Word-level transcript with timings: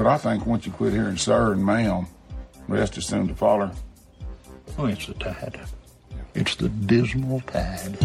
But 0.00 0.06
I 0.06 0.16
think 0.16 0.46
once 0.46 0.64
you 0.64 0.72
quit 0.72 0.94
hearing 0.94 1.18
sir 1.18 1.52
and 1.52 1.62
ma'am, 1.62 2.06
rest 2.68 2.96
is 2.96 3.04
soon 3.04 3.28
to 3.28 3.34
follow. 3.34 3.70
Oh, 4.78 4.86
it's 4.86 5.06
the 5.06 5.12
tide. 5.12 5.60
It's 6.32 6.54
the 6.54 6.70
dismal 6.70 7.42
tide. 7.42 7.98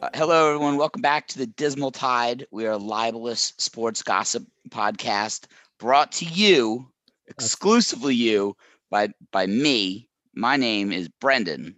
Uh, 0.00 0.08
hello, 0.14 0.50
everyone. 0.50 0.76
Welcome 0.76 1.02
back 1.02 1.26
to 1.26 1.38
the 1.38 1.48
Dismal 1.48 1.90
Tide. 1.90 2.46
We 2.52 2.64
are 2.66 2.70
a 2.70 2.76
libelous 2.76 3.54
sports 3.58 4.04
gossip 4.04 4.44
podcast 4.68 5.46
brought 5.80 6.12
to 6.12 6.26
you, 6.26 6.86
exclusively 7.26 8.14
you, 8.14 8.56
by 8.88 9.08
by 9.32 9.46
me. 9.46 10.08
My 10.32 10.56
name 10.56 10.92
is 10.92 11.08
Brendan. 11.08 11.74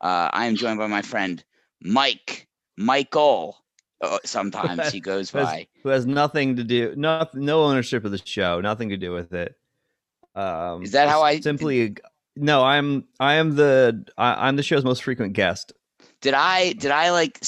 Uh, 0.00 0.30
I 0.32 0.46
am 0.46 0.56
joined 0.56 0.78
by 0.78 0.86
my 0.86 1.02
friend 1.02 1.44
Mike. 1.82 2.48
Michael. 2.78 3.61
Uh, 4.02 4.18
sometimes 4.24 4.90
he 4.90 4.98
goes 5.00 5.30
Who 5.30 5.38
has- 5.38 5.46
by. 5.48 5.66
who 5.82 5.88
has 5.90 6.04
nothing 6.06 6.56
to 6.56 6.64
do, 6.64 6.92
no, 6.96 7.26
no 7.34 7.62
ownership 7.64 8.04
of 8.04 8.10
the 8.10 8.20
show, 8.24 8.60
nothing 8.60 8.88
to 8.90 8.96
do 8.96 9.12
with 9.12 9.32
it. 9.32 9.56
Um, 10.34 10.82
Is 10.82 10.90
that 10.92 11.08
how 11.08 11.22
I- 11.22 11.40
simply? 11.40 11.94
No, 12.34 12.64
I'm 12.64 13.04
I 13.20 13.34
am 13.34 13.54
the 13.56 14.04
I, 14.18 14.48
I'm 14.48 14.56
the 14.56 14.62
show's 14.62 14.84
most 14.84 15.02
frequent 15.04 15.34
guest. 15.34 15.72
Did 16.22 16.34
I 16.34 16.72
did 16.72 16.90
I 16.90 17.10
like 17.10 17.40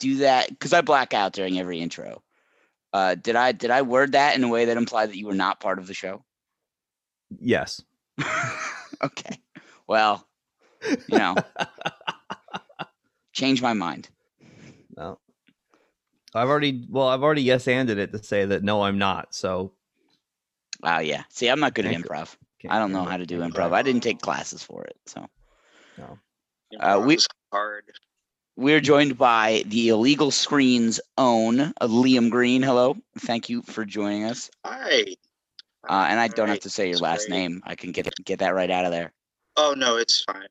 do 0.00 0.16
that 0.18 0.48
because 0.50 0.72
I 0.72 0.80
black 0.80 1.14
out 1.14 1.32
during 1.32 1.58
every 1.58 1.78
intro? 1.80 2.22
Uh, 2.92 3.14
did 3.14 3.36
I 3.36 3.52
did 3.52 3.70
I 3.70 3.82
word 3.82 4.12
that 4.12 4.34
in 4.36 4.42
a 4.42 4.48
way 4.48 4.64
that 4.64 4.76
implied 4.76 5.10
that 5.10 5.16
you 5.16 5.26
were 5.26 5.34
not 5.34 5.60
part 5.60 5.78
of 5.78 5.86
the 5.86 5.94
show? 5.94 6.24
Yes, 7.40 7.80
okay. 9.04 9.38
Well, 9.86 10.26
you 11.06 11.18
know, 11.18 11.36
change 13.32 13.62
my 13.62 13.72
mind. 13.74 14.08
no, 14.96 15.18
I've 16.34 16.48
already 16.48 16.84
well 16.88 17.08
I've 17.08 17.22
already 17.22 17.42
yes 17.42 17.66
anded 17.68 17.98
it 17.98 18.12
to 18.12 18.22
say 18.22 18.44
that 18.44 18.62
no 18.62 18.82
I'm 18.82 18.98
not. 18.98 19.34
So 19.34 19.72
Wow, 20.80 21.00
yeah. 21.00 21.24
See, 21.30 21.48
I'm 21.48 21.60
not 21.60 21.74
good 21.74 21.86
at 21.86 21.94
improv. 21.94 22.36
I 22.68 22.78
don't 22.78 22.92
know 22.92 23.04
how 23.04 23.16
to 23.16 23.26
do 23.26 23.40
improv. 23.40 23.72
I 23.72 23.82
didn't 23.82 24.02
take 24.02 24.20
classes 24.20 24.62
for 24.62 24.84
it. 24.84 24.96
So 25.06 25.26
No. 25.98 26.18
Uh, 26.78 27.02
we 27.04 27.18
hard. 27.52 27.84
We're 28.56 28.80
joined 28.80 29.16
by 29.16 29.62
the 29.66 29.88
illegal 29.88 30.30
screens 30.30 31.00
own 31.16 31.60
uh, 31.60 31.72
Liam 31.82 32.28
Green. 32.28 32.62
Hello. 32.62 32.96
Thank 33.20 33.48
you 33.48 33.62
for 33.62 33.84
joining 33.84 34.24
us. 34.24 34.50
Hi. 34.64 35.14
Uh, 35.88 36.06
and 36.10 36.18
I 36.18 36.28
don't 36.28 36.48
have 36.48 36.60
to 36.60 36.70
say 36.70 36.86
your 36.86 36.94
that's 36.94 37.02
last 37.02 37.28
great. 37.28 37.38
name. 37.38 37.62
I 37.64 37.74
can 37.74 37.92
get 37.92 38.12
get 38.24 38.40
that 38.40 38.54
right 38.54 38.70
out 38.70 38.84
of 38.84 38.90
there. 38.90 39.12
Oh 39.56 39.74
no, 39.76 39.96
it's 39.96 40.22
fine. 40.22 40.48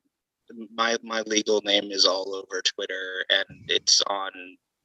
My 0.73 0.97
my 1.03 1.21
legal 1.21 1.61
name 1.61 1.91
is 1.91 2.05
all 2.05 2.33
over 2.33 2.61
Twitter 2.61 3.25
and 3.29 3.65
it's 3.67 4.01
on 4.07 4.31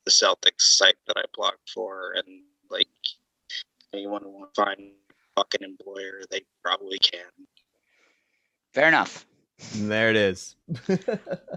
the 0.05 0.11
Celtics 0.11 0.61
site 0.61 0.97
that 1.06 1.17
I 1.17 1.25
blog 1.34 1.55
for 1.72 2.12
and 2.12 2.42
like 2.70 2.89
anyone 3.92 4.22
who 4.22 4.31
want 4.31 4.55
to 4.55 4.62
find 4.62 4.92
fucking 5.36 5.62
employer, 5.62 6.22
they 6.31 6.42
probably 6.62 6.98
can. 6.98 7.20
Fair 8.72 8.89
enough. 8.89 9.27
there 9.75 10.11
it 10.11 10.17
is. 10.17 10.56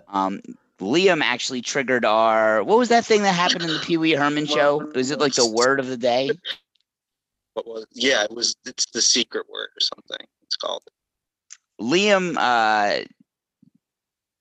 Um, 0.08 0.42
Liam 0.80 1.22
actually 1.22 1.62
triggered 1.62 2.06
our. 2.06 2.64
What 2.64 2.78
was 2.78 2.90
that 2.90 3.06
thing 3.06 3.24
that 3.24 3.34
happened 3.34 3.64
in 3.64 3.70
the 3.70 3.80
Pee 3.80 3.98
Wee 3.98 4.14
Herman 4.14 4.46
show? 4.46 4.86
Was 4.94 5.12
it 5.12 5.20
like 5.20 5.34
the 5.34 5.50
word 5.50 5.80
of 5.80 5.88
the 5.88 5.98
day? 5.98 6.30
What 7.54 7.66
was 7.66 7.86
yeah, 7.94 8.24
it 8.24 8.32
was 8.32 8.56
it's 8.66 8.86
the 8.88 9.02
secret 9.02 9.46
word 9.50 9.70
or 9.76 9.80
something. 9.80 10.28
It's 10.44 10.58
called. 10.58 10.84
Liam 11.82 12.36
uh, 12.38 13.06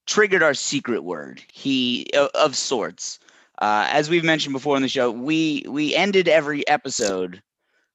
triggered 0.07 0.43
our 0.43 0.55
secret 0.55 1.05
word. 1.05 1.43
He 1.53 2.11
of 2.13 2.57
sorts. 2.57 3.21
Uh, 3.61 3.87
as 3.91 4.11
we've 4.11 4.25
mentioned 4.25 4.53
before 4.53 4.77
in 4.77 4.83
the 4.83 4.89
show, 4.89 5.11
we 5.11 5.65
we 5.69 5.95
ended 5.95 6.29
every 6.29 6.67
episode 6.69 7.43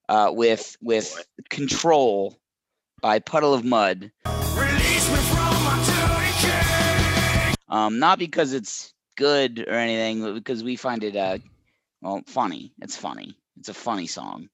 uh, 0.08 0.32
with 0.34 0.78
with 0.82 1.24
"Control" 1.50 2.38
by 3.02 3.20
Puddle 3.20 3.54
of 3.54 3.64
Mudd. 3.66 4.12
Um, 7.68 8.00
not 8.00 8.18
because 8.18 8.54
it's 8.54 8.94
good 9.16 9.60
or 9.68 9.74
anything, 9.74 10.22
but 10.22 10.34
because 10.34 10.64
we 10.64 10.76
find 10.76 11.04
it 11.04 11.16
uh, 11.16 11.38
well 12.02 12.22
funny. 12.26 12.74
It's 12.82 12.96
funny. 12.98 13.38
It's 13.60 13.70
a 13.70 13.74
funny 13.74 14.08
song. 14.08 14.50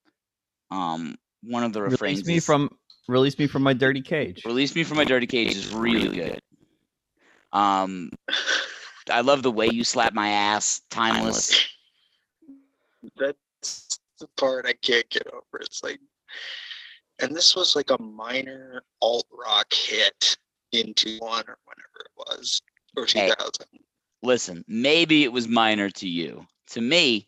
Um, 0.71 1.15
one 1.43 1.63
of 1.63 1.71
the 1.71 1.83
refrains 1.83 2.17
release 2.19 2.27
me 2.27 2.35
is- 2.37 2.45
from 2.45 2.69
release 3.07 3.37
me 3.39 3.47
from 3.47 3.63
my 3.63 3.73
dirty 3.73 4.01
cage. 4.01 4.43
Release 4.45 4.75
Me 4.75 4.83
from 4.83 4.97
My 4.97 5.05
Dirty 5.05 5.27
Cage 5.27 5.55
is 5.55 5.71
really 5.73 6.09
good. 6.15 6.39
Um, 7.53 8.11
I 9.11 9.21
love 9.21 9.43
the 9.43 9.51
way 9.51 9.67
you 9.67 9.83
slap 9.83 10.13
my 10.13 10.29
ass. 10.29 10.81
Timeless. 10.89 11.67
That's 13.17 13.99
the 14.19 14.27
part 14.37 14.65
I 14.65 14.73
can't 14.73 15.09
get 15.09 15.27
over. 15.27 15.61
It's 15.61 15.83
like, 15.83 15.99
and 17.19 17.35
this 17.35 17.55
was 17.55 17.75
like 17.75 17.91
a 17.91 18.01
minor 18.01 18.83
alt 19.01 19.27
rock 19.31 19.73
hit 19.73 20.37
into 20.71 21.17
one 21.19 21.43
or 21.47 21.57
whenever 21.65 21.99
it 21.99 22.11
was, 22.17 22.61
or 22.97 23.05
Hey. 23.05 23.29
2000. 23.29 23.51
Listen, 24.23 24.65
maybe 24.67 25.23
it 25.23 25.31
was 25.31 25.47
minor 25.47 25.89
to 25.91 26.07
you. 26.07 26.47
To 26.71 26.81
me, 26.81 27.27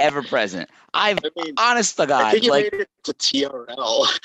ever 0.00 0.22
present. 0.22 0.68
I've 0.92 1.18
I 1.24 1.30
mean, 1.36 1.54
honest 1.56 1.96
to 1.96 2.02
I 2.02 2.06
God, 2.06 2.32
think 2.32 2.44
it 2.46 2.50
like 2.50 2.72
made 2.72 2.80
it 2.82 2.88
to 3.04 3.12
TRL. 3.12 4.18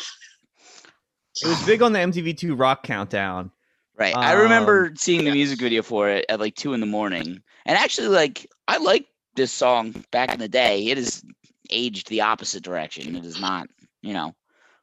It 1.44 1.48
was 1.48 1.66
big 1.68 1.82
on 1.82 1.92
the 1.92 2.00
MTV2 2.00 2.58
Rock 2.58 2.84
Countdown. 2.84 3.52
Right. 3.98 4.18
I 4.22 4.34
remember 4.34 4.88
Um, 4.88 4.96
seeing 4.96 5.24
the 5.26 5.32
music 5.32 5.60
video 5.60 5.82
for 5.82 6.10
it 6.10 6.26
at 6.30 6.40
like 6.40 6.56
two 6.56 6.74
in 6.74 6.80
the 6.82 6.86
morning, 6.86 7.42
and 7.66 7.78
actually, 7.78 8.08
like 8.10 8.48
I 8.68 8.78
liked 8.78 9.10
this 9.36 9.52
song 9.52 9.94
back 10.12 10.34
in 10.34 10.40
the 10.40 10.48
day. 10.50 10.88
It 10.88 10.98
has 10.98 11.24
aged 11.70 12.10
the 12.10 12.22
opposite 12.22 12.64
direction. 12.64 13.16
It 13.16 13.26
is 13.26 13.40
not, 13.40 13.68
you 14.02 14.14
know. 14.14 14.36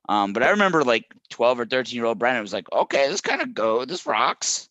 Um, 0.08 0.32
but 0.32 0.42
I 0.42 0.50
remember 0.50 0.82
like 0.82 1.04
12 1.30 1.60
or 1.60 1.66
13 1.66 1.96
year 1.96 2.06
old 2.06 2.18
Brendan 2.18 2.42
was 2.42 2.52
like, 2.52 2.70
okay, 2.72 3.08
this 3.08 3.20
kind 3.20 3.42
of 3.42 3.54
go, 3.54 3.84
this 3.84 4.06
rocks. 4.06 4.68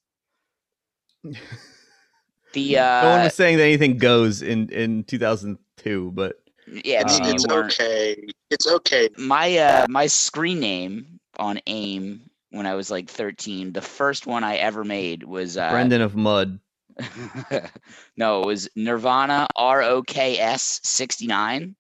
The 2.53 2.78
uh 2.80 3.01
no 3.01 3.09
one 3.09 3.24
was 3.24 3.34
saying 3.34 3.57
that 3.57 3.63
anything 3.63 3.97
goes 3.97 4.41
in 4.41 4.69
in 4.69 5.03
2002, 5.03 6.12
but 6.13 6.35
yeah, 6.84 7.03
Uh, 7.03 7.07
maybe 7.07 7.28
you 7.28 7.34
it's 7.34 7.47
okay. 7.47 8.28
It's 8.50 8.68
okay. 8.68 9.09
My 9.18 9.57
uh 9.57 9.88
my 9.90 10.07
screen 10.07 10.59
name 10.59 11.19
on 11.38 11.59
AIM 11.68 12.31
when 12.51 12.66
I 12.66 12.75
was 12.75 12.91
like 12.91 13.09
13, 13.09 13.73
the 13.73 13.81
first 13.81 14.28
one 14.28 14.44
I 14.44 14.57
ever 14.57 14.84
made 14.84 15.23
was 15.23 15.57
uh 15.57 15.69
Brendan 15.72 16.01
of 16.01 16.16
Mud. 16.16 16.59
no, 18.17 18.41
it 18.41 18.45
was 18.45 18.69
Nirvana 18.75 19.47
R 19.56 19.81
O 19.81 20.03
K 20.03 20.38
S 20.38 20.79
69. 20.84 21.75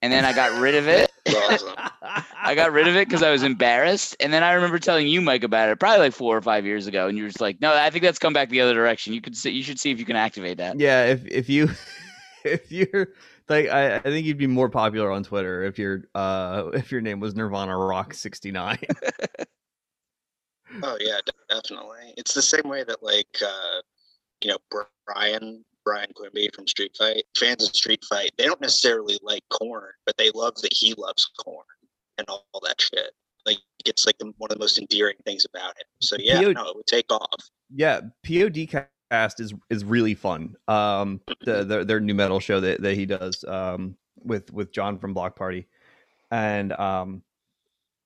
And 0.00 0.12
then 0.12 0.24
I 0.24 0.32
got 0.32 0.60
rid 0.60 0.76
of 0.76 0.86
it. 0.86 1.10
I 1.26 2.54
got 2.54 2.72
rid 2.72 2.86
of 2.86 2.94
it 2.94 3.08
because 3.08 3.22
I 3.22 3.30
was 3.30 3.42
embarrassed. 3.42 4.16
And 4.20 4.32
then 4.32 4.44
I 4.44 4.52
remember 4.52 4.78
telling 4.78 5.08
you, 5.08 5.20
Mike, 5.20 5.42
about 5.42 5.70
it 5.70 5.80
probably 5.80 5.98
like 5.98 6.12
four 6.12 6.36
or 6.36 6.40
five 6.40 6.64
years 6.64 6.86
ago. 6.86 7.08
And 7.08 7.18
you're 7.18 7.26
just 7.26 7.40
like, 7.40 7.60
no, 7.60 7.74
I 7.74 7.90
think 7.90 8.04
that's 8.04 8.18
come 8.18 8.32
back 8.32 8.48
the 8.48 8.60
other 8.60 8.74
direction. 8.74 9.12
You 9.12 9.20
could 9.20 9.36
see, 9.36 9.50
you 9.50 9.62
should 9.62 9.80
see 9.80 9.90
if 9.90 9.98
you 9.98 10.04
can 10.04 10.16
activate 10.16 10.58
that. 10.58 10.78
Yeah, 10.78 11.06
if 11.06 11.26
if 11.26 11.48
you 11.48 11.70
if 12.44 12.70
you're 12.70 13.08
like 13.48 13.68
I, 13.68 13.96
I 13.96 14.00
think 14.00 14.24
you'd 14.24 14.38
be 14.38 14.46
more 14.46 14.68
popular 14.68 15.10
on 15.10 15.24
Twitter 15.24 15.64
if 15.64 15.78
your 15.78 16.04
uh 16.14 16.70
if 16.74 16.92
your 16.92 17.00
name 17.00 17.18
was 17.18 17.34
Nirvana 17.34 17.76
Rock 17.76 18.14
69. 18.14 18.78
Oh 20.82 20.96
yeah, 21.00 21.18
definitely. 21.48 22.14
It's 22.16 22.34
the 22.34 22.42
same 22.42 22.68
way 22.68 22.84
that 22.84 23.02
like 23.02 23.28
uh 23.44 23.80
you 24.42 24.50
know 24.50 24.58
Brian 25.06 25.64
Brian 25.84 26.10
Quimby 26.14 26.50
from 26.54 26.66
Street 26.66 26.94
Fight 26.98 27.24
fans 27.36 27.66
of 27.68 27.74
Street 27.74 28.04
Fight 28.08 28.32
they 28.36 28.44
don't 28.44 28.60
necessarily 28.60 29.18
like 29.22 29.42
Korn, 29.50 29.90
but 30.06 30.16
they 30.16 30.30
love 30.34 30.54
that 30.62 30.72
he 30.72 30.94
loves 30.96 31.30
Korn 31.44 31.64
and 32.18 32.26
all, 32.28 32.46
all 32.52 32.60
that 32.64 32.80
shit. 32.80 33.12
Like 33.46 33.58
it's 33.86 34.04
like 34.04 34.18
the, 34.18 34.32
one 34.38 34.50
of 34.50 34.58
the 34.58 34.62
most 34.62 34.78
endearing 34.78 35.16
things 35.24 35.46
about 35.52 35.74
it. 35.78 35.86
So 36.00 36.16
yeah, 36.18 36.40
PO 36.40 36.52
no, 36.52 36.68
it 36.68 36.76
would 36.76 36.86
take 36.86 37.10
off. 37.10 37.40
yeah, 37.74 38.00
POD 38.26 38.68
cast 39.10 39.40
is 39.40 39.54
is 39.70 39.84
really 39.84 40.14
fun. 40.14 40.54
Um 40.66 41.20
the, 41.44 41.64
the 41.64 41.84
their 41.84 42.00
nu 42.00 42.14
metal 42.14 42.40
show 42.40 42.60
that, 42.60 42.82
that 42.82 42.94
he 42.94 43.06
does 43.06 43.44
um 43.44 43.96
with 44.22 44.52
with 44.52 44.72
John 44.72 44.98
from 44.98 45.14
Block 45.14 45.36
Party. 45.36 45.66
And 46.30 46.72
um 46.74 47.22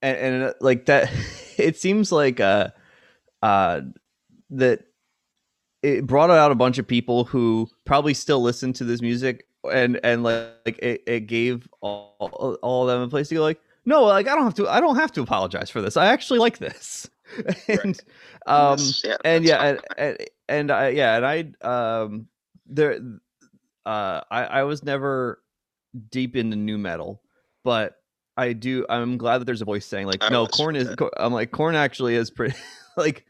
and, 0.03 0.17
and 0.19 0.43
uh, 0.45 0.53
like 0.61 0.87
that 0.87 1.11
it 1.57 1.77
seems 1.79 2.13
like 2.13 2.41
uh 2.41 2.69
uh 3.43 3.81
that 4.51 4.85
it 5.83 6.07
brought 6.07 6.31
out 6.31 6.53
a 6.53 6.55
bunch 6.55 6.79
of 6.79 6.87
people 6.87 7.25
who 7.25 7.69
probably 7.85 8.15
still 8.15 8.41
listen 8.41 8.73
to 8.75 8.85
this 8.85 9.01
music 9.01 9.47
and 9.73 9.99
and 10.05 10.23
like, 10.23 10.51
like 10.67 10.79
it, 10.79 11.03
it 11.07 11.21
gave 11.27 11.69
all 11.81 12.59
all 12.63 12.89
of 12.89 12.95
them 12.95 13.03
a 13.03 13.09
place 13.09 13.29
to 13.29 13.37
go 13.37 13.43
like 13.43 13.61
no 13.85 14.05
like 14.05 14.29
i 14.29 14.35
don't 14.35 14.45
have 14.45 14.55
to 14.55 14.69
i 14.69 14.81
don't 14.81 14.97
have 14.97 15.13
to 15.13 15.23
apologize 15.23 15.71
for 15.71 15.81
this. 15.81 15.97
I 15.97 16.07
actually 16.07 16.39
like 16.39 16.59
this. 16.59 17.09
And 17.69 17.99
um 18.47 18.77
That's- 18.77 19.03
yeah, 19.05 19.17
and 19.25 19.45
yeah 19.45 19.63
and, 19.65 19.81
and, 19.97 20.19
and 20.49 20.71
I, 20.71 20.89
yeah 20.89 21.17
and 21.17 21.57
i 21.65 22.07
um 22.07 22.27
there 22.67 22.99
uh 23.87 24.21
i 24.31 24.45
i 24.45 24.63
was 24.65 24.83
never 24.83 25.43
deep 26.11 26.37
into 26.37 26.57
nu 26.57 26.77
metal 26.77 27.23
but 27.65 28.02
i 28.37 28.53
do 28.53 28.87
i'm 28.89 29.17
glad 29.17 29.39
that 29.39 29.45
there's 29.45 29.63
a 29.63 29.67
voice 29.67 29.87
saying 29.87 30.07
like 30.07 30.23
I 30.23 30.29
no 30.31 30.47
Korn 30.47 30.77
is 30.77 30.95
i'm 31.19 31.33
like 31.33 31.51
Korn 31.51 31.75
actually 31.75 32.15
is 32.15 32.31
pretty 32.31 32.57
like 32.97 33.27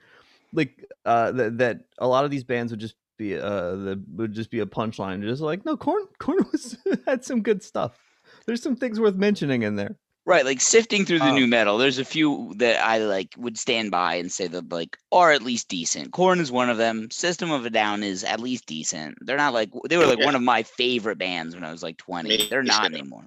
like 0.52 0.84
uh 1.04 1.32
that, 1.32 1.58
that 1.58 1.80
a 1.98 2.06
lot 2.06 2.24
of 2.24 2.30
these 2.30 2.44
bands 2.44 2.72
would 2.72 2.80
just 2.80 2.94
be 3.18 3.36
uh 3.36 3.40
the 3.76 4.02
would 4.14 4.32
just 4.32 4.50
be 4.50 4.60
a 4.60 4.66
punchline 4.66 5.22
just 5.22 5.42
like 5.42 5.64
no 5.64 5.76
Korn 5.76 6.04
Korn 6.18 6.46
was 6.52 6.76
had 7.06 7.24
some 7.24 7.42
good 7.42 7.62
stuff 7.62 7.98
there's 8.46 8.62
some 8.62 8.76
things 8.76 9.00
worth 9.00 9.14
mentioning 9.14 9.62
in 9.62 9.76
there. 9.76 9.96
Right, 10.24 10.44
like 10.44 10.60
sifting 10.60 11.04
through 11.04 11.18
the 11.18 11.26
Um, 11.26 11.34
nu 11.34 11.46
metal, 11.48 11.78
there's 11.78 11.98
a 11.98 12.04
few 12.04 12.54
that 12.58 12.80
I 12.84 12.98
like 12.98 13.34
would 13.36 13.58
stand 13.58 13.90
by 13.90 14.14
and 14.14 14.30
say 14.30 14.46
that 14.46 14.70
like 14.70 14.96
are 15.10 15.32
at 15.32 15.42
least 15.42 15.68
decent. 15.68 16.12
Korn 16.12 16.38
is 16.38 16.52
one 16.52 16.70
of 16.70 16.76
them. 16.76 17.10
System 17.10 17.50
of 17.50 17.66
a 17.66 17.70
Down 17.70 18.04
is 18.04 18.22
at 18.22 18.38
least 18.38 18.66
decent. 18.66 19.18
They're 19.20 19.36
not 19.36 19.52
like 19.52 19.70
they 19.88 19.96
were 19.96 20.06
like 20.06 20.20
Yeah. 20.20 20.26
one 20.26 20.36
of 20.36 20.42
my 20.42 20.62
favorite 20.62 21.18
bands 21.18 21.56
when 21.56 21.64
I 21.64 21.72
was 21.72 21.82
like 21.82 21.96
20. 21.96 22.28
Me 22.28 22.46
They're 22.48 22.62
not 22.62 22.84
anymore. 22.84 23.26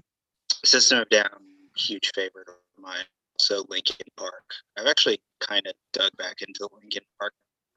System 0.64 1.00
of 1.00 1.10
Down, 1.10 1.30
huge 1.78 2.12
favorite 2.16 2.48
of 2.48 2.56
mine. 2.82 3.04
So 3.40 3.66
Linkin 3.70 4.08
Park. 4.18 4.44
I've 4.78 4.88
actually 4.88 5.20
kind 5.40 5.66
of 5.68 5.74
dug 5.94 6.12
back 6.18 6.42
into 6.42 6.68
Linkin 6.74 7.04
Park 7.20 7.34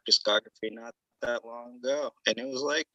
discography 0.09 0.71
not 0.73 0.95
that 1.23 1.45
long 1.45 1.77
ago, 1.83 2.13
and 2.27 2.39
it 2.39 2.47
was 2.47 2.63
like 2.63 2.87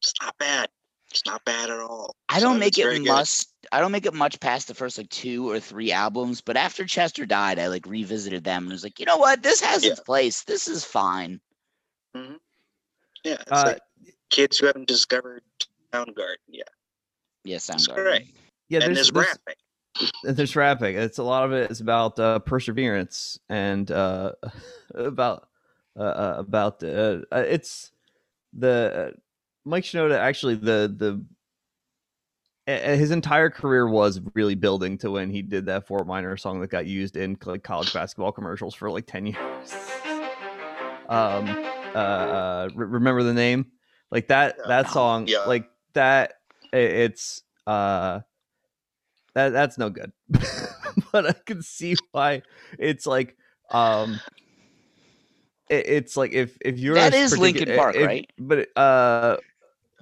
it's 0.00 0.12
not 0.20 0.36
bad. 0.38 0.68
It's 1.10 1.26
not 1.26 1.44
bad 1.44 1.68
at 1.68 1.78
all. 1.78 2.14
I 2.30 2.40
don't 2.40 2.54
of 2.54 2.60
make 2.60 2.78
it 2.78 2.84
very 2.84 2.98
good. 3.00 3.08
much. 3.08 3.44
I 3.70 3.80
don't 3.80 3.92
make 3.92 4.06
it 4.06 4.14
much 4.14 4.40
past 4.40 4.68
the 4.68 4.74
first 4.74 4.96
like 4.96 5.10
two 5.10 5.50
or 5.50 5.60
three 5.60 5.92
albums. 5.92 6.40
But 6.40 6.56
after 6.56 6.86
Chester 6.86 7.26
died, 7.26 7.58
I 7.58 7.66
like 7.66 7.86
revisited 7.86 8.44
them 8.44 8.62
and 8.64 8.72
was 8.72 8.82
like, 8.82 8.98
you 8.98 9.04
know 9.04 9.18
what? 9.18 9.42
This 9.42 9.60
has 9.60 9.84
its 9.84 10.00
place. 10.00 10.44
This 10.44 10.68
is 10.68 10.84
fine. 10.84 11.38
Yeah, 12.14 12.22
it's 13.24 13.50
Uh, 13.50 13.62
like 13.66 13.82
kids 14.30 14.58
who 14.58 14.66
haven't 14.66 14.88
discovered 14.88 15.42
Soundgarden 15.92 16.36
yet. 16.48 16.68
Yeah, 17.44 17.56
It's 17.56 17.68
Soundgarden. 17.68 17.94
great. 17.94 18.34
Yeah, 18.68 18.80
and 18.82 18.96
there's, 18.96 19.10
there's, 19.10 19.26
there's, 19.26 19.26
rapping. 19.46 19.54
There's 20.22 20.56
rapping. 20.56 20.96
It's 20.96 21.18
a 21.18 21.22
lot 21.22 21.44
of 21.44 21.52
it 21.52 21.70
is 21.70 21.80
about 21.80 22.18
uh, 22.18 22.38
perseverance 22.40 23.38
and 23.48 23.90
uh, 23.90 24.32
about 24.94 25.48
uh, 25.98 26.02
uh, 26.02 26.34
about 26.38 26.82
uh, 26.82 27.18
uh, 27.32 27.44
it's 27.46 27.92
the 28.52 29.12
uh, 29.14 29.16
Mike 29.64 29.84
Shinoda 29.84 30.18
actually 30.18 30.54
the 30.54 30.92
the 30.96 31.24
his 32.66 33.10
entire 33.10 33.50
career 33.50 33.88
was 33.88 34.20
really 34.34 34.54
building 34.54 34.96
to 34.96 35.10
when 35.10 35.30
he 35.30 35.42
did 35.42 35.66
that 35.66 35.86
Fort 35.86 36.06
Minor 36.06 36.36
song 36.36 36.60
that 36.60 36.70
got 36.70 36.86
used 36.86 37.16
in 37.16 37.36
like 37.44 37.64
college 37.64 37.92
basketball 37.92 38.30
commercials 38.30 38.74
for 38.74 38.90
like 38.90 39.06
ten 39.06 39.26
years. 39.26 39.74
Um, 41.08 41.48
uh, 41.94 41.98
uh 41.98 42.68
re- 42.74 42.86
remember 42.86 43.24
the 43.24 43.34
name? 43.34 43.66
Like 44.10 44.28
that 44.28 44.56
that 44.68 44.90
song, 44.90 45.26
Yeah. 45.26 45.44
like 45.46 45.68
that. 45.94 46.34
It's 46.72 47.42
uh 47.66 48.20
that 49.34 49.50
that's 49.50 49.78
no 49.78 49.90
good. 49.90 50.12
but 51.12 51.26
I 51.26 51.32
can 51.46 51.62
see 51.62 51.96
why 52.12 52.42
it's 52.78 53.06
like 53.06 53.36
um 53.70 54.20
it, 55.70 55.86
it's 55.88 56.16
like 56.16 56.32
if 56.32 56.56
if 56.60 56.78
you're 56.78 56.94
That 56.94 57.14
a 57.14 57.16
is 57.16 57.32
particu- 57.34 57.38
Linkin 57.38 57.76
Park, 57.76 57.96
if- 57.96 58.06
right? 58.06 58.30
But 58.38 58.68
uh 58.76 59.36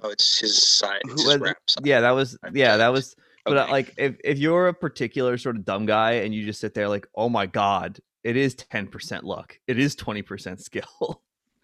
Oh, 0.03 0.09
it's 0.09 0.39
his 0.39 0.61
side. 0.67 0.99
It's 1.05 1.23
who 1.23 1.29
his 1.29 1.39
was- 1.39 1.47
rap 1.49 1.57
yeah, 1.83 2.01
that 2.01 2.11
was 2.11 2.37
I'm 2.43 2.55
yeah, 2.57 2.77
that 2.77 2.89
was 2.91 3.15
but 3.45 3.57
uh, 3.57 3.61
Okay. 3.63 3.71
like 3.71 3.93
if 3.97 4.15
if 4.23 4.37
you're 4.39 4.67
a 4.67 4.73
particular 4.73 5.37
sort 5.37 5.55
of 5.55 5.65
dumb 5.65 5.85
guy 5.85 6.11
and 6.13 6.33
you 6.33 6.45
just 6.45 6.59
sit 6.59 6.73
there 6.73 6.87
like, 6.89 7.07
"Oh 7.15 7.27
my 7.29 7.45
god, 7.47 7.99
it 8.23 8.37
is 8.37 8.53
10% 8.55 9.23
luck. 9.23 9.57
It 9.67 9.79
is 9.79 9.95
20% 9.95 10.59
skill." 10.61 11.21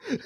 and 0.09 0.19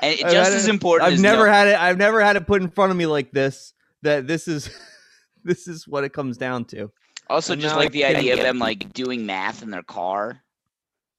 it 0.00 0.24
I've 0.24 0.32
just 0.32 0.52
as 0.52 0.68
important. 0.68 1.06
I've 1.08 1.14
as 1.14 1.22
never 1.22 1.46
no- 1.46 1.52
had 1.52 1.66
it 1.68 1.78
I've 1.80 1.98
never 1.98 2.20
had 2.20 2.36
it 2.36 2.46
put 2.46 2.62
in 2.62 2.70
front 2.70 2.90
of 2.92 2.96
me 2.96 3.06
like 3.06 3.30
this 3.32 3.72
that 4.02 4.26
this 4.26 4.46
is 4.48 4.70
this 5.44 5.68
is 5.68 5.86
what 5.86 6.04
it 6.04 6.12
comes 6.12 6.36
down 6.36 6.64
to. 6.66 6.90
Also, 7.30 7.52
And 7.52 7.62
just 7.62 7.76
like 7.76 7.92
the 7.92 8.04
idea 8.04 8.34
of 8.34 8.40
them 8.40 8.58
like 8.58 8.92
doing 8.92 9.26
math 9.26 9.62
in 9.62 9.70
their 9.70 9.82
car. 9.82 10.40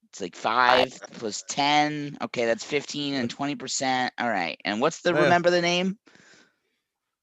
It's 0.08 0.20
like 0.20 0.34
five 0.34 0.98
plus 1.12 1.44
ten. 1.48 2.18
Okay, 2.20 2.44
that's 2.44 2.64
fifteen 2.64 3.14
and 3.14 3.30
twenty 3.30 3.54
percent. 3.54 4.12
All 4.18 4.28
right. 4.28 4.60
And 4.64 4.80
what's 4.80 5.02
the 5.02 5.14
remember 5.14 5.50
the 5.50 5.62
name? 5.62 5.98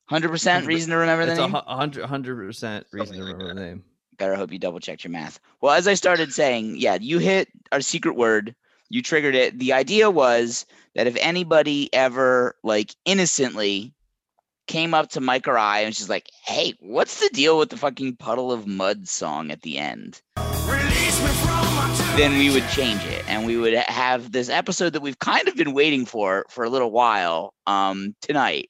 Hundred 0.05 0.29
percent 0.29 0.65
reason 0.67 0.91
to 0.91 0.97
remember 0.97 1.25
the 1.25 1.33
It's 1.33 1.41
name. 1.41 1.51
hu- 1.51 1.57
hundred 1.65 2.05
hundred 2.05 2.37
percent 2.45 2.85
reason 2.93 3.17
to 3.17 3.23
like 3.23 3.33
remember 3.33 3.53
the 3.53 3.59
name. 3.59 3.83
Better 4.17 4.35
hope 4.35 4.53
you 4.53 4.57
double 4.59 4.79
checked 4.79 5.03
your 5.03 5.11
math. 5.11 5.39
Well, 5.61 5.73
as 5.73 5.87
I 5.87 5.93
started 5.95 6.31
saying, 6.33 6.77
yeah, 6.77 6.97
you 6.99 7.19
hit 7.19 7.49
our 7.71 7.81
secret 7.81 8.15
word. 8.15 8.55
You 8.89 9.01
triggered 9.01 9.35
it. 9.35 9.59
The 9.59 9.73
idea 9.73 10.09
was 10.09 10.65
that 10.95 11.07
if 11.07 11.17
anybody 11.19 11.93
ever 11.93 12.55
like 12.63 12.95
innocently 13.03 13.93
came 14.67 14.93
up 14.93 15.09
to 15.09 15.21
Mike 15.21 15.47
or 15.47 15.57
I 15.57 15.79
and 15.79 15.95
she's 15.95 16.09
like, 16.09 16.29
"Hey, 16.45 16.73
what's 16.79 17.19
the 17.19 17.29
deal 17.29 17.57
with 17.57 17.69
the 17.69 17.77
fucking 17.77 18.17
puddle 18.17 18.51
of 18.51 18.67
mud 18.67 19.07
song 19.07 19.51
at 19.51 19.61
the 19.61 19.77
end?" 19.77 20.21
then 22.15 22.37
we 22.37 22.49
would 22.49 22.67
change 22.69 23.03
it 23.05 23.23
and 23.27 23.45
we 23.45 23.57
would 23.57 23.73
have 23.73 24.31
this 24.31 24.49
episode 24.49 24.93
that 24.93 25.01
we've 25.01 25.19
kind 25.19 25.47
of 25.47 25.55
been 25.55 25.73
waiting 25.73 26.05
for 26.05 26.45
for 26.49 26.63
a 26.63 26.69
little 26.69 26.91
while 26.91 27.53
um 27.67 28.15
tonight 28.21 28.69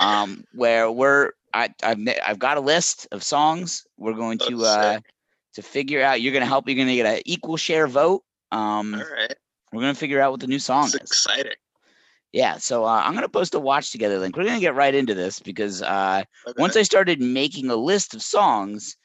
um 0.00 0.44
where 0.54 0.90
we're 0.90 1.32
I, 1.54 1.70
I've 1.82 1.98
I've 2.24 2.38
got 2.38 2.58
a 2.58 2.60
list 2.60 3.08
of 3.12 3.22
songs 3.22 3.86
we're 3.96 4.12
going 4.12 4.38
to 4.40 4.64
uh 4.64 5.00
to 5.54 5.62
figure 5.62 6.02
out 6.02 6.20
you're 6.20 6.34
gonna 6.34 6.44
help 6.46 6.68
you're 6.68 6.76
gonna 6.76 6.94
get 6.94 7.06
an 7.06 7.22
equal 7.24 7.56
share 7.56 7.86
vote 7.86 8.22
um 8.52 8.94
All 8.94 9.00
right. 9.00 9.34
we're 9.72 9.80
gonna 9.80 9.94
figure 9.94 10.20
out 10.20 10.32
what 10.32 10.40
the 10.40 10.46
new 10.46 10.58
song 10.58 10.84
It's 10.84 10.94
is 10.94 11.00
exciting. 11.00 11.52
Yeah 12.36 12.56
so 12.58 12.84
uh, 12.84 13.02
i'm 13.04 13.14
gonna 13.14 13.28
post 13.28 13.54
a 13.54 13.58
watch 13.58 13.90
together 13.90 14.18
link 14.18 14.36
we're 14.36 14.44
gonna 14.44 14.60
get 14.60 14.74
right 14.74 14.94
into 14.94 15.14
this 15.14 15.40
because 15.40 15.82
uh 15.82 16.22
Okay. 16.46 16.60
once 16.60 16.76
I 16.76 16.82
started 16.82 17.20
making 17.20 17.70
a 17.70 17.76
list 17.76 18.14
of 18.14 18.22
songs, 18.22 18.96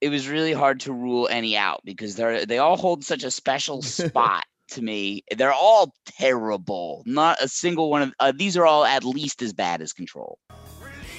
it 0.00 0.08
was 0.08 0.28
really 0.28 0.52
hard 0.52 0.80
to 0.80 0.92
rule 0.92 1.28
any 1.30 1.56
out 1.56 1.80
because 1.84 2.16
they're 2.16 2.46
they 2.46 2.58
all 2.58 2.76
hold 2.76 3.04
such 3.04 3.22
a 3.24 3.30
special 3.30 3.82
spot 4.00 4.44
to 4.70 4.82
me. 4.82 5.22
They're 5.36 5.52
all 5.52 5.92
terrible. 6.06 7.02
Not 7.06 7.42
a 7.42 7.48
single 7.48 7.90
one 7.90 8.02
of 8.02 8.12
uh, 8.20 8.32
these 8.34 8.56
are 8.56 8.66
all 8.66 8.84
at 8.84 9.04
least 9.04 9.42
as 9.42 9.52
bad 9.52 9.82
as 9.82 9.92
Control. 9.92 10.38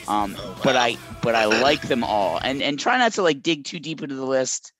Um, 0.08 0.36
Oh, 0.40 0.56
but. 0.64 0.76
I 0.76 0.98
but 1.22 1.36
I 1.36 1.46
like 1.62 1.82
them 1.82 2.04
all, 2.04 2.40
and 2.44 2.62
and 2.62 2.80
try 2.80 2.98
not 2.98 3.14
to 3.14 3.22
like 3.22 3.42
dig 3.44 3.66
too 3.66 3.80
deep 3.80 4.02
into 4.02 4.16
the 4.16 4.26
list. 4.26 4.74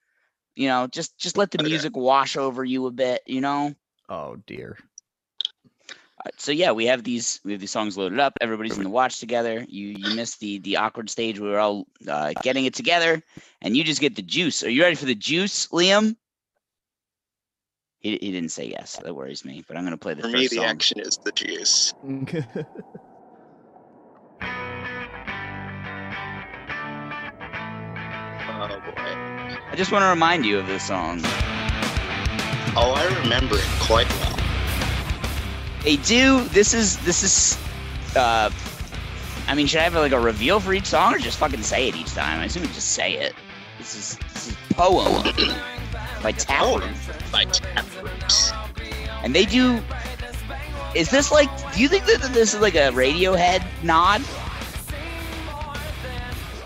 You 0.56 0.68
know, 0.68 0.88
just 0.88 1.18
just 1.20 1.38
let 1.38 1.52
the 1.52 1.60
Okay. 1.60 1.68
music 1.70 1.96
wash 1.96 2.38
over 2.38 2.64
you 2.64 2.88
a 2.88 2.92
bit. 2.92 3.22
You 3.28 3.42
know. 3.42 3.76
Oh 4.10 4.38
dear. 4.48 4.78
Uh, 6.26 6.30
so 6.38 6.52
yeah, 6.52 6.72
we 6.72 6.86
have 6.86 7.04
these 7.04 7.40
we 7.46 7.52
have 7.54 7.62
these 7.62 7.72
songs 7.72 7.98
loaded 7.98 8.20
up. 8.20 8.34
Everybody's 8.42 8.78
in 8.78 8.84
the 8.84 8.90
watch 8.90 9.20
together. 9.20 9.66
You 9.68 9.88
you 9.98 10.16
missed 10.16 10.40
the 10.40 10.60
the 10.60 10.78
awkward 10.78 11.10
stage 11.10 11.40
where 11.40 11.52
we're 11.52 11.60
all 11.60 11.88
uh, 12.08 12.34
getting 12.42 12.66
it 12.66 12.74
together, 12.74 13.22
and 13.62 13.78
you 13.78 13.84
just 13.84 14.02
get 14.02 14.16
the 14.16 14.22
juice. 14.22 14.64
Are 14.64 14.70
you 14.70 14.82
ready 14.82 14.96
for 14.96 15.06
the 15.06 15.16
juice, 15.16 15.68
Liam? 15.68 16.16
He, 18.00 18.12
he 18.12 18.32
didn't 18.32 18.50
say 18.52 18.68
yes. 18.70 18.98
That 19.04 19.14
worries 19.16 19.44
me. 19.46 19.64
But 19.68 19.78
I'm 19.78 19.84
gonna 19.84 19.98
play 19.98 20.14
the 20.14 20.22
For 20.24 20.30
first 20.30 20.36
me, 20.36 20.48
the 20.48 20.56
song. 20.58 20.66
action 20.66 21.00
is 21.00 21.18
the 21.18 21.32
juice. 21.32 21.94
Oh 28.62 28.68
boy. 28.68 28.94
I 28.98 29.74
just 29.76 29.92
want 29.92 30.04
to 30.04 30.08
remind 30.08 30.46
you 30.46 30.60
of 30.60 30.68
this 30.68 30.84
song. 30.84 31.22
Oh, 32.76 32.94
I 32.96 33.06
remember 33.22 33.56
it 33.58 33.66
quite 33.80 34.08
well. 34.20 34.29
They 35.84 35.96
do. 35.98 36.44
This 36.46 36.74
is 36.74 36.98
this 37.00 37.24
is. 37.24 37.58
Uh, 38.16 38.50
I 39.48 39.56
mean, 39.56 39.66
should 39.66 39.80
I 39.80 39.84
have 39.84 39.96
like 39.96 40.12
a 40.12 40.20
reveal 40.20 40.60
for 40.60 40.74
each 40.74 40.86
song, 40.86 41.14
or 41.14 41.18
just 41.18 41.40
fucking 41.40 41.64
say 41.64 41.88
it 41.88 41.96
each 41.96 42.14
time? 42.14 42.40
I 42.40 42.46
assume 42.46 42.64
we 42.64 42.68
just 42.70 42.92
say 42.92 43.14
it. 43.14 43.34
This 43.78 43.96
is 43.96 44.18
this 44.34 44.48
is 44.50 44.58
poem 44.72 45.24
by 46.24 46.34
Taproot. 46.34 46.84
By 47.32 47.46
Taproots. 47.46 48.52
And 49.24 49.34
they 49.34 49.46
do. 49.46 49.82
Is 50.96 51.10
this 51.10 51.32
like? 51.32 51.50
Do 51.74 51.82
you 51.82 51.88
think 51.88 52.06
that 52.06 52.22
this 52.34 52.54
is 52.54 52.60
like 52.60 52.76
a 52.76 52.92
Radiohead 52.92 53.64
nod? 53.84 54.22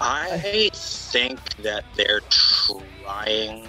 I 0.02 0.70
think 0.74 1.40
that 1.58 1.86
they're 1.96 2.22
trying. 2.30 3.68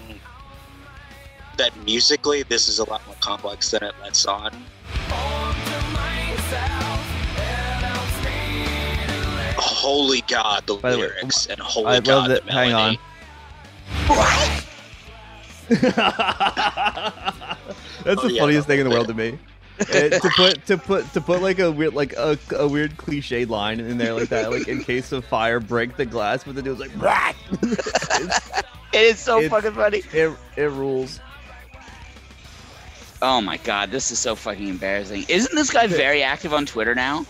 That 1.57 1.71
musically, 1.85 2.43
this 2.43 2.67
is 2.67 2.79
a 2.79 2.89
lot 2.89 3.05
more 3.05 3.15
complex 3.21 3.71
than 3.71 3.83
it 3.83 3.93
lets 4.01 4.25
on. 4.25 4.51
Holy 9.65 10.21
God, 10.27 10.65
the 10.67 10.75
By 10.75 10.91
the 10.91 10.97
way, 10.97 11.03
lyrics 11.07 11.47
and 11.47 11.59
holy 11.59 11.87
I 11.87 11.99
God, 12.01 12.07
love 12.07 12.27
the 12.29 12.33
that. 12.35 12.49
Hang 12.51 12.73
on. 12.73 12.97
melody. 14.07 14.61
That's 18.03 18.21
Oh, 18.23 18.27
the 18.27 18.33
yeah, 18.33 18.41
funniest 18.41 18.67
that 18.67 18.73
thing 18.73 18.79
in 18.81 18.87
the 18.89 18.93
world 18.95 19.07
to 19.07 19.13
me. 19.13 19.39
Uh, 19.79 19.83
to 19.85 20.29
put 20.37 20.65
to 20.67 20.77
put 20.77 21.11
to 21.13 21.19
put 21.19 21.41
like 21.41 21.59
a 21.59 21.69
weird 21.71 21.93
like 21.93 22.13
a, 22.13 22.37
a 22.55 22.65
weird 22.67 22.95
cliche 22.97 23.43
line 23.45 23.79
in 23.81 23.97
there 23.97 24.13
like 24.13 24.29
that 24.29 24.49
like 24.51 24.67
in 24.69 24.81
case 24.81 25.11
of 25.11 25.25
fire 25.25 25.59
break 25.59 25.97
the 25.97 26.05
glass 26.05 26.45
but 26.45 26.55
the 26.55 26.61
dude's 26.61 26.79
like 26.79 26.91
"Rah!" 26.97 27.33
It 28.93 29.01
is 29.01 29.19
so 29.19 29.39
It's- 29.39 29.51
fucking 29.51 29.73
funny. 29.73 30.03
it, 30.13 30.31
it 30.55 30.71
rules 30.71 31.19
Oh 33.21 33.41
my 33.41 33.57
god, 33.57 33.91
this 33.91 34.11
is 34.11 34.19
so 34.19 34.35
fucking 34.35 34.67
embarrassing. 34.69 35.25
Isn't 35.27 35.53
this 35.55 35.71
guy 35.71 35.87
very 35.87 36.21
active 36.23 36.53
on 36.53 36.65
Twitter 36.65 36.93
now? 36.95 37.25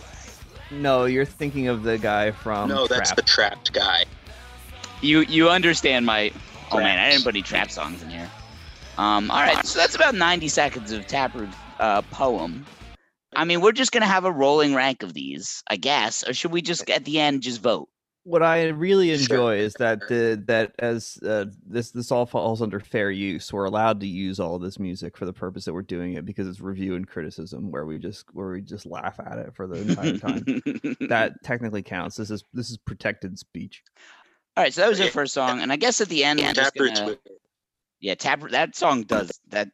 No 0.71 1.05
you're 1.05 1.25
thinking 1.25 1.67
of 1.67 1.83
the 1.83 1.97
guy 1.97 2.31
from 2.31 2.69
no, 2.69 2.87
that's 2.87 3.11
Trapt. 3.11 3.15
the 3.15 3.21
Trapt 3.21 3.73
guy. 3.73 4.05
You 5.01 5.21
you 5.21 5.49
understand 5.49 6.05
my? 6.05 6.31
Oh 6.71 6.77
man, 6.77 6.99
I 6.99 7.11
didn't 7.11 7.23
put 7.23 7.35
any 7.35 7.43
trap 7.43 7.69
songs 7.69 8.01
in 8.01 8.09
here. 8.09 8.29
Um, 8.97 9.29
all 9.29 9.41
right, 9.41 9.65
so 9.65 9.77
that's 9.77 9.93
about 9.93 10.15
90 10.15 10.47
seconds 10.47 10.91
of 10.91 11.05
Taproot 11.05 11.49
uh, 11.79 12.01
poem. 12.03 12.65
I 13.35 13.43
mean, 13.43 13.59
we're 13.59 13.73
just 13.73 13.91
gonna 13.91 14.05
have 14.05 14.23
a 14.23 14.31
rolling 14.31 14.73
rank 14.73 15.03
of 15.03 15.13
these, 15.13 15.61
I 15.69 15.75
guess, 15.75 16.27
or 16.27 16.33
should 16.33 16.51
we 16.51 16.61
just 16.61 16.89
at 16.89 17.05
the 17.05 17.19
end 17.19 17.41
just 17.41 17.61
vote? 17.61 17.89
What 18.25 18.41
I 18.41 18.69
really 18.69 19.11
enjoy 19.11 19.57
is 19.57 19.75
that 19.75 20.07
the 20.07 20.43
that 20.47 20.73
as 20.79 21.19
uh, 21.23 21.45
this 21.63 21.91
this 21.91 22.11
all 22.11 22.25
falls 22.25 22.59
under 22.59 22.79
fair 22.79 23.11
use. 23.11 23.53
We're 23.53 23.65
allowed 23.65 23.99
to 23.99 24.07
use 24.07 24.39
all 24.39 24.57
this 24.57 24.79
music 24.79 25.15
for 25.15 25.25
the 25.25 25.31
purpose 25.31 25.65
that 25.65 25.73
we're 25.73 25.83
doing 25.83 26.13
it 26.13 26.25
because 26.25 26.47
it's 26.47 26.59
review 26.59 26.95
and 26.95 27.07
criticism, 27.07 27.69
where 27.69 27.85
we 27.85 27.99
just 27.99 28.25
where 28.33 28.49
we 28.49 28.61
just 28.61 28.87
laugh 28.87 29.19
at 29.19 29.37
it 29.37 29.55
for 29.55 29.67
the 29.67 29.75
entire 29.75 30.17
time. 30.17 30.43
that 31.07 31.35
technically 31.43 31.83
counts. 31.83 32.17
This 32.17 32.31
is 32.31 32.43
this 32.51 32.71
is 32.71 32.77
protected 32.77 33.37
speech. 33.37 33.83
All 34.57 34.63
right, 34.63 34.73
so 34.73 34.81
that 34.81 34.89
was 34.89 34.99
your 34.99 35.09
first 35.09 35.33
song, 35.33 35.61
and 35.61 35.71
I 35.71 35.75
guess 35.75 36.01
at 36.01 36.09
the 36.09 36.23
end, 36.23 36.41
I'm 36.41 36.55
just 36.55 36.73
Taproot's 36.73 36.99
gonna, 36.99 37.17
yeah, 37.99 38.15
Taproot. 38.15 38.53
That 38.53 38.75
song 38.75 39.03
does 39.03 39.39
that. 39.49 39.69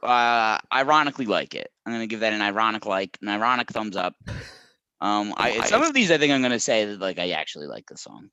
Uh, 0.00 0.58
ironically, 0.72 1.26
like 1.26 1.56
it. 1.56 1.72
I'm 1.84 1.92
gonna 1.92 2.06
give 2.06 2.20
that 2.20 2.32
an 2.32 2.42
ironic 2.42 2.86
like, 2.86 3.18
an 3.20 3.28
ironic 3.28 3.70
thumbs 3.70 3.96
up. 3.96 4.14
Um, 5.00 5.32
I 5.36 5.64
some 5.66 5.82
of 5.82 5.94
these 5.94 6.10
I 6.10 6.18
think 6.18 6.32
I'm 6.32 6.42
gonna 6.42 6.60
say 6.60 6.84
that 6.84 7.00
like 7.00 7.18
I 7.18 7.30
actually 7.30 7.66
like 7.66 7.86
the 7.86 7.96
song. 7.96 8.30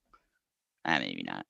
Ah, 0.85 0.99
maybe 0.99 1.23
not. 1.23 1.45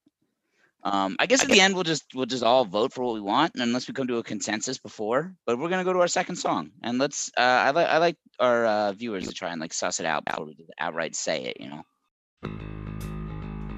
Um, 0.84 1.16
I 1.20 1.26
guess 1.26 1.42
at 1.44 1.50
the 1.50 1.60
end 1.60 1.74
we'll 1.74 1.84
just 1.84 2.06
we'll 2.14 2.28
just 2.28 2.44
all 2.44 2.64
vote 2.64 2.94
for 2.94 3.04
what 3.04 3.16
we 3.16 3.22
want, 3.22 3.54
unless 3.56 3.88
we 3.88 3.94
come 3.94 4.08
to 4.08 4.18
a 4.18 4.24
consensus 4.24 4.78
before. 4.78 5.34
But 5.46 5.58
we're 5.58 5.70
gonna 5.70 5.84
go 5.84 5.92
to 5.94 6.00
our 6.00 6.08
second 6.08 6.36
song, 6.36 6.72
and 6.84 6.98
let's. 7.00 7.32
Uh, 7.38 7.42
I 7.42 7.72
like 7.72 7.88
I 7.88 7.98
like 7.98 8.16
our 8.40 8.66
uh, 8.66 8.94
viewers 8.94 9.28
to 9.28 9.34
try 9.34 9.50
and 9.52 9.60
like 9.60 9.74
suss 9.74 10.00
it 10.00 10.06
out 10.06 10.24
before 10.26 10.46
we 10.46 10.56
outright 10.80 11.16
say 11.16 11.46
it. 11.46 11.58
You 11.60 11.70
know, 11.72 11.84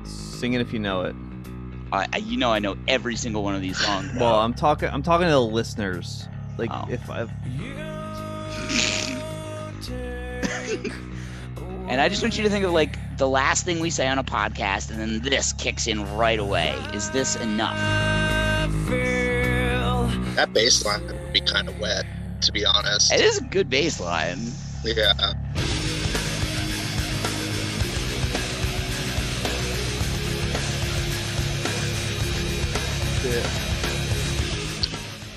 Sing 0.03 0.53
it 0.53 0.62
if 0.62 0.74
you 0.74 0.79
know 0.79 1.01
it. 1.03 1.15
I, 1.91 2.08
I 2.13 2.17
you 2.17 2.38
know 2.38 2.51
I 2.51 2.60
know 2.60 2.77
every 2.88 3.15
single 3.15 3.43
one 3.43 3.55
of 3.55 3.62
these 3.62 3.77
songs. 3.77 4.12
Well, 4.19 4.36
I'm 4.39 4.53
talking. 4.53 4.89
I'm 4.89 5.01
talking 5.01 5.25
to 5.25 5.31
the 5.31 5.41
listeners. 5.41 6.27
Like 6.58 6.69
Oh. 6.72 6.86
if 6.89 7.10
I've 7.10 7.31
And 11.89 12.00
I 12.00 12.08
just 12.08 12.22
want 12.22 12.38
you 12.38 12.43
to 12.43 12.51
think 12.51 12.63
of 12.63 12.72
like 12.72 13.00
the 13.17 13.27
last 13.27 13.65
thing 13.65 13.79
we 13.79 13.89
say 13.89 14.08
on 14.08 14.19
a 14.19 14.24
podcast, 14.24 14.91
and 14.91 15.00
then 15.00 15.22
this 15.24 15.53
kicks 15.53 15.88
in 15.88 16.05
right 16.15 16.38
away. 16.38 16.75
Is 16.93 17.10
this 17.10 17.36
enough? 17.38 17.75
That 20.36 20.53
bass 20.53 20.86
line 20.86 21.03
would 21.08 21.34
be 21.34 21.41
kind 21.41 21.67
of 21.67 21.79
wet, 21.79 22.05
to 22.41 22.51
be 22.51 22.63
honest. 22.63 23.12
It 23.12 23.22
is 23.22 23.39
a 23.39 23.43
good 23.43 23.72
bass 23.72 24.00
line. 24.00 24.38
Yeah. 24.84 25.13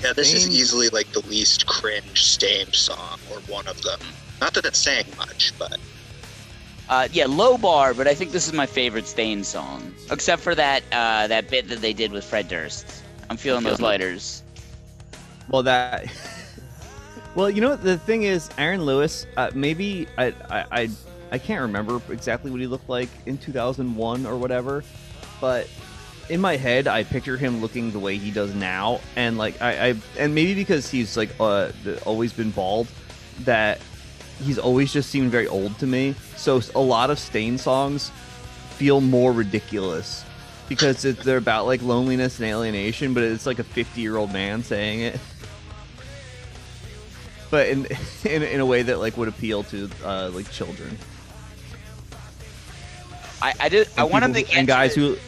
Yeah, 0.03 0.13
this 0.13 0.33
is 0.33 0.47
easily 0.49 0.89
like 0.89 1.11
the 1.13 1.21
least 1.27 1.65
cringe 1.65 2.23
Staind 2.23 2.75
song, 2.75 3.17
or 3.31 3.39
one 3.51 3.67
of 3.67 3.81
them. 3.81 3.99
Not 4.39 4.53
that 4.53 4.65
it's 4.65 4.77
saying 4.77 5.05
much, 5.17 5.51
but 5.57 5.79
Uh, 6.89 7.07
yeah, 7.11 7.25
low 7.27 7.57
bar, 7.57 7.93
but 7.93 8.07
I 8.07 8.13
think 8.13 8.31
this 8.31 8.45
is 8.45 8.53
my 8.53 8.65
favorite 8.65 9.07
Staind 9.07 9.45
song, 9.45 9.93
except 10.11 10.41
for 10.41 10.53
that 10.55 10.83
uh, 10.91 11.27
that 11.27 11.49
bit 11.49 11.69
that 11.69 11.79
they 11.79 11.93
did 11.93 12.11
with 12.11 12.25
Fred 12.25 12.49
Durst. 12.49 13.03
I'm 13.29 13.37
feeling 13.37 13.63
those 13.63 13.79
lighters. 13.79 14.43
well 15.49 15.63
that. 15.63 16.07
well, 17.35 17.49
you 17.49 17.61
know 17.61 17.69
what 17.69 17.83
the 17.83 17.97
thing 17.97 18.23
is, 18.23 18.49
Aaron 18.57 18.85
Lewis. 18.85 19.25
Uh, 19.37 19.49
maybe 19.53 20.07
I, 20.17 20.33
I 20.49 20.65
I 20.71 20.89
I 21.31 21.37
can't 21.37 21.61
remember 21.61 22.01
exactly 22.11 22.51
what 22.51 22.59
he 22.59 22.67
looked 22.67 22.89
like 22.89 23.09
in 23.25 23.37
2001 23.37 24.25
or 24.25 24.37
whatever, 24.37 24.83
but 25.39 25.67
in 26.29 26.41
my 26.41 26.57
head 26.57 26.87
I 26.87 27.03
picture 27.03 27.37
him 27.37 27.61
looking 27.61 27.91
the 27.91 27.99
way 27.99 28.17
he 28.17 28.29
does 28.29 28.53
now, 28.53 28.99
and 29.15 29.37
like 29.37 29.61
I, 29.61 29.87
I 29.89 29.95
and 30.19 30.35
maybe 30.35 30.53
because 30.53 30.89
he's 30.91 31.15
like 31.15 31.29
uh 31.39 31.71
always 32.05 32.33
been 32.33 32.51
bald, 32.51 32.87
that 33.41 33.79
he's 34.41 34.57
always 34.59 34.91
just 34.93 35.09
seemed 35.09 35.31
very 35.31 35.47
old 35.47 35.77
to 35.79 35.87
me. 35.87 36.15
So 36.37 36.61
a 36.75 36.79
lot 36.79 37.09
of 37.09 37.19
Staind 37.19 37.59
songs 37.59 38.09
feel 38.71 39.01
more 39.01 39.31
ridiculous 39.31 40.25
because 40.69 41.05
it, 41.05 41.19
they're 41.19 41.37
about 41.37 41.65
like 41.65 41.81
loneliness 41.81 42.39
and 42.39 42.47
alienation, 42.49 43.13
but 43.13 43.23
it's 43.23 43.45
like 43.45 43.59
a 43.59 43.63
50 43.63 44.01
year 44.01 44.17
old 44.17 44.31
man 44.33 44.63
saying 44.63 45.01
it. 45.01 45.19
But 47.51 47.67
in, 47.67 47.85
in 48.25 48.41
in 48.41 48.59
a 48.61 48.65
way 48.65 48.81
that 48.81 48.97
like 48.97 49.15
would 49.15 49.27
appeal 49.27 49.61
to 49.65 49.87
uh, 50.03 50.31
like 50.33 50.49
children. 50.49 50.97
I 53.43 53.53
I 53.59 53.69
did. 53.69 53.87
I 53.95 54.05
people 54.05 54.19
to 54.19 54.41
who- 54.41 54.57
and 54.57 54.67
guys 54.67 54.95
who 54.95 55.09
and 55.09 55.19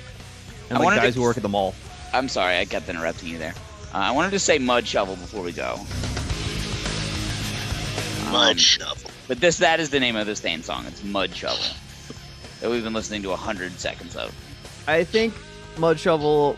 I 0.72 0.76
like 0.78 0.84
wanted 0.86 0.96
to- 0.96 1.02
guys 1.04 1.14
who 1.16 1.22
work 1.22 1.38
at 1.38 1.44
the 1.44 1.50
mall. 1.50 1.76
I'm 2.14 2.28
sorry, 2.28 2.58
I 2.58 2.66
kept 2.66 2.90
interrupting 2.90 3.30
you 3.30 3.38
there. 3.38 3.54
Uh, 3.94 3.98
I 3.98 4.12
wanted 4.12 4.32
to 4.32 4.40
say 4.40 4.58
Mud 4.58 4.88
Shovel 4.88 5.18
before 5.18 5.44
we 5.44 5.52
go. 5.52 5.80
Mud 8.36 8.52
Um, 8.52 8.58
shovel. 8.58 9.12
But 9.28 9.40
this 9.40 9.58
that 9.58 9.80
is 9.80 9.90
the 9.90 10.00
name 10.00 10.16
of 10.16 10.28
the 10.28 10.36
Staind 10.36 10.64
song. 10.66 10.86
It's 10.88 11.04
Mud 11.04 11.34
Shovel. 11.36 11.64
That 12.62 12.70
we've 12.70 12.84
been 12.84 12.94
listening 12.94 13.24
to 13.24 13.36
hundred 13.36 13.72
seconds 13.80 14.16
of. 14.16 14.34
I 14.88 15.04
think 15.04 15.34
Mud 15.78 16.00
Shovel. 16.00 16.58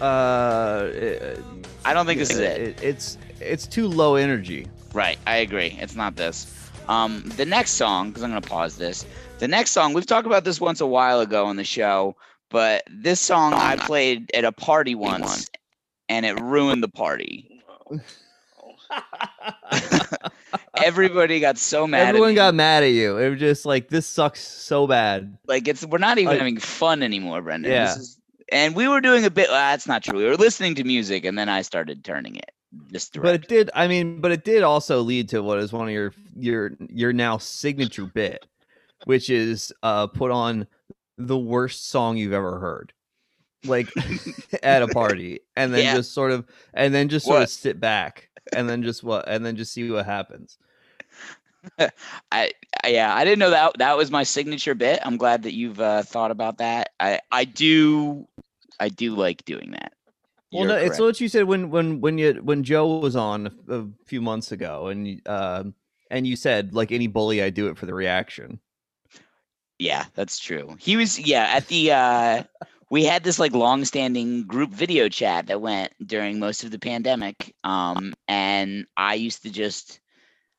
Uh, 0.00 0.88
it- 0.92 1.44
I 1.84 1.92
don't 1.92 2.06
think 2.06 2.18
this 2.18 2.30
is 2.30 2.38
it. 2.38 2.82
It's 2.82 3.18
it's 3.40 3.66
too 3.66 3.88
low 3.88 4.14
energy. 4.16 4.66
Right, 4.92 5.18
I 5.26 5.36
agree. 5.36 5.76
It's 5.80 5.94
not 5.96 6.16
this. 6.16 6.46
Um, 6.88 7.22
the 7.36 7.44
next 7.44 7.72
song, 7.72 8.08
because 8.10 8.22
I'm 8.22 8.30
going 8.30 8.40
to 8.42 8.48
pause 8.48 8.76
this. 8.76 9.04
The 9.38 9.48
next 9.48 9.70
song, 9.72 9.92
we've 9.94 10.06
talked 10.06 10.26
about 10.26 10.44
this 10.44 10.60
once 10.60 10.80
a 10.80 10.86
while 10.86 11.20
ago 11.20 11.46
on 11.46 11.56
the 11.56 11.64
show, 11.64 12.14
but 12.50 12.84
this 12.88 13.20
song 13.20 13.52
I 13.54 13.76
played 13.76 14.30
at 14.34 14.44
a 14.44 14.52
party 14.52 14.94
once, 14.94 15.50
and 16.08 16.24
it 16.24 16.38
ruined 16.40 16.82
the 16.82 16.88
party. 16.88 17.60
Everybody 20.82 21.40
got 21.40 21.58
so 21.58 21.86
mad. 21.86 22.08
Everyone 22.08 22.34
got 22.34 22.54
mad 22.54 22.82
at 22.82 22.92
you. 22.92 23.16
It 23.18 23.30
was 23.30 23.38
just 23.40 23.64
like 23.66 23.88
this 23.88 24.06
sucks 24.06 24.40
so 24.46 24.86
bad. 24.86 25.36
like 25.46 25.68
it's 25.68 25.84
we're 25.86 25.98
not 25.98 26.18
even 26.18 26.30
Like- 26.30 26.38
having 26.38 26.58
fun 26.58 27.02
anymore, 27.02 27.42
Brendan. 27.42 27.70
Yeah. 27.70 27.86
This 27.86 27.96
is, 27.96 28.18
and 28.52 28.74
we 28.74 28.88
were 28.88 29.00
doing 29.00 29.24
a 29.24 29.30
bit. 29.30 29.48
Well, 29.48 29.58
that's 29.58 29.86
not 29.86 30.02
true. 30.02 30.18
We 30.18 30.24
were 30.24 30.36
listening 30.36 30.74
to 30.76 30.84
music, 30.84 31.24
and 31.24 31.38
then 31.38 31.48
I 31.48 31.62
started 31.62 32.04
turning 32.04 32.36
it. 32.36 32.50
This 32.90 33.08
But 33.08 33.34
it 33.36 33.48
did. 33.48 33.70
I 33.74 33.86
mean, 33.88 34.20
but 34.20 34.32
it 34.32 34.44
did 34.44 34.62
also 34.64 35.00
lead 35.00 35.28
to 35.30 35.42
what 35.42 35.58
is 35.58 35.72
one 35.72 35.86
of 35.88 35.94
your 35.94 36.12
your 36.36 36.72
your 36.88 37.12
now 37.12 37.38
signature 37.38 38.04
bit, 38.06 38.44
which 39.04 39.30
is 39.30 39.72
uh 39.82 40.08
put 40.08 40.30
on 40.32 40.66
the 41.16 41.38
worst 41.38 41.88
song 41.88 42.16
you've 42.16 42.32
ever 42.32 42.58
heard, 42.58 42.92
like 43.64 43.88
at 44.64 44.82
a 44.82 44.88
party, 44.88 45.38
and 45.56 45.72
then 45.72 45.84
Yeah. 45.84 45.94
just 45.94 46.12
sort 46.12 46.32
of 46.32 46.44
and 46.74 46.92
then 46.92 47.08
just 47.08 47.26
sort 47.26 47.36
What? 47.36 47.42
of 47.44 47.50
sit 47.50 47.78
back 47.78 48.28
and 48.52 48.68
then 48.68 48.82
just 48.82 49.02
what 49.02 49.28
and 49.28 49.44
then 49.44 49.56
just 49.56 49.72
see 49.72 49.90
what 49.90 50.06
happens. 50.06 50.58
I, 52.32 52.52
yeah, 52.86 53.14
I 53.14 53.24
didn't 53.24 53.38
know 53.38 53.50
that 53.50 53.78
that 53.78 53.96
was 53.96 54.10
my 54.10 54.22
signature 54.22 54.74
bit. 54.74 55.00
I'm 55.02 55.16
glad 55.16 55.42
that 55.44 55.54
you've 55.54 55.80
uh, 55.80 56.02
thought 56.02 56.30
about 56.30 56.58
that. 56.58 56.90
I 57.00 57.20
I 57.32 57.44
do 57.44 58.28
I 58.78 58.88
do 58.88 59.14
like 59.14 59.44
doing 59.44 59.70
that. 59.72 59.94
Well, 60.52 60.64
You're 60.64 60.68
no, 60.68 60.76
it's 60.76 60.98
what 60.98 61.20
you 61.20 61.28
said 61.28 61.44
when 61.44 61.70
when 61.70 62.00
when 62.00 62.18
you 62.18 62.34
when 62.42 62.62
Joe 62.62 62.98
was 62.98 63.16
on 63.16 63.48
a, 63.68 63.74
a 63.80 63.86
few 64.06 64.20
months 64.22 64.52
ago, 64.52 64.86
and 64.88 65.20
um 65.26 65.74
and 66.10 66.26
you 66.26 66.36
said 66.36 66.74
like 66.74 66.92
any 66.92 67.06
bully, 67.08 67.42
I 67.42 67.50
do 67.50 67.68
it 67.68 67.78
for 67.78 67.86
the 67.86 67.94
reaction. 67.94 68.60
yeah, 69.78 70.04
that's 70.14 70.38
true. 70.38 70.76
He 70.78 70.96
was 70.96 71.18
yeah 71.18 71.44
at 71.54 71.66
the 71.68 71.92
uh 71.92 72.42
we 72.94 73.02
had 73.02 73.24
this 73.24 73.40
like 73.40 73.52
long-standing 73.52 74.44
group 74.44 74.70
video 74.70 75.08
chat 75.08 75.48
that 75.48 75.60
went 75.60 75.92
during 76.06 76.38
most 76.38 76.62
of 76.62 76.70
the 76.70 76.78
pandemic. 76.78 77.52
Um 77.64 78.14
and 78.28 78.86
I 78.96 79.14
used 79.14 79.42
to 79.42 79.50
just 79.50 79.98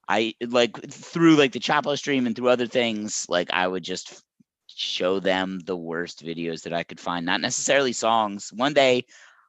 I 0.09 0.33
like 0.45 0.75
through 0.91 1.37
like 1.37 1.53
the 1.53 1.61
Chapo 1.61 1.97
stream 1.97 2.27
and 2.27 2.35
through 2.35 2.49
other 2.49 2.67
things, 2.67 3.25
like 3.29 3.49
I 3.51 3.65
would 3.65 3.83
just 3.83 4.21
show 4.67 5.21
them 5.21 5.59
the 5.59 5.77
worst 5.77 6.25
videos 6.25 6.63
that 6.63 6.73
I 6.73 6.83
could 6.83 6.99
find, 6.99 7.25
not 7.25 7.39
necessarily 7.39 7.93
songs. 7.93 8.51
One 8.51 8.73
day 8.73 9.05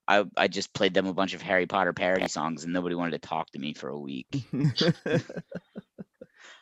I 0.06 0.24
I 0.36 0.46
just 0.46 0.72
played 0.72 0.94
them 0.94 1.08
a 1.08 1.12
bunch 1.12 1.34
of 1.34 1.42
Harry 1.42 1.66
Potter 1.66 1.92
parody 1.92 2.28
songs 2.28 2.62
and 2.62 2.72
nobody 2.72 2.94
wanted 2.94 3.20
to 3.20 3.28
talk 3.28 3.50
to 3.50 3.58
me 3.58 3.74
for 3.74 3.88
a 3.88 3.98
week. 3.98 4.28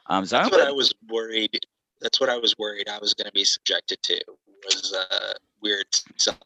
Um 0.06 0.24
so 0.26 0.36
I'm 0.36 0.44
That's 0.44 0.56
what 0.56 0.68
I 0.68 0.72
was 0.72 0.94
worried. 1.10 1.60
That's 2.00 2.18
what 2.20 2.30
I 2.30 2.36
was 2.36 2.54
worried 2.58 2.88
I 2.90 2.98
was 2.98 3.14
going 3.14 3.26
to 3.26 3.32
be 3.32 3.44
subjected 3.44 4.02
to 4.02 4.20
was 4.64 4.94
uh, 4.94 5.32
weird 5.64 5.90
Celtics 6.18 6.36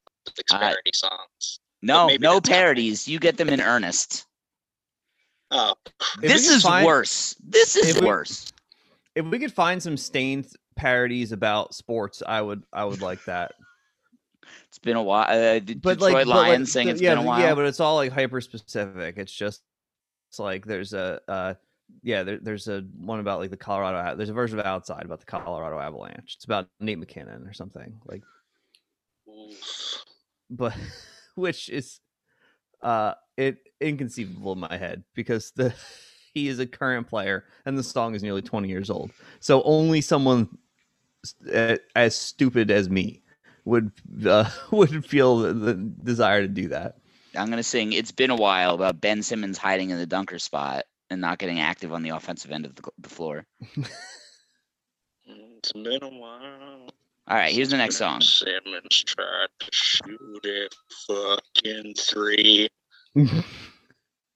I- 0.53 0.59
parody 0.59 0.91
songs. 0.95 1.61
no 1.83 2.07
no 2.07 2.09
that's 2.09 2.23
happening. 2.25 2.43
parodies. 2.43 3.07
You 3.09 3.19
get 3.19 3.37
them 3.37 3.49
in 3.51 3.61
earnest. 3.61 4.25
Oh, 5.51 5.75
this 6.21 6.49
is 6.49 6.63
find- 6.63 6.87
worse. 6.87 7.35
This 7.43 7.77
is 7.77 7.97
if 7.97 8.01
we- 8.03 8.07
worse. 8.07 8.53
if 9.15 9.25
we 9.27 9.39
could 9.39 9.53
find 9.53 9.83
some 9.83 9.97
Staind 9.97 10.47
parodies 10.77 11.33
about 11.33 11.75
sports, 11.75 12.23
I 12.27 12.41
would 12.43 12.63
I 12.73 12.85
would 12.85 13.01
like 13.03 13.25
that. 13.25 13.53
It's 14.69 14.79
been 14.79 14.97
a 14.97 15.03
while. 15.03 15.27
Uh, 15.29 15.59
the 15.61 15.75
But 15.75 15.99
Detroit 15.99 16.01
like, 16.01 16.13
but 16.15 16.27
like, 16.27 16.49
Lions 16.49 16.71
saying 16.73 16.87
the- 16.89 16.93
it's 16.93 17.03
yeah, 17.03 17.15
been 17.15 17.25
a 17.25 17.27
while. 17.27 17.41
yeah, 17.41 17.55
but 17.55 17.65
it's 17.65 17.81
all 17.81 17.97
like 17.97 18.13
hyper 18.13 18.41
specific. 18.41 19.17
It's 19.17 19.33
just 19.33 19.63
it's 20.31 20.39
like 20.39 20.67
there's 20.67 20.93
a 20.93 21.21
uh 21.29 21.55
yeah, 22.03 22.23
there, 22.23 22.39
there's 22.39 22.69
a 22.69 22.83
one 22.99 23.19
about 23.19 23.41
like 23.41 23.49
the 23.51 23.57
Colorado. 23.57 24.15
There's 24.15 24.29
a 24.29 24.35
version 24.35 24.59
of 24.59 24.67
Outside 24.67 25.05
about 25.07 25.21
the 25.21 25.27
Colorado 25.27 25.79
Avalanche. 25.79 26.35
It's 26.37 26.45
about 26.45 26.69
Nate 26.81 26.99
MacKinnon 26.99 27.47
or 27.47 27.55
something 27.55 27.99
like, 28.05 28.21
oof. 28.21 28.29
But 30.51 30.75
which 31.35 31.69
is 31.69 32.01
uh 32.83 33.15
it 33.37 33.59
inconceivable 33.81 34.53
in 34.53 34.59
my 34.59 34.77
head 34.77 35.05
because 35.15 35.53
the 35.57 35.75
he 36.35 36.49
is 36.49 36.59
a 36.59 36.67
current 36.67 37.07
player 37.07 37.45
and 37.65 37.77
the 37.77 37.83
song 37.83 38.15
is 38.15 38.23
nearly 38.23 38.43
20 38.43 38.69
years 38.69 38.91
old. 38.91 39.11
So 39.41 39.63
only 39.63 40.01
someone 40.01 40.49
as 41.97 42.15
stupid 42.15 42.71
as 42.71 42.89
me 42.89 43.23
would 43.65 43.93
uh, 44.27 44.51
would 44.71 45.05
feel 45.05 45.39
the, 45.39 45.53
the 45.53 45.75
desire 45.75 46.43
to 46.43 46.49
do 46.49 46.69
that. 46.69 46.97
I'm 47.37 47.51
gonna 47.51 47.63
sing 47.63 47.93
"It's 47.93 48.13
Been 48.13 48.31
a 48.31 48.37
While" 48.37 48.75
about 48.75 49.01
Ben 49.01 49.23
Simmons 49.23 49.59
hiding 49.59 49.91
in 49.91 49.99
the 49.99 50.07
dunker 50.07 50.39
spot 50.39 50.85
and 51.11 51.21
not 51.21 51.39
getting 51.39 51.61
active 51.61 51.93
on 51.93 52.03
the 52.03 52.11
offensive 52.11 52.51
end 52.51 52.67
of 52.67 52.75
the, 52.75 52.83
the 52.99 53.09
floor. 53.09 53.47
It's 55.27 55.73
been 55.73 56.03
a 56.03 56.09
while. 56.09 56.88
All 57.31 57.37
right, 57.37 57.55
here's 57.55 57.69
the 57.69 57.77
next 57.77 57.97
song. 57.97 58.23
Simmons 58.23 59.05
tried 59.05 59.49
to 59.61 59.69
shoot 59.71 60.41
it 60.45 60.75
fucking 61.07 61.95
three. 61.95 62.69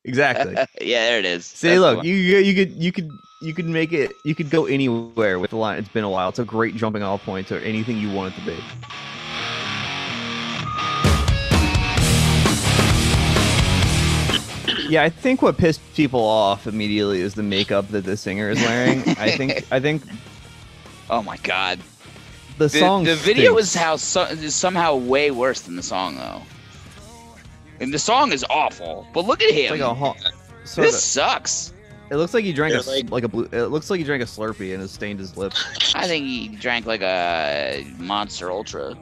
Exactly. 0.04 0.54
yeah, 0.80 1.04
there 1.04 1.20
it 1.20 1.24
is. 1.24 1.46
See, 1.46 1.68
That's 1.68 1.78
look, 1.80 1.96
one. 1.98 2.06
you 2.06 2.14
you 2.14 2.54
could 2.56 2.72
you 2.72 2.90
could 2.90 3.08
you 3.40 3.54
could 3.54 3.68
make 3.68 3.92
it. 3.92 4.10
You 4.24 4.34
could 4.34 4.50
go 4.50 4.66
anywhere 4.66 5.38
with 5.38 5.50
the 5.50 5.56
line. 5.56 5.78
It's 5.78 5.88
been 5.90 6.02
a 6.02 6.10
while. 6.10 6.28
It's 6.28 6.40
a 6.40 6.44
great 6.44 6.74
jumping 6.74 7.04
off 7.04 7.24
point 7.24 7.46
to 7.46 7.64
anything 7.64 7.98
you 7.98 8.10
want 8.10 8.34
it 8.34 8.40
to 8.40 8.46
be. 8.46 8.56
Yeah, 14.88 15.04
I 15.04 15.08
think 15.08 15.40
what 15.40 15.56
pissed 15.56 15.80
people 15.94 16.20
off 16.20 16.66
immediately 16.66 17.20
is 17.20 17.34
the 17.34 17.44
makeup 17.44 17.86
that 17.90 18.02
the 18.04 18.16
singer 18.16 18.50
is 18.50 18.60
wearing. 18.60 19.02
I 19.18 19.36
think 19.36 19.64
I 19.70 19.78
think 19.78 20.02
Oh 21.10 21.22
my 21.22 21.36
god. 21.38 21.78
The, 22.58 22.64
The, 22.64 22.68
song 22.70 23.04
the 23.04 23.16
video 23.16 23.52
stinks. 23.54 23.68
is 23.68 23.74
how 23.74 23.96
so, 23.96 24.22
is 24.24 24.54
somehow 24.54 24.96
way 24.96 25.30
worse 25.30 25.62
than 25.62 25.76
the 25.76 25.82
song 25.82 26.16
though. 26.16 26.42
And 27.80 27.92
the 27.92 27.98
song 27.98 28.32
is 28.32 28.44
awful. 28.48 29.06
But 29.12 29.24
look 29.26 29.42
at 29.42 29.50
him. 29.52 29.72
like 29.72 29.80
a 29.80 29.92
ho- 29.94 30.14
this 30.76 30.78
of, 30.94 31.00
sucks. 31.00 31.72
It 32.10 32.16
looks 32.16 32.34
like 32.34 32.44
he 32.44 32.52
drank 32.52 32.72
a 32.72 32.74
They're 32.74 32.80
s- 32.80 32.86
like- 33.04 33.10
like 33.10 33.24
a 33.24 33.28
blue. 33.28 33.48
It 33.52 33.66
looks 33.68 33.88
like 33.90 33.98
he 33.98 34.04
drank 34.04 34.22
a 34.22 34.26
Slurpee 34.26 34.74
and 34.74 34.82
it 34.82 34.88
stained 34.88 35.18
his 35.18 35.36
lips. 35.36 35.64
I 35.94 36.06
think 36.06 36.24
he 36.26 36.48
drank 36.48 36.86
like 36.86 37.00
a 37.02 37.86
Monster 37.98 38.50
Ultra. 38.50 38.96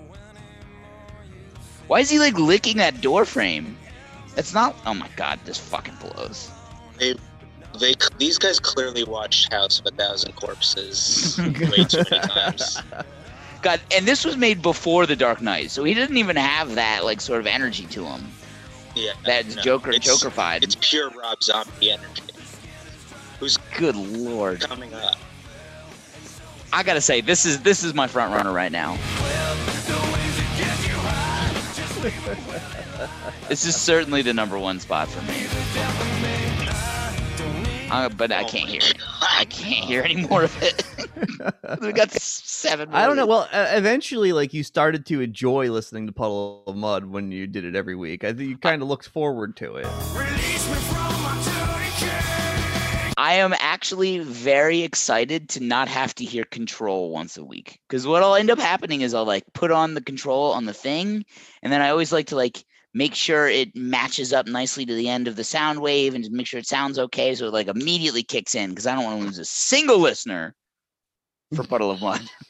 Why 1.89 2.01
is 2.01 2.09
he 2.09 2.19
like 2.19 2.39
licking 2.39 2.77
that 2.79 3.01
door 3.01 3.25
frame? 3.25 3.77
It's 4.37 4.55
not. 4.55 4.77
Oh 4.87 4.95
my 4.95 5.09
god, 5.17 5.41
this 5.45 5.59
fucking 5.59 5.97
blows. 5.97 6.51
They, 6.99 7.15
they, 7.79 7.95
these 8.19 8.39
guys 8.39 8.61
clearly 8.61 9.03
watched 9.05 9.53
House 9.53 9.81
of 9.81 9.87
a 9.87 9.91
Thousand 9.91 10.33
Corpses 10.37 11.37
way 11.39 11.85
too 11.85 12.05
many 12.11 12.29
times. 12.29 12.79
God, 13.63 13.81
and 13.95 14.07
this 14.07 14.25
was 14.25 14.37
made 14.37 14.63
before 14.63 15.07
The 15.07 15.17
Dark 15.17 15.43
Knight, 15.43 15.71
so 15.71 15.85
he 15.85 15.95
didn't 15.95 16.17
even 16.17 16.37
have 16.37 16.75
that 16.77 17.05
like 17.05 17.21
sort 17.21 17.41
of 17.41 17.47
energy 17.47 17.87
to 17.87 18.05
him. 18.05 18.25
Yeah, 18.95 19.13
That's 19.25 19.57
no, 19.57 19.63
Joker, 19.63 19.91
it's, 19.93 20.09
Jokerfied. 20.09 20.63
It's 20.63 20.77
pure 20.81 21.11
Rob 21.11 21.43
Zombie 21.43 21.91
energy. 21.93 22.23
Who's 23.39 23.57
Good 23.77 23.97
lord. 23.97 24.61
coming 24.61 24.93
up? 24.95 25.17
I 26.73 26.83
gotta 26.83 27.01
say, 27.01 27.21
this 27.21 27.47
is 27.47 27.61
this 27.63 27.83
is 27.83 27.95
my 27.95 28.07
front 28.07 28.33
runner 28.35 28.53
right 28.53 28.73
now. 28.73 28.97
this 33.49 33.67
is 33.67 33.77
certainly 33.77 34.23
the 34.23 34.33
number 34.33 34.59
one 34.59 34.81
spot 34.81 35.09
for 35.09 35.21
me. 35.23 35.47
Uh, 37.91 38.09
but 38.11 38.31
I 38.31 38.43
Oh 38.43 38.47
can't 38.47 38.69
hear 38.69 38.81
it. 38.83 38.97
I 39.21 39.45
can't 39.47 39.85
hear 39.85 40.03
any 40.03 40.17
more 40.17 40.45
of 40.45 40.63
it. 40.63 40.85
we 41.81 41.93
got 41.93 42.11
s- 42.65 42.71
seven. 42.71 42.89
I 42.93 43.07
don't 43.07 43.17
know. 43.17 43.27
Well, 43.27 43.49
uh, 43.53 43.67
eventually, 43.71 44.33
like 44.33 44.53
you 44.53 44.63
started 44.63 45.07
to 45.07 45.21
enjoy 45.21 45.71
listening 45.71 46.07
to 46.07 46.13
Puddle 46.13 46.63
of 46.67 46.77
Mudd 46.77 47.07
when 47.07 47.31
you 47.33 47.47
did 47.47 47.65
it 47.65 47.75
every 47.75 47.97
week. 47.97 48.25
I 48.25 48.33
think 48.33 48.49
you 48.49 48.59
kind 48.59 48.83
of 48.83 48.89
looked 48.89 49.09
forward 49.09 49.57
to 49.59 49.77
it. 49.77 49.87
I 53.17 53.35
am 53.35 53.53
actually 53.59 54.21
very 54.21 54.81
excited 54.81 55.51
to 55.51 55.61
not 55.61 55.89
have 55.89 56.15
to 56.15 56.25
hear 56.25 56.45
control 56.45 57.11
once 57.11 57.37
a 57.37 57.45
week. 57.45 57.79
Because 57.89 58.07
what'll 58.07 58.35
end 58.35 58.51
up 58.51 58.59
happening 58.59 59.03
is 59.03 59.13
I'll 59.13 59.27
like 59.27 59.45
put 59.53 59.71
on 59.71 59.93
the 59.95 60.01
control 60.01 60.53
on 60.53 60.65
the 60.65 60.73
thing, 60.73 61.25
and 61.63 61.73
then 61.73 61.83
I 61.83 61.91
always 61.91 62.13
like 62.13 62.27
to 62.29 62.37
like 62.37 62.65
make 62.95 63.15
sure 63.15 63.47
it 63.47 63.77
matches 63.77 64.33
up 64.33 64.47
nicely 64.47 64.85
to 64.87 64.95
the 64.95 65.09
end 65.09 65.29
of 65.29 65.37
the 65.37 65.45
sound 65.45 65.81
wave 65.81 66.15
and 66.15 66.25
just 66.25 66.33
make 66.33 66.47
sure 66.47 66.59
it 66.59 66.67
sounds 66.67 66.99
okay. 66.99 67.35
So 67.35 67.47
it 67.47 67.53
like 67.53 67.69
immediately 67.69 68.23
kicks 68.23 68.55
in 68.55 68.71
because 68.71 68.87
I 68.87 68.95
don't 68.95 69.05
want 69.05 69.21
to 69.21 69.27
lose 69.27 69.39
a 69.39 69.45
single 69.45 69.99
listener 69.99 70.55
for 71.55 71.65
Puddle 71.65 71.91
of 71.91 72.01
Mudd. 72.01 72.23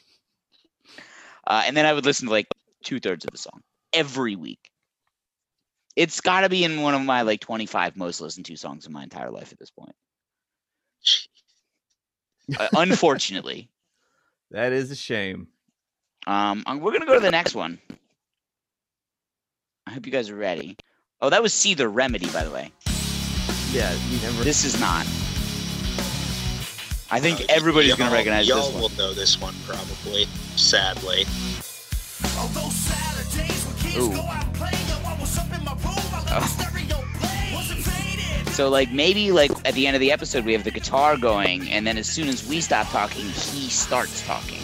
Uh, 1.51 1.63
and 1.65 1.75
then 1.75 1.85
I 1.85 1.91
would 1.91 2.05
listen 2.05 2.27
to 2.27 2.31
like 2.31 2.47
two 2.81 3.01
thirds 3.01 3.25
of 3.25 3.31
the 3.31 3.37
song 3.37 3.59
every 3.91 4.37
week. 4.37 4.71
It's 5.97 6.21
got 6.21 6.41
to 6.41 6.49
be 6.49 6.63
in 6.63 6.81
one 6.81 6.93
of 6.93 7.01
my 7.01 7.23
like 7.23 7.41
25 7.41 7.97
most 7.97 8.21
listened 8.21 8.45
to 8.45 8.55
songs 8.55 8.85
in 8.85 8.93
my 8.93 9.03
entire 9.03 9.29
life 9.29 9.51
at 9.51 9.59
this 9.59 9.69
point. 9.69 9.93
Uh, 12.57 12.69
unfortunately. 12.73 13.69
That 14.51 14.73
is 14.73 14.91
a 14.91 14.97
shame. 14.97 15.47
Um, 16.27 16.65
we're 16.81 16.91
gonna 16.91 17.05
go 17.05 17.13
to 17.13 17.21
the 17.21 17.31
next 17.31 17.55
one. 17.55 17.79
I 19.87 19.91
hope 19.91 20.05
you 20.05 20.11
guys 20.11 20.29
are 20.29 20.35
ready. 20.35 20.75
Oh, 21.21 21.29
that 21.29 21.41
was 21.41 21.53
"Seether 21.53 21.89
Remedy," 21.89 22.27
by 22.31 22.43
the 22.43 22.51
way. 22.51 22.69
Yeah, 23.71 23.97
you 24.09 24.19
never. 24.19 24.43
This 24.43 24.65
is 24.65 24.77
not. 24.77 25.07
I 27.11 27.19
think 27.19 27.41
Uh, 27.41 27.45
everybody's 27.49 27.95
gonna 27.95 28.09
y'all- 28.09 28.17
recognize 28.17 28.47
y'all 28.47 28.61
this 28.63 28.71
one. 28.73 28.81
will 28.81 28.89
know 28.97 29.13
this 29.13 29.39
one 29.39 29.55
probably. 29.67 30.27
Sadly, 30.55 31.25
Ooh. 33.97 34.13
So 38.53 38.69
like 38.69 38.91
maybe 38.91 39.31
like 39.31 39.51
at 39.65 39.73
the 39.73 39.87
end 39.87 39.95
of 39.95 40.01
the 40.01 40.11
episode 40.11 40.45
we 40.45 40.53
have 40.53 40.63
the 40.63 40.71
guitar 40.71 41.17
going, 41.17 41.69
and 41.71 41.87
then 41.87 41.97
as 41.97 42.07
soon 42.07 42.27
as 42.27 42.45
we 42.45 42.61
stop 42.61 42.89
talking, 42.91 43.25
he 43.25 43.69
starts 43.69 44.21
talking. 44.25 44.59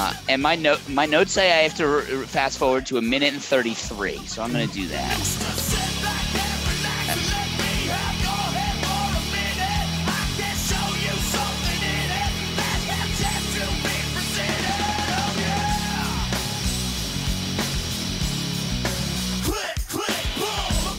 Uh, 0.00 0.14
and 0.30 0.40
my 0.40 0.56
note 0.56 0.80
my 0.88 1.04
notes 1.04 1.30
say 1.30 1.52
I 1.52 1.64
have 1.64 1.74
to 1.74 1.84
r- 1.84 1.96
r- 1.98 2.24
fast 2.24 2.56
forward 2.56 2.86
to 2.86 2.96
a 2.96 3.02
minute 3.02 3.34
and 3.34 3.42
thirty 3.42 3.74
three, 3.74 4.16
so 4.24 4.40
I'm 4.42 4.50
gonna 4.50 4.66
do 4.66 4.86
that. 4.88 5.14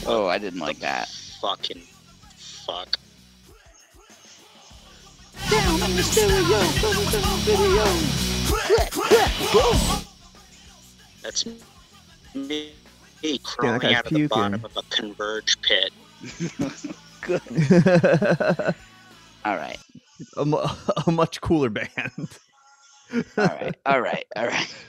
Oh, 0.06 0.28
I 0.30 0.38
didn't 0.38 0.60
like 0.60 0.80
that. 0.82 1.08
fucking 1.42 1.82
fuck. 2.38 3.00
That's 11.24 11.46
me, 12.36 12.72
me 13.24 13.38
crawling 13.44 13.80
guy's 13.80 13.96
out 13.96 14.08
of 14.08 14.14
the 14.14 14.28
bottom 14.28 14.66
of 14.66 14.76
a 14.78 14.82
converge 14.90 15.58
pit. 15.62 15.92
a, 17.30 18.74
All 19.46 19.56
right, 19.56 19.78
mu- 20.38 20.58
a 21.08 21.12
much 21.12 21.40
cooler 21.42 21.70
band. 21.70 21.90
all 23.14 23.22
right, 23.38 23.76
all 23.86 24.02
right, 24.02 24.26
all 24.36 24.48
right. 24.48 24.76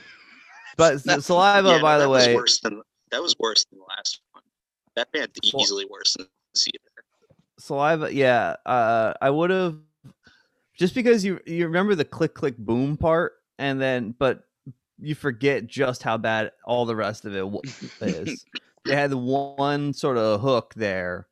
But 0.75 0.95
s- 1.07 1.25
Saliva, 1.27 1.67
Yeah, 1.69 1.77
no, 1.77 1.81
by 1.83 1.99
the 1.99 2.09
way, 2.09 2.33
worse 2.33 2.59
than 2.61 2.81
that 3.11 3.21
was 3.21 3.35
worse 3.37 3.63
than 3.65 3.77
the 3.77 3.85
last 3.95 4.21
one. 4.31 4.41
That 4.95 5.11
band's 5.11 5.39
Well- 5.53 5.61
easily 5.61 5.85
worse 5.87 6.15
than 6.17 6.25
the 6.53 6.59
Seether. 6.59 7.03
Saliva, 7.59 8.11
yeah, 8.11 8.55
uh, 8.65 9.13
I 9.21 9.29
would 9.29 9.51
have 9.51 9.77
just 10.75 10.95
because 10.95 11.23
you 11.23 11.39
you 11.45 11.67
remember 11.67 11.93
the 11.93 12.05
click 12.05 12.33
click 12.33 12.57
boom 12.57 12.97
part, 12.97 13.33
and 13.59 13.81
then 13.81 14.15
but 14.17 14.43
you 14.99 15.15
forget 15.15 15.67
just 15.67 16.03
how 16.03 16.17
bad 16.17 16.51
all 16.65 16.85
the 16.85 16.95
rest 16.95 17.25
of 17.25 17.35
it 17.35 17.45
is. 18.01 18.45
they 18.85 18.95
had 18.95 19.09
the 19.09 19.17
one 19.17 19.93
sort 19.93 20.17
of 20.17 20.41
hook 20.41 20.73
there 20.75 21.27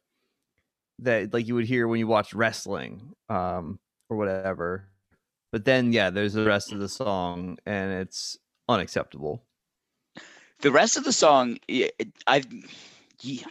that 0.99 1.33
like 1.33 1.47
you 1.47 1.55
would 1.55 1.65
hear 1.65 1.87
when 1.87 1.99
you 1.99 2.07
watch 2.07 2.33
wrestling, 2.33 3.13
um, 3.29 3.79
or 4.09 4.17
whatever. 4.17 4.87
But 5.51 5.65
then 5.65 5.91
yeah, 5.91 6.09
there's 6.09 6.33
the 6.33 6.45
rest 6.45 6.71
of 6.71 6.79
the 6.79 6.89
song, 6.89 7.57
and 7.65 7.91
it's 7.91 8.37
unacceptable. 8.69 9.43
The 10.61 10.71
rest 10.71 10.95
of 10.95 11.03
the 11.03 11.13
song, 11.13 11.57
I, 12.27 12.43
yeah, 13.21 13.45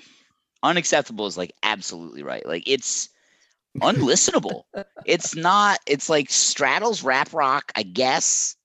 unacceptable 0.63 1.27
is 1.27 1.37
like 1.37 1.53
absolutely 1.63 2.23
right. 2.23 2.47
Like 2.47 2.63
it's 2.67 3.09
unlistenable. 3.81 4.63
it's 5.05 5.35
not. 5.35 5.81
It's 5.87 6.09
like 6.09 6.31
straddles 6.31 7.03
rap 7.03 7.33
rock, 7.33 7.73
I 7.75 7.83
guess. 7.83 8.57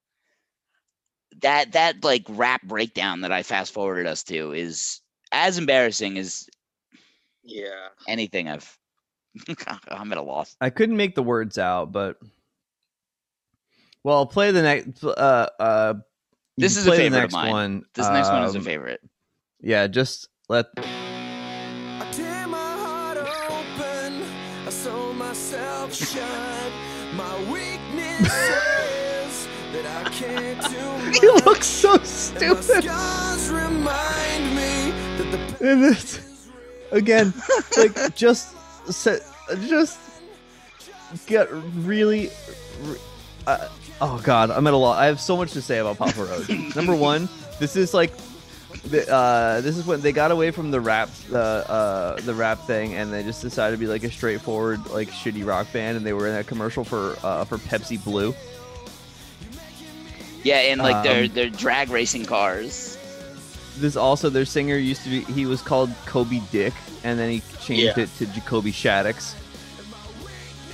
That 1.41 1.73
that 1.73 2.03
like 2.03 2.23
rap 2.29 2.63
breakdown 2.63 3.21
that 3.21 3.31
I 3.31 3.43
fast 3.43 3.73
forwarded 3.73 4.07
us 4.07 4.23
to 4.23 4.53
is 4.53 5.01
as 5.31 5.57
embarrassing 5.57 6.17
as 6.17 6.49
Yeah. 7.43 7.89
anything 8.07 8.47
I've. 8.49 8.77
I'm 9.89 10.11
at 10.11 10.17
a 10.17 10.21
loss. 10.21 10.55
I 10.61 10.69
couldn't 10.69 10.95
make 10.95 11.15
the 11.15 11.23
words 11.23 11.57
out, 11.57 11.91
but 11.91 12.17
well, 14.03 14.17
I'll 14.17 14.25
play 14.25 14.51
the 14.51 14.61
next. 14.61 15.03
Uh, 15.03 15.49
uh, 15.59 15.93
This 16.57 16.77
is 16.77 16.87
a 16.87 16.89
play 16.89 16.97
the 16.97 17.03
favorite 17.03 17.17
of 17.17 17.23
next 17.23 17.33
mine. 17.33 17.51
one. 17.51 17.85
This 17.95 18.09
next 18.09 18.29
one 18.29 18.43
is 18.43 18.55
a 18.55 18.59
um, 18.59 18.63
favorite. 18.63 19.01
Yeah, 19.61 19.87
just 19.87 20.29
let 20.47 20.67
he 31.19 31.27
looks 31.45 31.67
so 31.67 31.97
stupid. 31.99 32.63
scars 32.83 33.49
remind 33.49 34.55
me 34.55 34.91
that 35.17 35.31
the 35.31 35.55
And 35.71 35.83
this 35.83 36.49
again, 36.91 37.33
like 37.77 38.15
just 38.15 38.55
set, 38.91 39.21
just 39.67 39.97
get 41.27 41.47
really. 41.51 42.29
re- 42.83 42.97
Uh, 43.47 43.67
oh 44.01 44.21
God, 44.23 44.51
I'm 44.51 44.65
at 44.67 44.73
a 44.73 44.77
lot. 44.77 44.99
I 45.01 45.05
have 45.07 45.19
so 45.19 45.35
much 45.37 45.51
to 45.53 45.61
say 45.61 45.79
about 45.79 45.97
Papa 45.97 46.23
Roach. 46.23 46.49
Number 46.75 46.95
one, 46.95 47.27
this 47.59 47.75
is 47.75 47.93
like. 47.93 48.11
the- 48.83 49.11
Uh, 49.11 49.61
this 49.61 49.77
is 49.77 49.85
when 49.85 50.01
they 50.01 50.11
got 50.11 50.31
away 50.31 50.51
from 50.51 50.69
the 50.71 50.79
rap, 50.81 51.09
uh, 51.31 51.37
uh, 51.37 52.21
the 52.21 52.33
rap 52.35 52.59
thing, 52.67 52.93
and 52.95 53.11
they 53.11 53.23
just 53.23 53.41
decided 53.41 53.75
to 53.75 53.79
be 53.79 53.87
like 53.87 54.03
a 54.03 54.11
straightforward, 54.11 54.85
like 54.91 55.09
shitty 55.09 55.45
rock 55.45 55.71
band, 55.73 55.97
and 55.97 56.05
they 56.05 56.13
were 56.13 56.27
in 56.27 56.33
that 56.33 56.47
commercial 56.47 56.83
for 56.83 57.15
uh, 57.23 57.45
for 57.45 57.57
Pepsi 57.57 58.03
Blue. 58.03 58.33
Yeah, 60.45 60.57
and 60.57 60.79
like 60.79 61.03
their 61.03 61.23
um, 61.23 61.29
their 61.29 61.49
drag 61.49 61.89
racing 61.89 62.25
cars. 62.25 62.99
This 63.79 63.95
also 63.95 64.29
their 64.29 64.45
singer 64.45 64.77
used 64.77 65.03
to 65.03 65.09
be 65.09 65.21
he 65.33 65.47
was 65.47 65.63
called 65.63 65.89
Coby 66.05 66.39
Dick, 66.51 66.73
and 67.03 67.17
then 67.17 67.31
he 67.31 67.41
changed 67.61 67.97
Yeah. 67.97 68.03
it 68.03 68.09
to 68.19 68.27
Jacoby 68.27 68.71
Shaddix, 68.71 69.33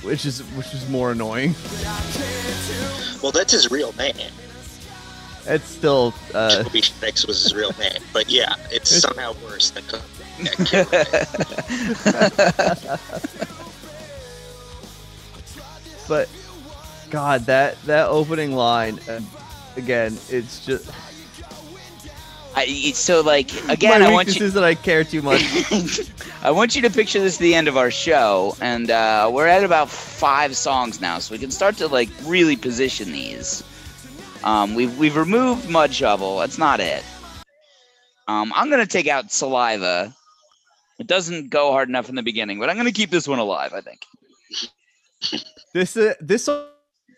which 0.02 0.26
is 0.26 0.40
which 0.56 0.74
is 0.74 0.86
more 0.90 1.12
annoying. 1.12 1.54
Well, 3.22 3.32
that's 3.32 3.52
his 3.52 3.70
real 3.70 3.94
name. 3.94 4.14
It's 5.46 5.64
still 5.64 6.12
uh, 6.34 6.64
Kobe 6.64 6.80
Schnex 6.82 7.26
was 7.26 7.42
his 7.42 7.54
real 7.54 7.72
name, 7.78 8.02
but 8.12 8.28
yeah, 8.28 8.54
it's 8.70 8.90
somehow 8.90 9.32
worse 9.42 9.70
than 9.70 9.84
Kobe. 9.84 10.04
Schneck. 10.38 10.88
but 16.08 16.28
God, 17.10 17.46
that 17.46 17.80
that 17.84 18.08
opening 18.08 18.52
line 18.54 18.98
uh, 19.08 19.20
again, 19.76 20.18
it's 20.28 20.64
just 20.64 20.90
I, 22.54 22.66
it's 22.68 22.98
so 22.98 23.22
like 23.22 23.50
again, 23.70 24.00
my 24.00 24.08
I 24.08 24.12
want 24.12 24.28
weakness 24.28 24.40
you. 24.40 24.46
is 24.46 24.54
that 24.54 24.64
I 24.64 24.74
care 24.74 25.04
too 25.04 25.22
much. 25.22 25.42
I 26.42 26.50
want 26.50 26.76
you 26.76 26.82
to 26.82 26.90
picture 26.90 27.20
this 27.20 27.36
at 27.36 27.40
the 27.40 27.54
end 27.54 27.66
of 27.66 27.76
our 27.76 27.90
show, 27.90 28.56
and 28.60 28.90
uh, 28.90 29.30
we're 29.32 29.46
at 29.46 29.64
about 29.64 29.88
five 29.88 30.56
songs 30.56 31.00
now, 31.00 31.18
so 31.18 31.32
we 31.32 31.38
can 31.38 31.50
start 31.50 31.76
to 31.78 31.88
like 31.88 32.10
really 32.24 32.56
position 32.56 33.10
these. 33.12 33.62
Um, 34.44 34.74
we've 34.74 34.96
we've 34.98 35.16
removed 35.16 35.70
Mud 35.70 35.94
Shovel. 35.94 36.38
That's 36.38 36.58
not 36.58 36.80
it. 36.80 37.02
Um, 38.28 38.52
I'm 38.54 38.68
gonna 38.68 38.86
take 38.86 39.08
out 39.08 39.32
Saliva. 39.32 40.14
It 40.98 41.06
doesn't 41.06 41.48
go 41.48 41.72
hard 41.72 41.88
enough 41.88 42.08
in 42.10 42.16
the 42.16 42.22
beginning, 42.22 42.58
but 42.58 42.68
I'm 42.68 42.76
gonna 42.76 42.92
keep 42.92 43.10
this 43.10 43.26
one 43.26 43.38
alive. 43.38 43.72
I 43.72 43.80
think. 43.80 44.00
this 45.72 45.96
uh, 45.96 46.14
this 46.20 46.48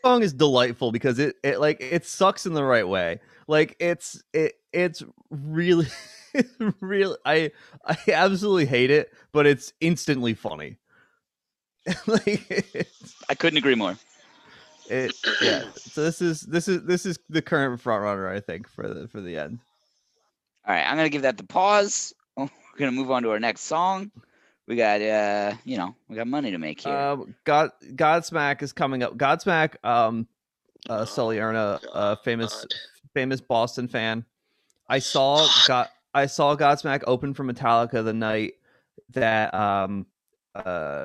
song 0.04 0.22
is 0.22 0.32
delightful 0.32 0.92
because 0.92 1.18
it, 1.18 1.36
it 1.42 1.60
like 1.60 1.80
it 1.80 2.04
sucks 2.04 2.46
in 2.46 2.54
the 2.54 2.64
right 2.64 2.86
way. 2.86 3.20
Like 3.48 3.76
it's 3.80 4.22
it 4.32 4.54
it's 4.72 5.02
really 5.30 5.86
really 6.80 7.16
I 7.24 7.50
I 7.86 7.96
absolutely 8.08 8.66
hate 8.66 8.90
it, 8.90 9.12
but 9.32 9.46
it's 9.46 9.72
instantly 9.80 10.34
funny. 10.34 10.78
like 12.06 12.88
I 13.28 13.34
couldn't 13.34 13.58
agree 13.58 13.74
more. 13.74 13.96
it 14.88 15.14
yeah. 15.42 15.64
So 15.76 16.02
this 16.02 16.20
is 16.20 16.42
this 16.42 16.68
is 16.68 16.84
this 16.84 17.06
is 17.06 17.18
the 17.28 17.42
current 17.42 17.80
front 17.80 18.02
runner 18.02 18.28
I 18.28 18.40
think 18.40 18.68
for 18.68 18.88
the 18.88 19.08
for 19.08 19.20
the 19.20 19.36
end. 19.36 19.58
All 20.66 20.74
right, 20.74 20.84
I'm 20.84 20.96
gonna 20.96 21.08
give 21.08 21.22
that 21.22 21.36
the 21.36 21.44
pause. 21.44 22.14
Oh, 22.36 22.42
we're 22.72 22.78
gonna 22.78 22.92
move 22.92 23.10
on 23.10 23.22
to 23.22 23.30
our 23.30 23.40
next 23.40 23.62
song. 23.62 24.10
We 24.66 24.76
got 24.76 25.02
uh, 25.02 25.54
you 25.64 25.76
know, 25.76 25.94
we 26.08 26.16
got 26.16 26.26
money 26.26 26.50
to 26.50 26.58
make 26.58 26.80
here. 26.80 26.96
Um, 26.96 27.34
God 27.44 27.70
Godsmack 27.94 28.62
is 28.62 28.72
coming 28.72 29.02
up. 29.02 29.16
Godsmack, 29.16 29.76
um, 29.84 30.26
uh, 30.88 31.04
Sully 31.04 31.38
Erna, 31.38 31.80
uh, 31.92 32.16
famous 32.16 32.62
God. 32.62 32.74
famous 33.12 33.40
Boston 33.40 33.88
fan. 33.88 34.24
I 34.88 34.98
saw 34.98 35.46
got 35.66 35.90
I 36.14 36.26
saw 36.26 36.56
Godsmack 36.56 37.02
open 37.06 37.34
for 37.34 37.44
Metallica 37.44 38.02
the 38.04 38.12
night 38.14 38.54
that 39.10 39.52
um 39.54 40.06
uh 40.54 41.04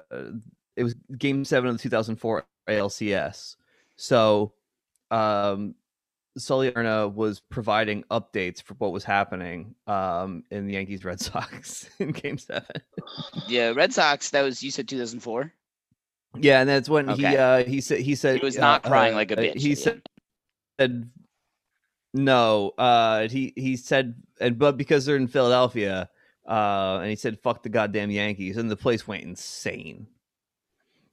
it 0.75 0.83
was 0.83 0.95
Game 1.17 1.43
Seven 1.43 1.69
of 1.69 1.77
the 1.77 1.83
2004 1.83 2.45
ALCS. 2.69 3.57
So, 3.97 4.53
um, 5.11 5.75
Sully 6.37 6.71
Erna 6.75 7.07
was 7.07 7.39
providing 7.39 8.03
updates 8.11 8.61
for 8.61 8.75
what 8.75 8.91
was 8.91 9.03
happening 9.03 9.75
um 9.87 10.43
in 10.51 10.67
the 10.67 10.73
Yankees 10.73 11.03
Red 11.03 11.19
Sox 11.21 11.89
in 11.99 12.11
Game 12.11 12.37
Seven. 12.37 12.65
yeah, 13.47 13.69
Red 13.69 13.93
Sox. 13.93 14.29
That 14.29 14.43
was 14.43 14.61
you 14.63 14.71
said 14.71 14.87
2004. 14.87 15.51
Yeah, 16.37 16.61
and 16.61 16.69
that's 16.69 16.87
when 16.87 17.09
he 17.09 17.25
uh 17.25 17.63
he 17.63 17.81
said 17.81 17.99
he 17.99 18.15
said 18.15 18.39
He 18.39 18.45
was 18.45 18.57
uh, 18.57 18.61
not 18.61 18.83
crying 18.83 19.13
uh, 19.13 19.17
like 19.17 19.31
a 19.31 19.37
uh, 19.39 19.41
bitch. 19.41 19.59
He 19.59 19.75
said 19.75 20.01
said 20.79 21.09
no 22.13 22.71
uh 22.77 23.27
he 23.27 23.53
he 23.55 23.75
said 23.75 24.15
and 24.39 24.57
but 24.57 24.77
because 24.77 25.05
they're 25.05 25.15
in 25.15 25.27
philadelphia 25.27 26.09
uh 26.47 26.97
and 27.01 27.09
he 27.09 27.15
said 27.15 27.39
fuck 27.39 27.61
the 27.61 27.69
goddamn 27.69 28.09
yankees 28.09 28.57
and 28.57 28.71
the 28.71 28.75
place 28.75 29.07
went 29.07 29.23
insane 29.23 30.07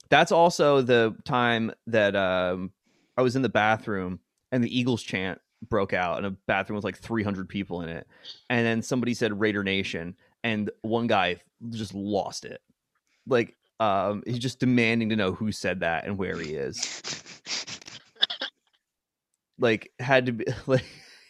that's 0.09 0.31
also 0.31 0.81
the 0.81 1.15
time 1.23 1.71
that 1.85 2.15
um 2.15 2.71
i 3.15 3.21
was 3.21 3.35
in 3.35 3.43
the 3.43 3.49
bathroom 3.49 4.19
and 4.51 4.63
the 4.63 4.79
eagles 4.79 5.03
chant 5.03 5.39
broke 5.69 5.93
out 5.93 6.17
and 6.17 6.25
a 6.27 6.31
bathroom 6.45 6.75
with 6.75 6.85
like 6.85 6.97
300 6.97 7.49
people 7.49 7.81
in 7.81 7.89
it 7.89 8.07
and 8.49 8.65
then 8.65 8.81
somebody 8.81 9.13
said 9.13 9.39
raider 9.39 9.63
nation 9.63 10.15
and 10.43 10.69
one 10.81 11.07
guy 11.07 11.37
just 11.71 11.93
lost 11.93 12.45
it. 12.45 12.61
Like 13.27 13.55
um 13.79 14.23
he's 14.25 14.39
just 14.39 14.59
demanding 14.59 15.09
to 15.09 15.15
know 15.15 15.33
who 15.33 15.51
said 15.51 15.79
that 15.81 16.05
and 16.05 16.17
where 16.17 16.37
he 16.37 16.53
is. 16.55 17.03
Like 19.59 19.91
had 19.99 20.27
to 20.27 20.33
be 20.33 20.45
like 20.67 20.85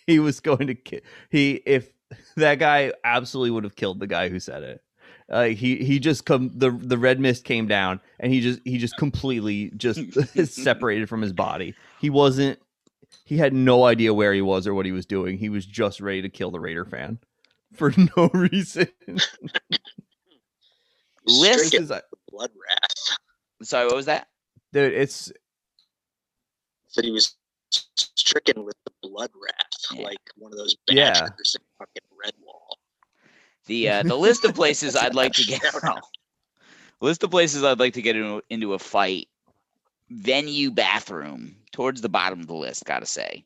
he 0.06 0.20
was 0.20 0.42
going 0.42 0.68
to 0.68 0.76
ki- 0.76 1.00
he 1.30 1.62
if 1.66 1.90
that 2.36 2.56
guy 2.60 2.92
absolutely 3.06 3.52
would 3.52 3.64
have 3.64 3.78
killed 3.78 4.02
the 4.02 4.08
guy 4.08 4.28
who 4.28 4.40
said 4.40 4.64
it. 4.64 4.82
Uh, 5.30 5.46
he 5.46 5.78
he 5.78 5.98
just 6.00 6.26
come 6.26 6.52
the 6.54 6.72
the 6.72 6.98
red 6.98 7.22
mist 7.22 7.46
came 7.46 7.68
down 7.68 8.02
and 8.20 8.34
he 8.34 8.42
just 8.42 8.60
he 8.66 8.78
just 8.78 8.98
completely 8.98 9.72
just 9.78 10.00
separated 10.46 11.08
from 11.08 11.22
his 11.22 11.32
body. 11.34 11.74
He 12.00 12.10
wasn't 12.10 12.60
he 13.26 13.38
had 13.38 13.54
no 13.54 13.86
idea 13.86 14.14
where 14.14 14.34
he 14.34 14.42
was 14.42 14.66
or 14.68 14.74
what 14.74 14.86
he 14.86 14.92
was 14.92 15.06
doing 15.06 15.38
he 15.38 15.50
was 15.50 15.66
just 15.66 16.00
ready 16.02 16.22
to 16.22 16.30
kill 16.30 16.52
the 16.52 16.60
raider 16.60 16.86
fan 16.86 17.18
for 17.74 17.92
no 18.16 18.30
reason 18.34 18.88
List- 21.26 21.66
Stricken 21.68 21.88
This 21.88 21.98
is- 21.98 22.02
blood 22.30 22.52
wrath. 22.52 23.18
Sorry, 23.64 23.86
what 23.88 23.96
was 23.96 24.06
that? 24.06 24.28
dude 24.74 24.94
it's 24.94 25.32
That 26.96 27.06
he 27.06 27.12
was 27.12 27.36
stricken 27.72 28.64
with 28.64 28.76
the 28.86 28.92
blood 29.02 29.32
wrath, 29.36 29.56
Yeah. 29.94 30.04
like 30.04 30.20
one 30.38 30.52
of 30.54 30.58
those 30.58 30.76
Yeah. 30.90 31.12
badgers 31.14 31.56
in 31.60 31.66
fucking 31.80 32.04
Redwall. 32.14 32.76
The 33.66 33.90
uh, 33.90 34.04
the 34.04 34.16
list 34.28 34.46
of 34.46 34.56
places 34.56 34.96
I'd 34.96 35.16
like 35.16 35.34
to 35.34 35.44
get 35.44 35.62
out. 35.84 36.04
list 37.02 37.24
of 37.24 37.32
places 37.32 37.64
I'd 37.64 37.80
like 37.80 37.94
to 37.96 38.02
get 38.02 38.16
into, 38.16 38.42
into 38.50 38.74
a 38.74 38.80
fight. 38.80 39.28
Venue 40.10 40.72
bathroom 40.72 41.57
towards 41.78 42.02
the 42.02 42.10
bottom 42.10 42.42
of 42.42 42.48
the 42.48 42.56
list. 42.56 42.84
Gotta 42.86 43.06
say. 43.06 43.46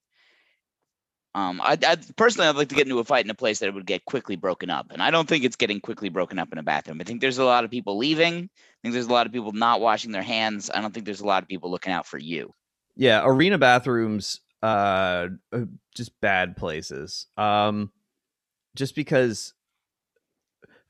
Um, 1.35 1.61
I, 1.61 1.77
I 1.85 1.97
personally 2.17 2.47
I'd 2.49 2.55
like 2.57 2.69
to 2.69 2.75
get 2.75 2.87
into 2.87 2.99
a 2.99 3.03
fight 3.05 3.23
in 3.25 3.29
a 3.31 3.35
place 3.35 3.59
that 3.59 3.73
would 3.73 3.85
get 3.85 4.03
quickly 4.05 4.35
broken 4.35 4.69
up, 4.69 4.87
and 4.91 5.01
I 5.03 5.11
don't 5.11 5.29
think 5.29 5.43
it's 5.45 5.55
getting 5.55 5.79
quickly 5.79 6.09
broken 6.09 6.39
up 6.39 6.51
in 6.51 6.57
a 6.57 6.63
bathroom. 6.63 6.99
I 6.99 7.03
think 7.05 7.21
there's 7.21 7.37
a 7.37 7.45
lot 7.45 7.63
of 7.63 7.71
people 7.71 7.97
leaving. 7.97 8.49
I 8.49 8.77
think 8.81 8.93
there's 8.93 9.05
a 9.05 9.13
lot 9.13 9.27
of 9.27 9.31
people 9.31 9.51
not 9.53 9.79
washing 9.79 10.11
their 10.11 10.23
hands. 10.23 10.69
I 10.73 10.81
don't 10.81 10.93
think 10.93 11.05
there's 11.05 11.21
a 11.21 11.27
lot 11.27 11.43
of 11.43 11.47
people 11.47 11.71
looking 11.71 11.93
out 11.93 12.05
for 12.07 12.17
you. 12.17 12.53
yeah 12.95 13.21
arena 13.23 13.57
bathrooms 13.57 14.41
uh 14.61 15.27
just 15.95 16.19
bad 16.21 16.55
places 16.57 17.27
um 17.37 17.91
just 18.75 18.95
because 18.95 19.53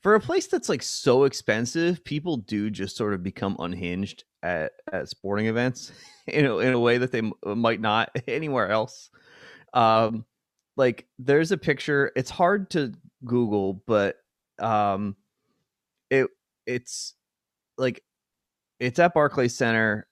for 0.01 0.15
a 0.15 0.19
place 0.19 0.47
that's 0.47 0.69
like 0.69 0.81
so 0.81 1.23
expensive 1.25 2.03
people 2.03 2.37
do 2.37 2.69
just 2.69 2.97
sort 2.97 3.13
of 3.13 3.23
become 3.23 3.55
unhinged 3.59 4.23
at 4.43 4.73
at 4.91 5.09
sporting 5.09 5.47
events 5.47 5.91
in 6.27 6.45
a, 6.45 6.57
in 6.57 6.73
a 6.73 6.79
way 6.79 6.97
that 6.97 7.11
they 7.11 7.19
m- 7.19 7.33
might 7.43 7.81
not 7.81 8.09
anywhere 8.27 8.69
else. 8.69 9.09
Um 9.73 10.25
like 10.77 11.05
there's 11.19 11.51
a 11.51 11.57
picture 11.57 12.11
it's 12.15 12.29
hard 12.29 12.69
to 12.69 12.93
google 13.25 13.83
but 13.85 14.15
um 14.59 15.15
it 16.09 16.27
it's 16.65 17.13
like 17.77 18.01
it's 18.79 18.97
at 18.97 19.13
Barclays 19.13 19.55
Center 19.55 20.07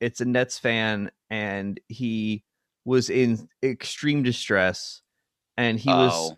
it's 0.00 0.20
a 0.20 0.24
Nets 0.24 0.58
fan 0.58 1.10
and 1.30 1.78
he 1.88 2.44
was 2.84 3.08
in 3.08 3.48
extreme 3.62 4.22
distress 4.22 5.02
and 5.56 5.78
he 5.78 5.90
was 5.90 6.12
oh, 6.14 6.36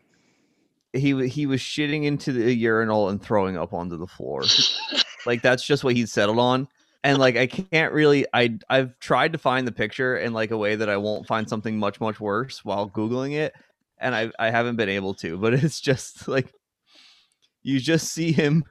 he 0.92 1.28
he 1.28 1.46
was 1.46 1.60
shitting 1.60 2.04
into 2.04 2.32
the 2.32 2.54
urinal 2.54 3.08
and 3.08 3.22
throwing 3.22 3.56
up 3.56 3.72
onto 3.72 3.96
the 3.96 4.06
floor. 4.06 4.44
like 5.26 5.42
that's 5.42 5.64
just 5.64 5.84
what 5.84 5.96
he 5.96 6.06
settled 6.06 6.38
on. 6.38 6.68
And 7.04 7.18
like 7.18 7.36
I 7.36 7.46
can't 7.46 7.92
really 7.92 8.26
I 8.32 8.58
I've 8.68 8.98
tried 8.98 9.32
to 9.32 9.38
find 9.38 9.66
the 9.66 9.72
picture 9.72 10.16
in 10.16 10.32
like 10.32 10.50
a 10.50 10.58
way 10.58 10.76
that 10.76 10.88
I 10.88 10.96
won't 10.96 11.26
find 11.26 11.48
something 11.48 11.78
much 11.78 12.00
much 12.00 12.20
worse 12.20 12.64
while 12.64 12.88
googling 12.88 13.32
it 13.32 13.54
and 14.02 14.14
I 14.14 14.30
I 14.38 14.50
haven't 14.50 14.76
been 14.76 14.90
able 14.90 15.14
to, 15.14 15.38
but 15.38 15.54
it's 15.64 15.80
just 15.80 16.28
like 16.28 16.52
you 17.62 17.80
just 17.80 18.12
see 18.12 18.32
him 18.32 18.64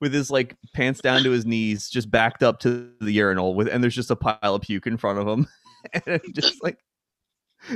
with 0.00 0.14
his 0.14 0.30
like 0.30 0.56
pants 0.72 1.02
down 1.02 1.22
to 1.24 1.30
his 1.30 1.44
knees, 1.44 1.90
just 1.90 2.10
backed 2.10 2.42
up 2.42 2.60
to 2.60 2.90
the 3.00 3.12
urinal 3.12 3.54
with, 3.54 3.68
and 3.68 3.82
there's 3.82 3.94
just 3.94 4.10
a 4.10 4.16
pile 4.16 4.54
of 4.54 4.62
puke 4.62 4.86
in 4.86 4.96
front 4.96 5.18
of 5.18 5.28
him, 5.28 5.46
and 5.92 6.04
it's 6.06 6.30
just 6.30 6.62
like 6.62 6.78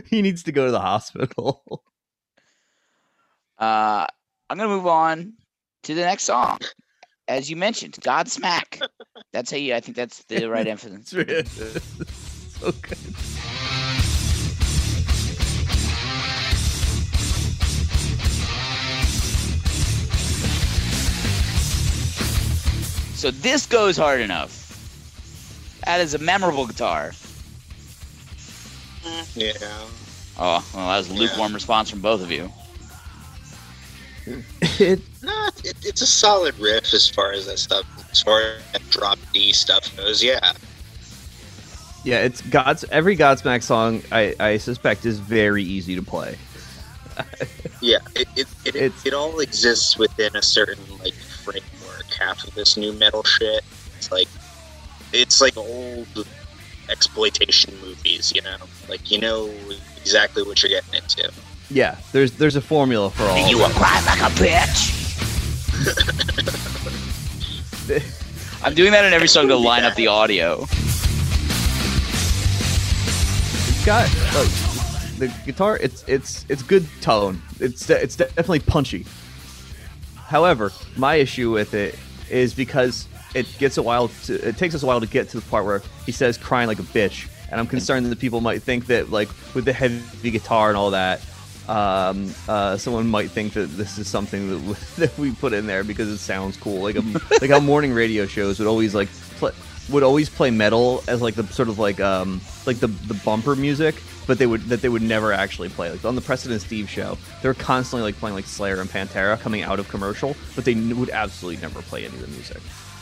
he 0.07 0.23
needs 0.23 0.45
to 0.45 0.53
go 0.53 0.65
to 0.65 0.73
the 0.73 0.81
hospital. 0.81 1.85
Uh, 3.59 4.07
I'm 4.51 4.59
gonna 4.59 4.69
move 4.69 4.87
on 4.87 5.35
to 5.85 5.95
the 5.95 6.01
next 6.03 6.25
song. 6.25 6.59
As 7.29 7.49
you 7.49 7.57
mentioned, 7.57 7.95
Godsmack. 7.95 8.83
That's 9.33 9.51
how 9.51 9.57
you. 9.57 9.75
I 9.75 9.81
think 9.81 9.97
that's 9.97 10.23
the 10.25 10.47
right 10.47 10.67
emphasis. 10.67 11.13
It's 11.29 11.51
so 12.61 12.71
good. 12.71 12.99
So 23.15 23.31
this 23.31 23.65
goes 23.67 23.97
hard 23.97 24.21
enough. 24.21 24.61
That 25.87 26.01
is 26.01 26.15
a 26.15 26.19
memorable 26.19 26.67
guitar. 26.67 27.13
Yeah. 29.35 29.53
Oh, 30.37 30.67
well, 30.75 30.89
that 30.89 30.99
was 30.99 31.11
a 31.11 31.15
Yeah. 31.15 31.21
lukewarm 31.21 31.55
response 31.55 31.91
from 31.91 32.01
both 32.01 32.23
of 32.23 32.31
you. 32.31 32.53
It, 34.81 35.01
No, 35.23 35.49
it, 35.63 35.77
it's 35.85 36.01
a 36.01 36.07
solid 36.07 36.59
riff 36.59 36.93
as 36.95 37.09
far 37.09 37.33
as 37.33 37.47
that 37.47 37.59
stuff, 37.59 37.85
as 38.11 38.23
far 38.23 38.41
as 38.41 38.63
that 38.73 38.83
drop 38.91 39.19
D 39.33 39.53
stuff 39.53 39.95
goes. 39.97 40.23
Yeah. 40.23 40.53
yeah, 42.05 42.19
it's 42.21 42.41
God's 42.43 42.85
every 42.91 43.17
Godsmack 43.17 43.63
song. 43.63 44.03
I 44.11 44.35
I 44.41 44.57
suspect 44.57 45.07
is 45.07 45.19
very 45.19 45.63
easy 45.63 45.95
to 45.97 46.03
play. 46.03 46.37
Yeah. 47.81 47.99
It 48.15 48.29
it, 48.35 48.47
it, 48.65 48.77
It's- 48.77 49.05
it 49.07 49.13
all 49.15 49.41
exists 49.41 49.99
within 49.99 50.35
a 50.37 50.43
certain 50.43 50.83
like 51.03 51.13
framework. 51.15 52.05
Half 52.19 52.47
of 52.49 52.55
this 52.55 52.77
nu 52.79 52.93
metal 52.95 53.23
shit. 53.25 53.63
It's 53.99 54.11
like 54.11 54.29
it's 55.13 55.41
like 55.41 55.57
old 55.57 56.27
exploitation 56.89 57.75
movies. 57.83 58.33
You 58.35 58.41
know, 58.43 58.57
like 58.89 59.11
you 59.11 59.19
know 59.21 59.51
exactly 60.01 60.43
what 60.43 60.63
you're 60.63 60.71
getting 60.71 60.95
into. 61.03 61.31
Yeah, 61.71 61.97
there's 62.13 62.33
there's 62.33 62.57
a 62.57 62.61
formula 62.61 63.11
for 63.11 63.23
all. 63.25 63.49
you 63.49 63.59
cry 63.71 64.01
like 64.07 64.21
a 64.21 64.35
bitch. 64.35 64.93
I'm 68.65 68.75
doing 68.75 68.93
that 68.93 69.05
in 69.05 69.13
every 69.13 69.29
song 69.29 69.49
to 69.49 69.57
line 69.57 69.85
up 69.85 69.95
the 69.95 70.07
audio. 70.07 70.63
It's 73.67 73.85
got 73.85 74.09
look, 74.33 74.49
the 75.19 75.33
guitar. 75.45 75.77
It's 75.79 76.05
it's 76.07 76.47
it's 76.49 76.63
good 76.63 76.87
tone. 77.01 77.43
It's 77.61 77.89
it's 77.91 78.17
definitely 78.17 78.61
punchy. 78.61 79.05
However, 80.17 80.73
my 80.97 81.17
issue 81.17 81.51
with 81.51 81.75
it 81.75 81.99
is 82.31 82.55
because 82.55 83.07
it 83.35 83.47
gets 83.59 83.77
a 83.77 83.83
while. 83.83 84.09
To, 84.25 84.49
it 84.49 84.57
takes 84.57 84.75
us 84.75 84.83
a 84.83 84.87
while 84.87 85.01
to 85.01 85.07
get 85.07 85.29
to 85.31 85.41
the 85.41 85.47
part 85.51 85.67
where 85.67 85.83
he 86.07 86.13
says 86.13 86.39
"crying 86.39 86.69
like 86.69 86.79
a 86.79 86.85
bitch," 86.85 87.29
and 87.51 87.61
I'm 87.61 87.67
concerned 87.67 88.07
that 88.07 88.19
people 88.19 88.41
might 88.41 88.63
think 88.63 88.87
that 88.87 89.11
like 89.11 89.29
with 89.55 89.67
the 89.67 89.73
heavy 89.73 90.31
guitar 90.31 90.69
and 90.69 90.79
all 90.79 90.93
that. 90.93 91.21
Um, 91.69 92.35
uh, 92.47 92.77
someone 92.77 93.09
might 93.09 93.31
think 93.31 93.55
that 93.55 93.67
this 93.69 93.97
is 93.99 94.07
something 94.07 94.49
that, 94.51 94.57
w- 94.57 94.77
that 94.99 95.17
we 95.19 95.33
put 95.33 95.53
in 95.53 95.67
there 95.67 95.83
because 95.85 96.09
it 96.09 96.19
sounds 96.19 96.57
cool, 96.57 96.83
like 96.83 96.97
a, 96.97 97.01
like 97.41 97.51
how 97.51 97.61
morning 97.61 97.93
radio 97.93 98.27
shows 98.27 98.59
would 98.59 98.69
always 98.69 98.95
like 98.95 99.09
play, 99.39 99.53
would 99.91 100.03
always 100.03 100.29
play 100.29 100.51
metal 100.51 101.03
as 101.09 101.23
like 101.23 101.35
the 101.35 101.47
sort 101.47 101.69
of 101.69 101.79
like 101.79 102.01
um 102.01 102.41
like 102.67 102.79
the 102.81 102.89
the 102.89 103.15
bumper 103.25 103.57
music, 103.57 103.95
but 104.27 104.39
they 104.39 104.47
would 104.47 104.63
that 104.65 104.83
they 104.83 104.89
would 104.89 105.03
never 105.03 105.33
actually 105.33 105.69
play. 105.71 105.91
Like 105.91 106.05
on 106.05 106.15
the 106.15 106.21
Preston 106.21 106.53
and 106.53 106.61
Steve 106.61 106.89
show, 106.89 107.17
they 107.43 107.49
were 107.49 107.55
constantly 107.55 108.03
like 108.03 108.17
playing 108.19 108.35
like 108.35 108.47
Slayer 108.47 108.81
and 108.81 108.91
Pantera 108.91 109.41
coming 109.41 109.63
out 109.63 109.79
of 109.79 109.89
commercial, 109.89 110.37
but 110.55 110.65
they 110.65 110.75
would 110.75 111.11
absolutely 111.11 111.61
never 111.63 111.81
play 111.83 112.05
any 112.05 112.15
of 112.15 112.21
the 112.21 112.29
music. 112.29 112.61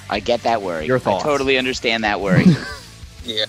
I 0.09 0.21
get 0.21 0.43
that 0.43 0.63
worry. 0.63 0.87
Your 0.87 0.99
thoughts? 0.99 1.25
I 1.25 1.29
totally 1.29 1.59
understand 1.59 2.05
that 2.05 2.21
worry. 2.21 2.45
Yeah. 3.25 3.47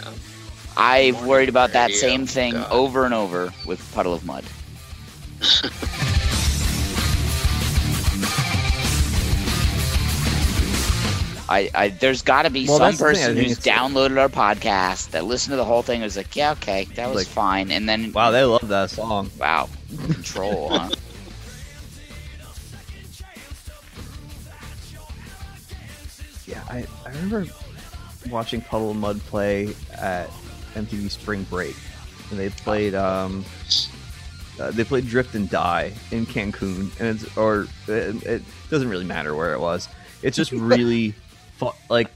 I've 0.75 1.13
Morning 1.15 1.29
worried 1.29 1.49
about 1.49 1.73
that 1.73 1.91
same 1.91 2.25
thing 2.25 2.53
God. 2.53 2.71
over 2.71 3.05
and 3.05 3.13
over 3.13 3.53
with 3.65 3.79
Puddle 3.93 4.13
of 4.13 4.25
Mudd. 4.25 4.43
I, 11.49 11.69
I 11.75 11.87
there's 11.89 12.21
got 12.21 12.43
to 12.43 12.49
be 12.49 12.67
Well, 12.67 12.77
some 12.77 12.87
that's 12.87 12.99
the 12.99 13.03
thing, 13.05 13.15
I 13.23 13.25
person 13.27 13.37
who's 13.37 13.59
downloaded 13.59 14.17
our 14.17 14.29
podcast 14.29 15.11
that 15.11 15.25
listened 15.25 15.51
to 15.51 15.57
the 15.57 15.65
whole 15.65 15.81
thing 15.83 15.95
and 15.97 16.03
was 16.03 16.15
like, 16.17 16.35
yeah, 16.35 16.53
okay, 16.53 16.85
that 16.95 17.07
was 17.07 17.15
Like, 17.17 17.27
fine, 17.27 17.69
and 17.69 17.87
then 17.87 18.11
Wow, 18.13 18.31
they 18.31 18.43
love 18.43 18.67
that 18.69 18.89
song. 18.89 19.29
wow, 19.37 19.69
control, 20.09 20.69
huh? 20.69 20.89
Yeah, 26.45 26.61
I, 26.69 26.85
I 27.05 27.09
remember 27.09 27.45
watching 28.29 28.61
Puddle 28.61 28.91
of 28.91 28.97
Mudd 28.97 29.19
play 29.21 29.73
at 29.93 30.29
MTV 30.75 31.09
Spring 31.09 31.43
Break, 31.43 31.75
and 32.29 32.39
they 32.39 32.49
played 32.49 32.95
um, 32.95 33.45
uh, 34.59 34.71
they 34.71 34.83
played 34.83 35.07
Drift 35.07 35.35
and 35.35 35.49
Die 35.49 35.91
in 36.11 36.25
Cancun, 36.25 36.91
and 36.99 37.09
it's 37.09 37.37
or 37.37 37.67
it, 37.87 38.23
it 38.23 38.41
doesn't 38.69 38.89
really 38.89 39.05
matter 39.05 39.35
where 39.35 39.53
it 39.53 39.59
was. 39.59 39.87
It's 40.21 40.37
just 40.37 40.51
really 40.53 41.13
fu- 41.57 41.71
like 41.89 42.09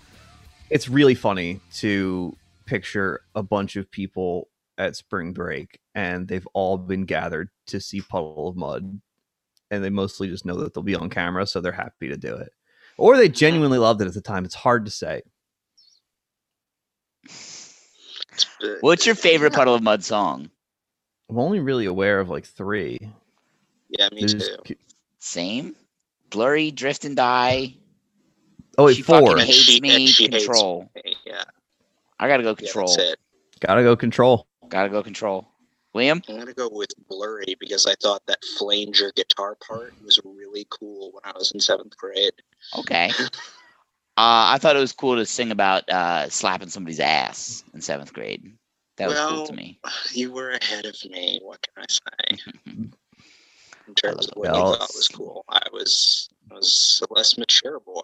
it's 0.70 0.90
really 0.90 1.16
funny 1.16 1.60
to 1.76 2.36
picture 2.66 3.22
a 3.36 3.44
bunch 3.44 3.76
of 3.76 3.90
people 3.90 4.50
at 4.78 4.96
spring 4.96 5.34
break 5.34 5.80
and 5.96 6.28
they've 6.28 6.48
all 6.54 6.78
been 6.78 7.06
gathered 7.06 7.50
to 7.66 7.80
see 7.80 8.02
Puddle 8.02 8.50
of 8.50 8.56
Mudd 8.56 9.02
and 9.72 9.84
they 9.84 9.90
mostly 9.90 10.28
just 10.28 10.46
know 10.46 10.56
that 10.58 10.74
they'll 10.74 10.84
be 10.84 10.96
on 10.96 11.10
camera 11.10 11.48
so 11.48 11.60
they're 11.60 11.72
happy 11.72 12.10
to 12.10 12.18
do 12.18 12.36
it 12.36 12.52
or 12.98 13.18
they 13.18 13.30
genuinely 13.30 13.80
loved 13.80 14.02
it 14.02 14.08
at 14.08 14.14
the 14.14 14.22
time 14.22 14.46
it's 14.46 14.54
hard 14.54 14.86
to 14.86 14.92
say 14.92 15.22
uh, 18.64 18.76
What's 18.82 19.06
your 19.06 19.16
favorite 19.16 19.54
Puddle 19.54 19.74
of 19.74 19.82
Mudd 19.82 20.04
song? 20.04 20.52
I'm 21.30 21.38
only 21.40 21.60
really 21.60 21.86
aware 21.86 22.20
of 22.20 22.30
like 22.30 22.46
three 22.46 23.00
Yeah, 23.90 24.10
me 24.12 24.26
There's- 24.26 24.50
too. 24.66 24.76
Same, 25.20 25.76
blurry, 26.30 26.72
drift 26.72 27.04
and 27.06 27.16
die. 27.16 27.76
oh 28.78 28.86
wait 28.86 28.96
she 28.98 29.02
four 29.02 29.22
fucking 29.22 29.46
hates 29.46 29.58
she- 29.58 29.82
me. 29.82 29.96
and 29.96 30.10
she 30.10 30.24
hates 30.26 30.46
control. 30.46 30.90
me, 31.04 31.16
Yeah. 31.26 31.44
I 32.20 32.28
gotta 32.28 32.44
go 32.44 32.50
Yeah, 32.50 32.56
control. 32.56 32.88
that's 32.88 32.98
it. 33.14 33.20
gotta 33.60 33.84
go 33.84 33.96
control 33.96 34.48
gotta 34.70 34.90
go 34.90 35.02
control. 35.02 35.48
Liam, 35.96 36.22
I'm 36.30 36.38
gonna 36.38 36.54
go 36.54 36.70
with 36.70 36.90
blurry 37.10 37.56
because 37.60 37.88
I 37.88 37.96
thought 38.04 38.22
that 38.28 38.44
flanger 38.58 39.12
guitar 39.16 39.56
part 39.56 39.94
was 40.04 40.20
really 40.26 40.68
cool 40.70 41.12
when 41.14 41.22
I 41.24 41.32
was 41.38 41.52
in 41.54 41.60
seventh 41.60 41.96
grade. 41.98 42.34
okay. 42.78 43.10
Uh, 43.20 43.30
I 44.54 44.58
thought 44.60 44.76
it 44.76 44.80
was 44.80 44.92
cool 44.94 45.16
to 45.16 45.26
sing 45.26 45.52
about 45.52 45.88
uh, 45.90 46.28
slapping 46.30 46.70
somebody's 46.70 47.00
ass 47.00 47.64
in 47.74 47.82
seventh 47.82 48.14
grade. 48.14 48.52
That 48.98 49.10
was 49.10 49.18
cool 49.20 49.28
Well, 49.38 49.48
to 49.48 49.54
me. 49.54 49.80
You 50.14 50.32
were 50.32 50.52
ahead 50.52 50.86
of 50.86 50.96
me. 51.10 51.40
What 51.44 51.60
can 51.62 51.84
I 51.84 51.86
say? 51.90 52.38
In 53.88 53.96
terms 53.96 54.28
of 54.28 54.34
what 54.36 54.52
Well, 54.52 54.72
you 54.72 54.76
thought 54.78 54.90
was 54.96 55.08
cool, 55.08 55.46
I 55.50 55.62
was 55.72 56.30
I 56.52 56.56
was 56.56 57.02
a 57.10 57.14
less 57.14 57.38
mature 57.38 57.80
boy. 57.80 58.02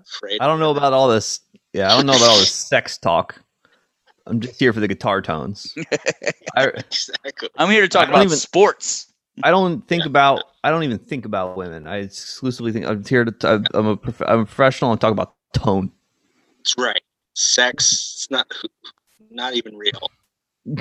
Afraid. 0.00 0.38
i 0.40 0.46
don't 0.46 0.60
know 0.60 0.70
about 0.70 0.92
all 0.92 1.08
this 1.08 1.40
yeah 1.72 1.92
i 1.92 1.96
don't 1.96 2.06
know 2.06 2.12
about 2.12 2.28
all 2.28 2.38
this 2.38 2.54
sex 2.70 2.96
talk 2.98 3.42
i'm 4.28 4.38
just 4.38 4.58
here 4.60 4.72
for 4.72 4.78
the 4.78 4.86
guitar 4.86 5.20
tones 5.20 5.74
I, 6.56 6.66
exactly. 6.68 7.48
I'm 7.58 7.68
here 7.68 7.82
to 7.82 7.88
talk 7.88 8.06
I 8.06 8.10
about 8.12 8.24
even- 8.26 8.36
sports. 8.38 9.12
I 9.42 9.50
don't 9.50 9.86
think 9.86 10.04
about. 10.06 10.42
I 10.64 10.70
don't 10.70 10.82
even 10.82 10.98
think 10.98 11.24
about 11.24 11.56
women. 11.56 11.86
I 11.86 11.98
exclusively 11.98 12.72
think 12.72 12.86
I'm 12.86 13.04
here 13.04 13.24
to. 13.24 13.48
I'm 13.48 13.64
I'm 13.74 13.86
a. 13.86 13.96
prof- 13.96 14.22
I'm 14.26 14.40
a 14.40 14.44
professional 14.46 14.90
and 14.90 15.00
talk 15.00 15.12
about 15.12 15.34
tone. 15.52 15.92
That's 16.58 16.74
right. 16.76 17.00
Sex. 17.34 17.84
It's 18.16 18.30
not 18.32 18.50
not 19.30 19.54
even 19.54 19.76
real. 19.76 20.10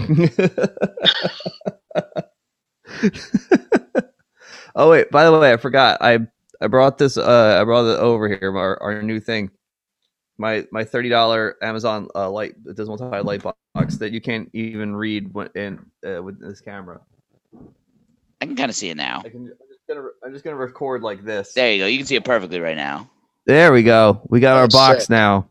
oh 4.76 4.89
wait! 4.89 5.10
By 5.12 5.26
the 5.26 5.38
way, 5.39 5.54
I 5.54 5.58
forgot. 5.58 5.97
I 6.02 6.19
I 6.62 6.67
brought 6.67 6.97
this. 6.97 7.17
Uh, 7.17 7.58
I 7.62 7.63
brought 7.63 7.86
it 7.86 8.00
over 8.00 8.28
here. 8.28 8.56
Our, 8.56 8.82
our 8.82 9.02
new 9.02 9.19
thing. 9.19 9.52
My 10.38 10.65
my 10.71 10.84
thirty 10.84 11.10
dollar 11.10 11.56
Amazon 11.63 12.10
uh, 12.15 12.30
light 12.30 12.54
dismal 12.76 12.97
tide 12.97 13.26
light 13.26 13.43
box 13.43 13.97
that 13.97 14.12
you 14.12 14.21
can't 14.21 14.50
even 14.54 14.95
read 14.95 15.34
when, 15.34 15.50
in 15.56 15.80
uh, 16.08 16.21
with 16.21 16.39
this 16.39 16.62
camera. 16.62 17.02
I 18.41 18.45
can 18.45 18.56
kind 18.56 18.69
of 18.69 18.76
see 18.76 18.89
it 18.89 18.97
now. 18.97 19.21
I 19.26 19.30
can. 19.30 19.45
I'm 19.45 19.67
just 19.67 19.88
gonna. 19.88 20.08
I'm 20.23 20.34
just 20.34 20.43
gonna 20.43 20.58
record 20.58 21.02
like 21.02 21.23
this. 21.23 21.54
There 21.54 21.71
you 21.71 21.80
go. 21.80 21.88
You 21.88 21.97
can 21.97 22.06
see 22.06 22.15
it 22.15 22.26
perfectly 22.26 22.60
right 22.60 22.78
now. 22.78 23.10
There 23.45 23.71
we 23.71 23.82
go. 23.82 24.21
We 24.30 24.39
got 24.39 24.58
our 24.58 24.67
box 24.67 25.04
sick. 25.04 25.10
now. 25.10 25.47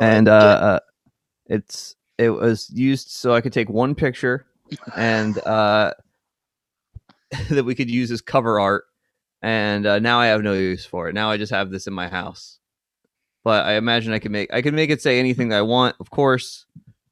and 0.00 0.28
uh, 0.28 0.32
uh 0.32 0.78
it's 1.46 1.96
it 2.18 2.30
was 2.30 2.70
used 2.70 3.08
so 3.10 3.34
i 3.34 3.40
could 3.40 3.52
take 3.52 3.68
one 3.68 3.94
picture 3.94 4.46
and 4.96 5.38
uh 5.46 5.92
that 7.50 7.64
we 7.64 7.74
could 7.74 7.90
use 7.90 8.10
as 8.10 8.20
cover 8.20 8.60
art 8.60 8.84
and 9.42 9.86
uh, 9.86 9.98
now 9.98 10.20
i 10.20 10.26
have 10.26 10.42
no 10.42 10.52
use 10.54 10.84
for 10.84 11.08
it 11.08 11.14
now 11.14 11.30
i 11.30 11.36
just 11.36 11.52
have 11.52 11.70
this 11.70 11.86
in 11.86 11.92
my 11.92 12.08
house 12.08 12.58
but 13.42 13.66
i 13.66 13.74
imagine 13.74 14.12
i 14.12 14.18
can 14.18 14.32
make 14.32 14.52
i 14.52 14.62
can 14.62 14.74
make 14.74 14.90
it 14.90 15.02
say 15.02 15.18
anything 15.18 15.48
that 15.48 15.58
i 15.58 15.62
want 15.62 15.96
of 16.00 16.10
course 16.10 16.66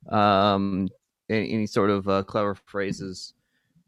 um 0.09 0.89
any, 1.29 1.53
any 1.53 1.67
sort 1.67 1.91
of 1.91 2.09
uh, 2.09 2.23
clever 2.23 2.55
phrases 2.55 3.35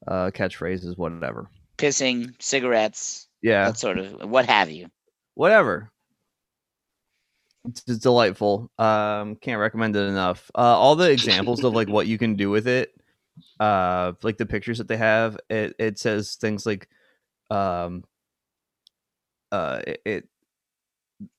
uh, 0.07 0.30
catchphrases, 0.30 0.98
whatever. 0.98 1.48
Pissing, 1.78 2.35
cigarettes, 2.38 3.26
Yeah, 3.42 3.64
that 3.64 3.78
sort 3.78 3.98
of 3.98 4.28
what 4.28 4.46
have 4.46 4.70
you. 4.70 4.90
whatever. 5.35 5.90
It's, 7.66 7.83
delightful. 7.83 8.70
Um, 8.79 9.37
can't 9.37 9.61
recommend 9.61 9.96
it 9.96 10.00
enough. 10.00 10.50
Uh, 10.55 10.59
all 10.59 10.96
the 10.96 11.11
examples 11.11 11.64
of 11.64 11.72
like 11.74 11.88
what 11.88 12.07
you 12.07 12.18
can 12.18 12.37
do 12.37 12.50
with 12.50 12.68
it, 12.68 12.94
uh, 13.59 14.12
like 14.22 14.37
the 14.37 14.46
pictures 14.46 14.79
that 14.79 14.88
they 14.88 14.96
have, 14.96 15.38
it 15.48 15.74
it 15.79 15.98
says 15.98 16.35
things 16.35 16.66
like, 16.66 16.88
um, 17.50 18.05
uh, 19.50 19.81
it, 19.87 20.03
it 20.05 20.29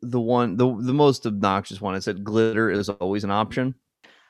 the 0.02 0.20
one 0.20 0.58
the 0.58 0.76
the 0.82 0.94
most 0.94 1.26
obnoxious 1.28 1.80
one. 1.80 1.96
It 1.96 2.02
said 2.02 2.24
glitter 2.24 2.72
is 2.72 2.90
always 2.90 3.24
an 3.24 3.32
option, 3.32 3.76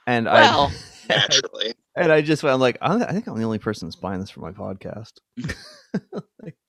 and 0.08 0.26
Well, 0.26 0.72
I 1.10 1.14
Naturally. 1.16 1.74
and 1.96 2.12
I 2.12 2.22
just 2.22 2.44
went 2.44 2.56
I'm 2.56 2.60
like 2.60 2.78
I, 2.82 2.96
I 2.96 3.12
think 3.14 3.28
I'm 3.28 3.38
the 3.38 3.46
only 3.46 3.60
person 3.60 3.88
that's 3.88 3.96
buying 3.96 4.20
this 4.20 4.30
for 4.30 4.42
my 4.42 4.52
podcast. 4.52 5.14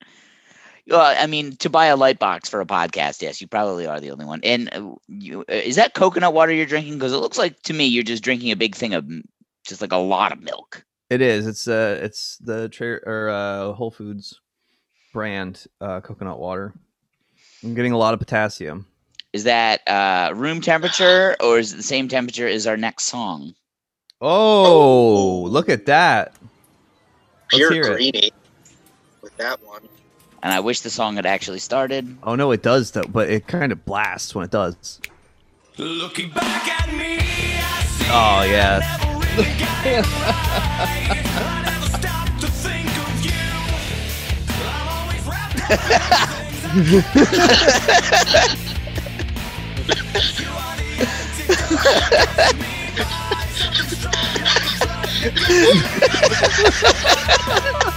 Well, 0.88 1.14
I 1.18 1.26
mean, 1.26 1.56
to 1.56 1.68
buy 1.68 1.86
a 1.86 1.96
light 1.96 2.18
box 2.18 2.48
for 2.48 2.60
a 2.60 2.66
podcast, 2.66 3.20
yes, 3.20 3.40
you 3.40 3.48
probably 3.48 3.86
are 3.86 4.00
the 4.00 4.12
only 4.12 4.24
one. 4.24 4.40
And 4.44 4.72
uh, 4.72 4.94
you, 5.08 5.40
uh, 5.40 5.54
is 5.54 5.76
that 5.76 5.94
coconut 5.94 6.32
water 6.32 6.52
you're 6.52 6.66
drinking? 6.66 6.94
Because 6.94 7.12
it 7.12 7.16
looks 7.18 7.38
like 7.38 7.60
to 7.62 7.74
me 7.74 7.86
you're 7.86 8.04
just 8.04 8.22
drinking 8.22 8.52
a 8.52 8.56
big 8.56 8.74
thing 8.76 8.94
of 8.94 9.04
just 9.64 9.80
like 9.80 9.92
a 9.92 9.96
lot 9.96 10.30
of 10.32 10.40
milk. 10.42 10.84
It 11.10 11.20
is. 11.20 11.46
It's 11.46 11.66
uh 11.68 11.98
it's 12.02 12.36
the 12.38 12.68
tra- 12.68 13.00
or 13.06 13.28
uh 13.28 13.72
Whole 13.72 13.90
Foods 13.90 14.40
brand 15.12 15.66
uh 15.80 16.00
coconut 16.00 16.38
water. 16.38 16.72
I'm 17.64 17.74
getting 17.74 17.92
a 17.92 17.98
lot 17.98 18.14
of 18.14 18.20
potassium. 18.20 18.86
Is 19.32 19.44
that 19.44 19.86
uh, 19.86 20.32
room 20.34 20.60
temperature 20.60 21.36
or 21.40 21.58
is 21.58 21.72
it 21.72 21.76
the 21.76 21.82
same 21.82 22.08
temperature 22.08 22.46
as 22.46 22.66
our 22.66 22.76
next 22.76 23.04
song? 23.04 23.54
Oh, 24.20 25.42
look 25.42 25.68
at 25.68 25.86
that. 25.86 26.34
Let's 27.52 27.56
Pure 27.56 27.72
hear 27.72 27.82
it. 27.82 27.96
greenie 27.96 28.32
with 29.20 29.36
that 29.36 29.62
one. 29.62 29.88
And 30.42 30.52
I 30.52 30.60
wish 30.60 30.80
the 30.80 30.90
song 30.90 31.16
had 31.16 31.24
actually 31.26 31.58
started. 31.58 32.16
Oh 32.22 32.34
no, 32.34 32.50
it 32.52 32.62
does 32.62 32.92
though, 32.92 33.02
but 33.02 33.28
it 33.28 33.46
kind 33.46 33.72
of 33.72 33.84
blasts 33.84 34.34
when 34.34 34.44
it 34.44 34.50
does. 34.50 35.00
Looking 35.78 36.30
back 36.30 36.68
at 36.68 36.90
me, 36.92 37.18
I 37.20 37.82
see 37.84 38.06
Oh 38.08 38.42
yeah. 38.48 38.80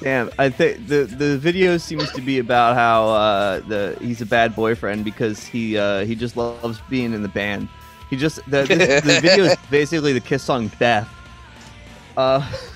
Damn, 0.00 0.30
I 0.38 0.48
think 0.48 0.88
the 0.88 1.04
the 1.04 1.36
video 1.36 1.76
seems 1.76 2.10
to 2.12 2.22
be 2.22 2.38
about 2.38 2.74
how 2.74 3.08
uh, 3.08 3.60
the 3.60 3.98
he's 4.00 4.22
a 4.22 4.26
bad 4.26 4.56
boyfriend 4.56 5.04
because 5.04 5.46
he 5.46 5.76
uh, 5.76 6.06
he 6.06 6.14
just 6.14 6.36
loves 6.38 6.80
being 6.88 7.12
in 7.12 7.22
the 7.22 7.28
band. 7.28 7.68
He 8.08 8.16
just 8.16 8.36
the 8.50 8.62
this, 8.64 9.04
the 9.04 9.20
video 9.20 9.44
is 9.44 9.56
basically 9.70 10.14
the 10.14 10.20
Kiss 10.20 10.42
song 10.42 10.70
"Beth." 10.78 11.08
Uh, 12.16 12.50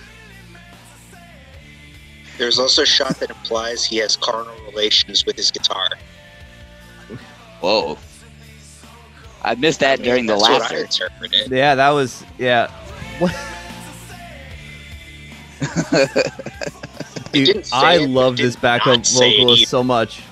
There's 2.45 2.59
also 2.59 2.83
a 2.83 2.87
shot 2.87 3.19
that 3.21 3.31
implies 3.31 3.87
he 3.87 3.97
has 3.97 4.17
carnal 4.17 4.55
relations 4.67 5.25
with 5.25 5.35
his 5.35 5.51
guitar. 5.51 5.89
Whoa. 7.63 7.97
I 9.43 9.55
missed 9.55 9.81
that 9.81 10.01
I 10.01 10.03
mean, 10.03 10.05
during 10.05 10.27
the 10.27 10.35
that's 10.37 10.43
what 10.43 10.71
I 10.71 10.81
laughter. 10.83 11.55
yeah, 11.55 11.75
that 11.75 11.89
was 11.89 12.23
yeah. 12.37 12.71
What? 13.19 13.33
Dude, 17.33 17.67
I 17.73 18.01
it, 18.01 18.11
love 18.11 18.37
this 18.37 18.57
backup 18.57 18.97
not 18.97 19.07
say 19.07 19.31
it 19.31 19.39
vocalist 19.39 19.71
so 19.71 19.83
much. 19.83 20.23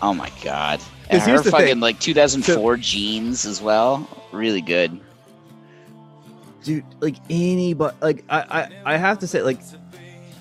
Oh 0.00 0.14
my 0.14 0.30
god. 0.44 0.80
And 1.10 1.20
here's 1.22 1.44
her 1.44 1.50
fucking 1.50 1.66
thing. 1.66 1.80
like 1.80 1.98
2004 1.98 2.76
jeans 2.76 3.46
as 3.46 3.60
well. 3.60 4.08
Really 4.30 4.62
good. 4.62 5.00
dude 6.62 6.84
like 7.00 7.16
anybody 7.30 7.96
like 8.00 8.24
I, 8.28 8.70
I 8.84 8.94
i 8.94 8.96
have 8.96 9.18
to 9.20 9.26
say 9.26 9.42
like 9.42 9.58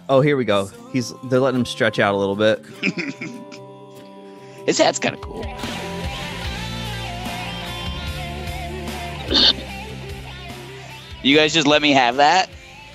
oh 0.09 0.21
here 0.21 0.37
we 0.37 0.45
go 0.45 0.67
he's 0.91 1.13
they're 1.25 1.39
letting 1.39 1.59
him 1.59 1.65
stretch 1.65 1.99
out 1.99 2.13
a 2.13 2.17
little 2.17 2.35
bit 2.35 2.63
His 4.65 4.79
hat's 4.79 4.97
kind 4.97 5.13
of 5.13 5.21
cool. 5.21 5.43
You 11.23 11.35
guys 11.35 11.53
just 11.53 11.67
let 11.67 11.81
me 11.81 11.91
have 11.91 12.17
that. 12.17 12.49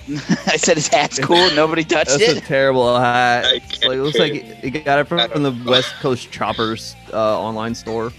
I 0.47 0.57
said 0.57 0.77
his 0.77 0.87
hat's 0.87 1.19
cool. 1.19 1.49
Nobody 1.51 1.83
touched 1.85 2.11
that's 2.11 2.23
a 2.23 2.37
it. 2.37 2.43
terrible 2.43 2.97
hat 2.99 3.45
like, 3.45 3.83
it 3.83 4.01
looks 4.01 4.17
like 4.17 4.33
he 4.33 4.39
he 4.55 4.69
got 4.71 4.99
it 4.99 5.07
from, 5.07 5.29
from 5.29 5.43
the 5.43 5.55
west 5.65 5.93
coast 6.01 6.31
choppers 6.31 6.95
uh, 7.13 7.39
online 7.39 7.75
store 7.75 8.11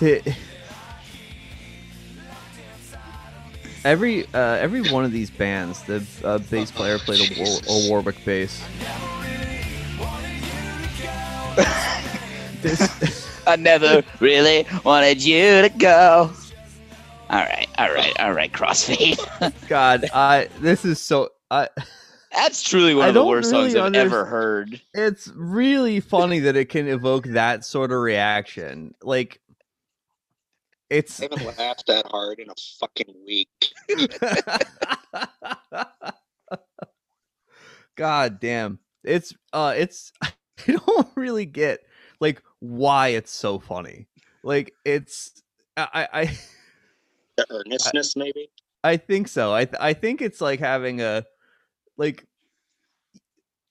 The- 0.00 0.34
every 3.86 4.26
uh, 4.34 4.38
every 4.56 4.82
one 4.90 5.04
of 5.04 5.12
these 5.12 5.30
bands 5.30 5.82
the 5.84 6.04
uh, 6.24 6.38
bass 6.50 6.70
player 6.70 6.98
played 6.98 7.20
a, 7.20 7.38
War- 7.40 7.60
a 7.68 7.88
warwick 7.88 8.22
bass 8.24 8.62
this 12.62 13.26
I 13.46 13.54
never 13.56 14.02
really 14.18 14.66
wanted 14.84 15.22
you 15.24 15.62
to 15.62 15.68
go. 15.68 16.32
All 17.30 17.38
right, 17.38 17.68
all 17.78 17.92
right, 17.92 18.12
all 18.18 18.32
right. 18.32 18.52
Crossfade. 18.52 19.18
god 19.68 20.04
i 20.12 20.48
this 20.60 20.84
is 20.84 21.00
so 21.00 21.30
i 21.50 21.68
That's 22.32 22.62
truly 22.62 22.94
one 22.94 23.04
I 23.04 23.08
of 23.08 23.14
the 23.14 23.24
worst 23.24 23.52
really 23.52 23.70
songs 23.70 23.76
I've 23.76 23.84
under- 23.86 24.00
ever 24.00 24.24
heard. 24.24 24.80
it's 24.94 25.28
really 25.34 26.00
funny 26.00 26.40
that 26.40 26.56
it 26.56 26.68
can 26.68 26.88
evoke 26.88 27.24
that 27.28 27.64
sort 27.64 27.92
of 27.92 28.00
reaction. 28.00 28.94
Like, 29.02 29.40
it's 30.90 31.20
I 31.20 31.28
haven't 31.30 31.58
laughed 31.58 31.86
that 31.88 32.06
hard 32.06 32.38
in 32.38 32.48
a 32.50 32.54
fucking 32.80 33.14
week. 33.26 33.72
God 37.96 38.40
damn, 38.40 38.78
it's 39.04 39.34
uh, 39.52 39.74
it's 39.76 40.12
I 40.22 40.32
don't 40.66 41.08
really 41.16 41.46
get 41.46 41.80
like 42.20 42.42
why 42.60 43.08
it's 43.08 43.32
so 43.32 43.58
funny. 43.58 44.06
Like, 44.42 44.72
it's 44.84 45.42
I 45.76 46.08
I 46.12 46.38
The 47.36 47.46
earnestness, 47.50 48.16
maybe. 48.16 48.50
I 48.84 48.96
think 48.96 49.28
so. 49.28 49.52
I 49.52 49.64
th- 49.64 49.80
I 49.80 49.92
think 49.92 50.22
it's 50.22 50.40
like 50.40 50.60
having 50.60 51.00
a 51.00 51.24
like 51.96 52.26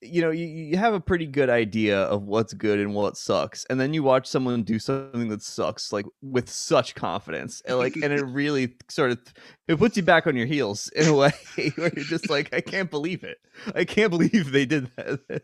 you 0.06 0.22
know 0.22 0.32
you, 0.32 0.46
you 0.46 0.78
have 0.78 0.94
a 0.94 1.00
pretty 1.00 1.26
good 1.26 1.50
idea 1.50 2.02
of 2.04 2.24
what's 2.24 2.54
good 2.54 2.80
and 2.80 2.94
what 2.94 3.18
sucks 3.18 3.66
and 3.70 3.80
then 3.80 3.94
you 3.94 4.04
watch 4.04 4.28
someone 4.28 4.64
do 4.64 4.80
something 4.80 5.28
that 5.30 5.42
sucks 5.42 5.92
like 5.92 6.06
with 6.22 6.50
such 6.50 6.96
confidence 6.96 7.62
and 7.66 7.78
like 7.78 7.96
and 7.96 8.14
it 8.14 8.22
really 8.26 8.76
sort 8.90 9.12
of 9.12 9.20
it 9.68 9.78
puts 9.78 9.98
you 9.98 10.04
back 10.04 10.28
on 10.28 10.36
your 10.36 10.48
heels 10.48 10.90
in 10.96 11.08
a 11.08 11.14
way 11.14 11.32
where 11.76 11.92
you're 11.96 12.06
just 12.06 12.30
like 12.30 12.54
i 12.54 12.62
can't 12.62 12.92
believe 12.92 13.24
it 13.24 13.38
i 13.76 13.84
can't 13.84 14.10
believe 14.10 14.52
they 14.52 14.66
did 14.66 14.90
that 14.96 15.44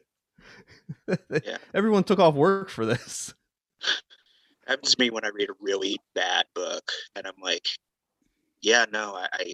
Yeah. 1.45 1.57
everyone 1.74 2.03
took 2.03 2.20
off 2.20 2.36
work 2.36 2.70
for 2.70 2.86
this 2.86 3.34
happens 4.68 4.95
to 4.95 5.01
me 5.01 5.09
when 5.09 5.26
I 5.26 5.30
read 5.30 5.49
a 5.49 5.53
really 5.59 5.99
bad 6.16 6.45
book, 6.55 6.91
and 7.16 7.28
I'm 7.28 7.39
like, 7.41 7.68
yeah, 8.62 8.86
no, 8.91 9.16
I, 9.16 9.28
I, 9.34 9.53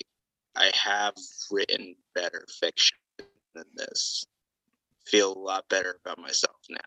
I 0.55 0.71
have 0.75 1.15
written 1.51 1.95
better 2.13 2.45
fiction 2.59 2.97
than 3.55 3.65
this. 3.75 4.25
Feel 5.09 5.33
a 5.33 5.39
lot 5.39 5.65
better 5.69 5.99
about 6.05 6.19
myself 6.19 6.55
now. 6.69 6.77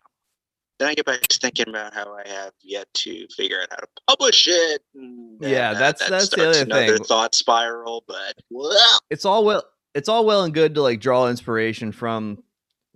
Then 0.79 0.89
I 0.89 0.95
get 0.95 1.05
back 1.05 1.21
to 1.21 1.37
thinking 1.39 1.69
about 1.69 1.93
how 1.93 2.13
I 2.15 2.27
have 2.27 2.53
yet 2.61 2.87
to 2.95 3.27
figure 3.37 3.61
out 3.61 3.67
how 3.69 3.77
to 3.77 3.87
publish 4.07 4.47
it. 4.47 4.81
Yeah, 4.93 5.73
that- 5.73 5.79
that's- 5.79 5.99
that 5.99 6.09
that's 6.09 6.29
the 6.29 6.49
other 6.49 6.61
another 6.63 6.97
thing. 6.97 7.03
thought 7.05 7.35
spiral. 7.35 8.03
But 8.07 8.35
well, 8.49 8.99
it's 9.09 9.25
all 9.25 9.45
well 9.45 9.63
it's 9.93 10.09
all 10.09 10.25
well 10.25 10.43
and 10.43 10.53
good 10.53 10.73
to 10.75 10.81
like 10.81 10.99
draw 10.99 11.27
inspiration 11.27 11.91
from 11.91 12.43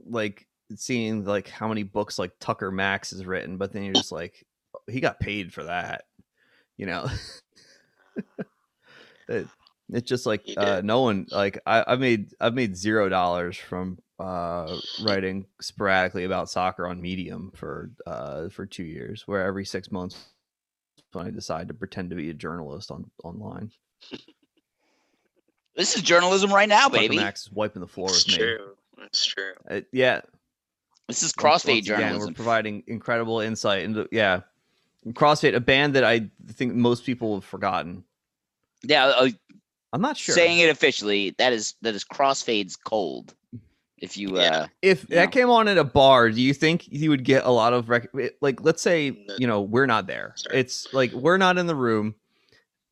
like 0.07 0.47
seeing 0.75 1.25
like 1.25 1.47
how 1.47 1.67
many 1.67 1.83
books 1.83 2.17
like 2.17 2.31
Tucker 2.39 2.71
Max 2.71 3.11
has 3.11 3.25
written, 3.25 3.57
but 3.57 3.71
then 3.71 3.83
you're 3.83 3.93
just 3.93 4.11
like, 4.11 4.45
he 4.89 4.99
got 4.99 5.19
paid 5.19 5.53
for 5.53 5.63
that, 5.65 6.05
you 6.77 6.85
know. 6.87 7.07
it, 9.27 9.47
it's 9.89 10.09
just 10.09 10.25
like 10.25 10.43
uh, 10.57 10.81
no 10.83 11.01
one 11.01 11.27
like 11.31 11.59
I, 11.65 11.83
I've 11.85 11.99
made 11.99 12.33
I've 12.39 12.53
made 12.53 12.75
zero 12.75 13.09
dollars 13.09 13.57
from 13.57 13.99
uh 14.19 14.77
writing 15.03 15.45
sporadically 15.61 16.23
about 16.23 16.49
soccer 16.49 16.87
on 16.87 17.01
Medium 17.01 17.51
for 17.55 17.91
uh 18.07 18.49
for 18.49 18.65
two 18.65 18.83
years, 18.83 19.23
where 19.27 19.45
every 19.45 19.65
six 19.65 19.91
months 19.91 20.25
when 21.11 21.27
I 21.27 21.29
decide 21.31 21.67
to 21.69 21.73
pretend 21.73 22.09
to 22.09 22.15
be 22.15 22.29
a 22.29 22.33
journalist 22.33 22.91
on 22.91 23.09
online. 23.23 23.71
This 25.75 25.95
is 25.95 26.01
journalism 26.01 26.53
right 26.53 26.69
now, 26.69 26.87
Tucker 26.87 26.97
baby. 26.99 27.17
Max 27.17 27.43
is 27.47 27.51
wiping 27.51 27.81
the 27.81 27.87
floor 27.87 28.07
with 28.07 28.27
me. 28.27 28.35
true. 28.35 28.75
It's 28.99 29.25
true. 29.25 29.51
Uh, 29.69 29.81
yeah, 29.91 30.21
This 31.07 31.21
is 31.23 31.33
crossfade 31.33 31.73
once 31.75 31.87
again, 31.87 31.99
journalism. 31.99 32.29
we're 32.29 32.33
providing 32.35 32.83
incredible 32.87 33.41
insight 33.41 33.83
into 33.83 34.07
yeah, 34.11 34.41
CrossFit, 35.09 35.53
a 35.55 35.59
band 35.59 35.95
that 35.95 36.03
I 36.05 36.29
think 36.53 36.73
most 36.73 37.05
people 37.05 37.35
have 37.35 37.43
forgotten. 37.43 38.03
yeah, 38.83 39.05
uh, 39.07 39.29
I'm 39.91 40.01
not 40.01 40.17
sure 40.17 40.33
saying 40.35 40.59
it 40.59 40.69
officially, 40.69 41.35
that 41.37 41.51
is 41.53 41.75
that 41.81 41.93
is 41.93 42.03
crossfade's 42.05 42.75
cold. 42.77 43.33
If 44.01 44.17
you 44.17 44.37
Yeah. 44.37 44.41
uh 44.63 44.67
if 44.81 45.05
Yeah. 45.09 45.17
that 45.25 45.31
came 45.31 45.49
on 45.49 45.67
at 45.67 45.77
a 45.77 45.83
bar. 45.83 46.29
Do 46.29 46.41
you 46.41 46.53
think 46.53 46.87
you 46.91 47.09
would 47.11 47.23
get 47.23 47.45
a 47.45 47.49
lot 47.49 47.73
of 47.73 47.89
rec- 47.89 48.09
like? 48.41 48.61
Let's 48.61 48.81
say 48.81 49.17
you 49.37 49.47
know 49.47 49.61
we're 49.61 49.85
not 49.85 50.05
there. 50.07 50.33
Sorry. 50.35 50.59
It's 50.59 50.87
like 50.93 51.11
we're 51.13 51.37
not 51.37 51.57
in 51.57 51.65
the 51.67 51.75
room, 51.75 52.15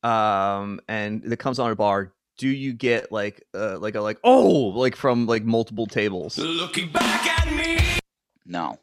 um, 0.03 0.79
and 0.87 1.23
it 1.31 1.39
comes 1.39 1.59
on 1.59 1.71
a 1.71 1.75
bar. 1.75 2.13
Do 2.37 2.47
you 2.47 2.73
get 2.73 3.11
like 3.11 3.43
uh 3.53 3.77
like 3.79 3.95
a 3.95 4.01
like 4.01 4.17
oh 4.23 4.49
like 4.49 4.95
from 4.95 5.27
like 5.27 5.43
multiple 5.43 5.85
tables? 5.87 6.37
Looking 6.37 6.89
back 6.91 7.27
at 7.27 7.53
me. 7.53 7.99
no. 8.45 8.77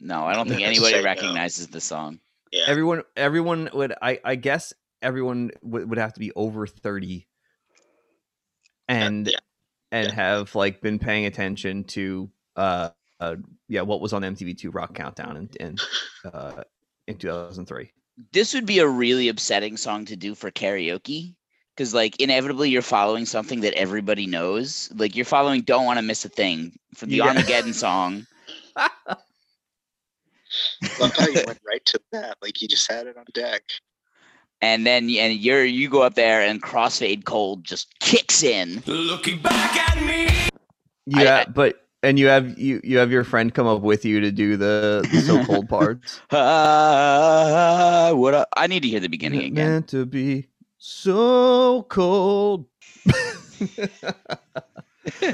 No, 0.00 0.24
I 0.26 0.34
don't 0.34 0.46
think 0.48 0.60
Say 0.60 0.66
anybody 0.66 0.96
no. 0.96 1.02
recognizes 1.04 1.68
the 1.68 1.80
song. 1.80 2.18
Yeah. 2.52 2.64
everyone 2.68 3.02
everyone 3.16 3.68
would 3.74 3.92
i 4.00 4.18
i 4.24 4.34
guess 4.36 4.72
everyone 5.02 5.50
would, 5.62 5.90
would 5.90 5.98
have 5.98 6.14
to 6.14 6.20
be 6.20 6.32
over 6.36 6.66
30 6.66 7.26
and 8.88 9.26
yeah, 9.26 9.38
and 9.96 10.08
yeah. 10.08 10.14
have 10.14 10.54
like 10.54 10.80
been 10.80 10.98
paying 10.98 11.26
attention 11.26 11.84
to 11.84 12.30
uh 12.56 12.90
uh 13.20 13.36
yeah 13.68 13.80
what 13.80 14.00
was 14.00 14.12
on 14.12 14.22
mtv2 14.22 14.74
rock 14.74 14.94
countdown 14.94 15.36
in 15.36 15.48
in 15.60 15.76
uh 16.32 16.62
in 17.06 17.16
2003 17.16 17.90
This 18.32 18.54
would 18.54 18.66
be 18.66 18.78
a 18.80 18.88
really 18.88 19.28
upsetting 19.28 19.76
song 19.76 20.04
to 20.06 20.16
do 20.16 20.34
for 20.34 20.50
karaoke. 20.50 21.34
Because 21.74 21.92
like 21.92 22.18
inevitably 22.20 22.70
you're 22.70 22.80
following 22.80 23.26
something 23.26 23.60
that 23.60 23.74
everybody 23.74 24.26
knows. 24.26 24.90
Like 24.96 25.14
you're 25.14 25.26
following 25.26 25.60
Don't 25.60 25.84
Wanna 25.84 26.00
Miss 26.02 26.24
a 26.24 26.30
Thing 26.30 26.78
from 26.94 27.10
the 27.10 27.16
Yeah. 27.16 27.28
Armageddon 27.28 27.74
song. 27.74 28.26
Love 31.00 31.12
how 31.16 31.26
you 31.28 31.42
went 31.46 31.60
right 31.66 31.84
to 31.84 32.00
that. 32.12 32.38
Like 32.40 32.62
you 32.62 32.68
just 32.68 32.90
had 32.90 33.06
it 33.06 33.16
on 33.18 33.26
deck. 33.34 33.62
And 34.62 34.86
then 34.86 35.08
and 35.10 35.34
you're 35.34 35.64
you 35.64 35.88
go 35.90 36.02
up 36.02 36.14
there 36.14 36.40
and 36.42 36.62
crossfade 36.62 37.24
cold 37.24 37.62
just 37.64 37.98
kicks 38.00 38.42
in. 38.42 38.82
Looking 38.86 39.40
back 39.42 39.76
at 39.76 40.02
me. 40.04 40.28
yeah 41.06 41.44
I- 41.46 41.50
but 41.50 41.82
and 42.02 42.18
you 42.18 42.26
have 42.28 42.58
you 42.58 42.80
you 42.84 42.98
have 42.98 43.10
your 43.10 43.24
friend 43.24 43.52
come 43.54 43.66
up 43.66 43.82
with 43.82 44.04
you 44.04 44.20
to 44.20 44.30
do 44.30 44.56
the, 44.56 45.06
the 45.12 45.20
so 45.20 45.44
cold 45.44 45.68
parts 45.68 46.20
Ah, 46.30 48.10
what 48.14 48.34
a- 48.34 48.46
I 48.56 48.66
need 48.66 48.80
to 48.82 48.88
hear 48.88 49.00
the 49.00 49.08
beginning 49.08 49.40
Not 49.40 49.46
again. 49.46 49.70
meant 49.72 49.88
to 49.88 50.06
be 50.06 50.48
so 50.78 51.82
cold. 51.88 52.66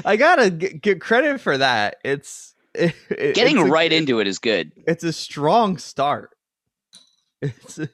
I 0.05 0.15
gotta 0.15 0.51
g- 0.51 0.73
get 0.81 1.01
credit 1.01 1.39
for 1.41 1.57
that. 1.57 1.97
It's 2.03 2.53
it, 2.73 2.93
it- 3.09 3.35
Getting 3.35 3.57
it's 3.59 3.67
a- 3.67 3.71
right 3.71 3.91
into 3.91 4.19
it 4.19 4.27
is 4.27 4.39
good. 4.39 4.71
It's 4.87 5.03
a 5.03 5.13
strong 5.13 5.77
start. 5.77 6.31
It's. 7.41 7.79
A, 7.79 7.89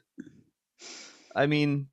I 1.35 1.45
mean, 1.45 1.87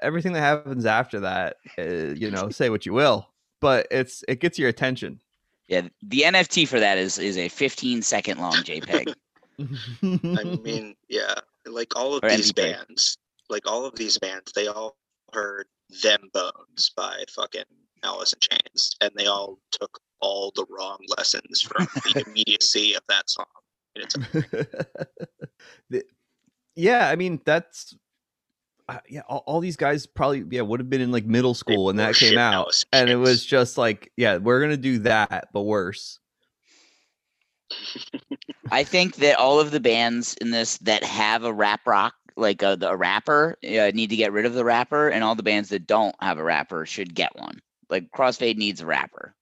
everything 0.00 0.32
that 0.32 0.40
happens 0.40 0.86
after 0.86 1.20
that, 1.20 1.56
uh, 1.78 2.14
you 2.14 2.30
know, 2.30 2.50
say 2.50 2.70
what 2.70 2.86
you 2.86 2.92
will, 2.92 3.28
but 3.60 3.86
it's 3.90 4.24
it 4.28 4.40
gets 4.40 4.58
your 4.58 4.68
attention. 4.68 5.20
Yeah, 5.68 5.82
the 6.02 6.22
NFT 6.22 6.68
for 6.68 6.78
that 6.80 6.96
is 6.98 7.18
is 7.18 7.36
a 7.36 7.48
15 7.48 8.02
second 8.02 8.38
long 8.38 8.54
JPEG. 8.54 9.12
I 10.38 10.44
mean, 10.62 10.94
yeah, 11.08 11.34
like 11.66 11.96
all 11.96 12.14
of 12.14 12.22
Or 12.24 12.30
these 12.30 12.52
MP3. 12.52 12.54
bands, 12.56 13.18
like 13.48 13.68
all 13.70 13.84
of 13.84 13.94
these 13.96 14.18
bands, 14.18 14.52
they 14.54 14.66
all 14.68 14.96
heard 15.32 15.66
"Them 16.02 16.30
Bones" 16.32 16.92
by 16.96 17.24
fucking 17.34 17.64
Alice 18.04 18.32
in 18.34 18.40
Chains, 18.40 18.90
and 19.00 19.10
they 19.16 19.26
all 19.26 19.58
took 19.72 19.98
all 20.20 20.52
the 20.54 20.64
wrong 20.70 20.98
lessons 21.18 21.60
from 21.62 21.86
the 22.04 22.24
immediacy 22.26 22.94
of 22.94 23.02
that 23.08 23.28
song. 23.28 23.46
And 23.94 24.04
it's 24.04 24.14
The- 25.90 26.04
yeah, 26.74 27.08
I 27.08 27.16
mean 27.16 27.40
that's 27.44 27.96
uh, 28.88 28.98
yeah. 29.08 29.22
All, 29.28 29.42
all 29.46 29.60
these 29.60 29.76
guys 29.76 30.06
probably 30.06 30.44
yeah 30.50 30.62
would 30.62 30.80
have 30.80 30.90
been 30.90 31.00
in 31.00 31.12
like 31.12 31.24
middle 31.24 31.54
school 31.54 31.86
when 31.86 31.96
that 31.96 32.14
came 32.14 32.38
out, 32.38 32.84
and 32.92 33.10
it 33.10 33.16
was 33.16 33.44
just 33.44 33.76
like 33.78 34.12
yeah, 34.16 34.36
we're 34.36 34.60
gonna 34.60 34.76
do 34.76 34.98
that, 35.00 35.48
but 35.52 35.62
worse. 35.62 36.20
I 38.70 38.84
think 38.84 39.16
that 39.16 39.38
all 39.38 39.60
of 39.60 39.70
the 39.70 39.80
bands 39.80 40.34
in 40.40 40.50
this 40.50 40.78
that 40.78 41.02
have 41.04 41.44
a 41.44 41.52
rap 41.52 41.86
rock, 41.86 42.14
like 42.36 42.62
a, 42.62 42.76
the, 42.76 42.90
a 42.90 42.96
rapper, 42.96 43.56
uh, 43.64 43.90
need 43.92 44.10
to 44.10 44.16
get 44.16 44.32
rid 44.32 44.46
of 44.46 44.54
the 44.54 44.64
rapper, 44.64 45.08
and 45.08 45.24
all 45.24 45.34
the 45.34 45.42
bands 45.42 45.70
that 45.70 45.86
don't 45.86 46.14
have 46.20 46.38
a 46.38 46.44
rapper 46.44 46.86
should 46.86 47.14
get 47.14 47.36
one. 47.36 47.60
Like 47.90 48.10
Crossfade 48.10 48.56
needs 48.56 48.80
a 48.80 48.86
rapper. 48.86 49.34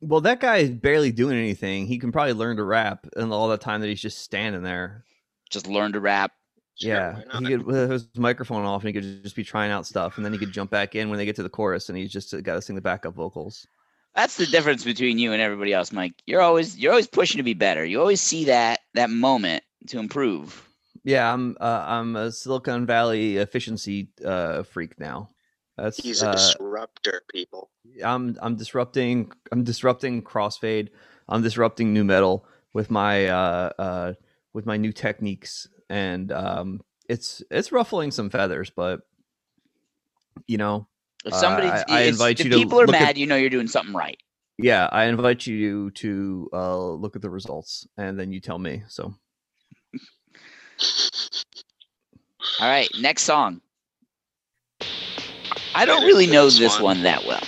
Well, 0.00 0.22
that 0.22 0.40
guy 0.40 0.58
is 0.58 0.70
barely 0.70 1.12
doing 1.12 1.36
anything. 1.36 1.86
He 1.86 1.98
can 1.98 2.12
probably 2.12 2.32
learn 2.32 2.56
to 2.56 2.64
rap 2.64 3.06
in 3.16 3.32
all 3.32 3.48
the 3.48 3.58
time 3.58 3.82
that 3.82 3.88
he's 3.88 4.00
just 4.00 4.18
standing 4.18 4.62
there. 4.62 5.04
Just 5.50 5.66
learn 5.66 5.92
to 5.92 6.00
rap. 6.00 6.32
Sure, 6.80 6.90
yeah, 6.90 7.22
he 7.38 7.46
could 7.46 7.62
with 7.66 7.90
his 7.90 8.08
microphone 8.16 8.64
off, 8.64 8.82
and 8.82 8.88
he 8.88 8.92
could 8.92 9.22
just 9.22 9.36
be 9.36 9.44
trying 9.44 9.70
out 9.70 9.86
stuff, 9.86 10.16
and 10.16 10.24
then 10.24 10.32
he 10.32 10.38
could 10.38 10.52
jump 10.52 10.70
back 10.70 10.94
in 10.94 11.10
when 11.10 11.18
they 11.18 11.26
get 11.26 11.36
to 11.36 11.42
the 11.42 11.50
chorus, 11.50 11.88
and 11.88 11.98
he's 11.98 12.10
just 12.10 12.30
got 12.42 12.54
to 12.54 12.62
sing 12.62 12.74
the 12.74 12.80
backup 12.80 13.14
vocals. 13.14 13.66
That's 14.14 14.36
the 14.36 14.46
difference 14.46 14.82
between 14.84 15.18
you 15.18 15.32
and 15.32 15.42
everybody 15.42 15.72
else, 15.72 15.92
Mike. 15.92 16.14
You're 16.26 16.40
always 16.40 16.78
you're 16.78 16.92
always 16.92 17.06
pushing 17.06 17.38
to 17.38 17.42
be 17.42 17.54
better. 17.54 17.84
You 17.84 18.00
always 18.00 18.20
see 18.20 18.44
that 18.46 18.80
that 18.94 19.10
moment 19.10 19.62
to 19.88 19.98
improve. 19.98 20.66
Yeah, 21.04 21.32
I'm 21.32 21.56
uh, 21.60 21.84
I'm 21.86 22.16
a 22.16 22.32
Silicon 22.32 22.86
Valley 22.86 23.36
efficiency 23.36 24.08
uh, 24.24 24.62
freak 24.62 24.98
now. 24.98 25.28
That's 25.76 25.98
He's 25.98 26.22
a 26.22 26.30
uh, 26.30 26.32
disruptor, 26.32 27.22
people. 27.30 27.70
I'm 28.04 28.36
I'm 28.40 28.56
disrupting 28.56 29.32
I'm 29.52 29.64
disrupting 29.64 30.22
crossfade. 30.22 30.88
I'm 31.28 31.42
disrupting 31.42 31.92
nu 31.92 32.04
metal 32.04 32.46
with 32.72 32.90
my 32.90 33.26
uh 33.26 33.70
uh 33.78 34.12
with 34.52 34.66
my 34.66 34.76
new 34.76 34.92
techniques 34.92 35.68
and 35.90 36.32
um 36.32 36.80
it's 37.08 37.42
it's 37.50 37.72
ruffling 37.72 38.10
some 38.12 38.30
feathers, 38.30 38.70
but 38.70 39.00
you 40.46 40.56
know, 40.56 40.86
If 41.26 41.34
Uh, 41.34 41.36
somebody, 41.36 41.66
I- 41.68 41.84
I 41.88 42.00
if- 42.02 42.08
invite 42.14 42.40
if 42.40 42.46
you 42.46 42.50
to 42.52 42.56
people 42.56 42.80
are 42.80 42.86
look 42.86 42.96
at- 42.96 43.02
mad, 43.02 43.18
you 43.18 43.26
know 43.26 43.36
you're 43.36 43.50
doing 43.50 43.66
something 43.68 43.94
right. 43.94 44.16
yeah, 44.56 44.88
I 44.90 45.04
invite 45.04 45.46
you 45.46 45.90
to 45.90 46.48
uh 46.54 46.86
look 46.92 47.16
at 47.16 47.22
the 47.22 47.28
results 47.30 47.86
and 47.98 48.18
then 48.18 48.32
you 48.32 48.40
tell 48.40 48.58
me. 48.58 48.82
So 48.88 49.12
All 52.60 52.68
right, 52.68 52.88
next 53.00 53.24
song. 53.24 53.60
I 55.74 55.84
don't 55.84 56.04
really 56.04 56.26
know 56.26 56.44
this 56.46 56.58
this 56.58 56.74
one? 56.76 56.98
one 56.98 57.02
that 57.02 57.24
well. 57.26 57.42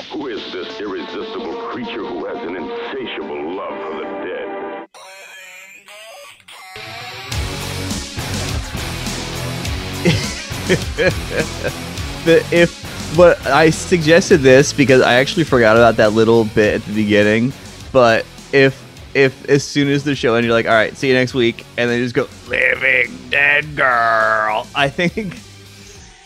the 12.24 12.46
if 12.50 12.82
but 13.16 13.44
I 13.46 13.70
suggested 13.70 14.38
this 14.38 14.72
because 14.72 15.02
I 15.02 15.14
actually 15.14 15.44
forgot 15.44 15.76
about 15.76 15.96
that 15.96 16.12
little 16.12 16.44
bit 16.44 16.74
at 16.76 16.84
the 16.86 16.94
beginning. 16.94 17.52
But 17.92 18.24
if 18.52 18.80
if 19.14 19.48
as 19.48 19.62
soon 19.62 19.88
as 19.88 20.04
the 20.04 20.14
show 20.14 20.34
and 20.36 20.44
you're 20.46 20.54
like, 20.54 20.66
all 20.66 20.72
right, 20.72 20.96
see 20.96 21.08
you 21.08 21.14
next 21.14 21.34
week, 21.34 21.66
and 21.76 21.90
then 21.90 22.00
just 22.02 22.14
go 22.14 22.28
living 22.48 23.16
dead 23.28 23.76
girl, 23.76 24.66
I 24.74 24.88
think 24.88 25.36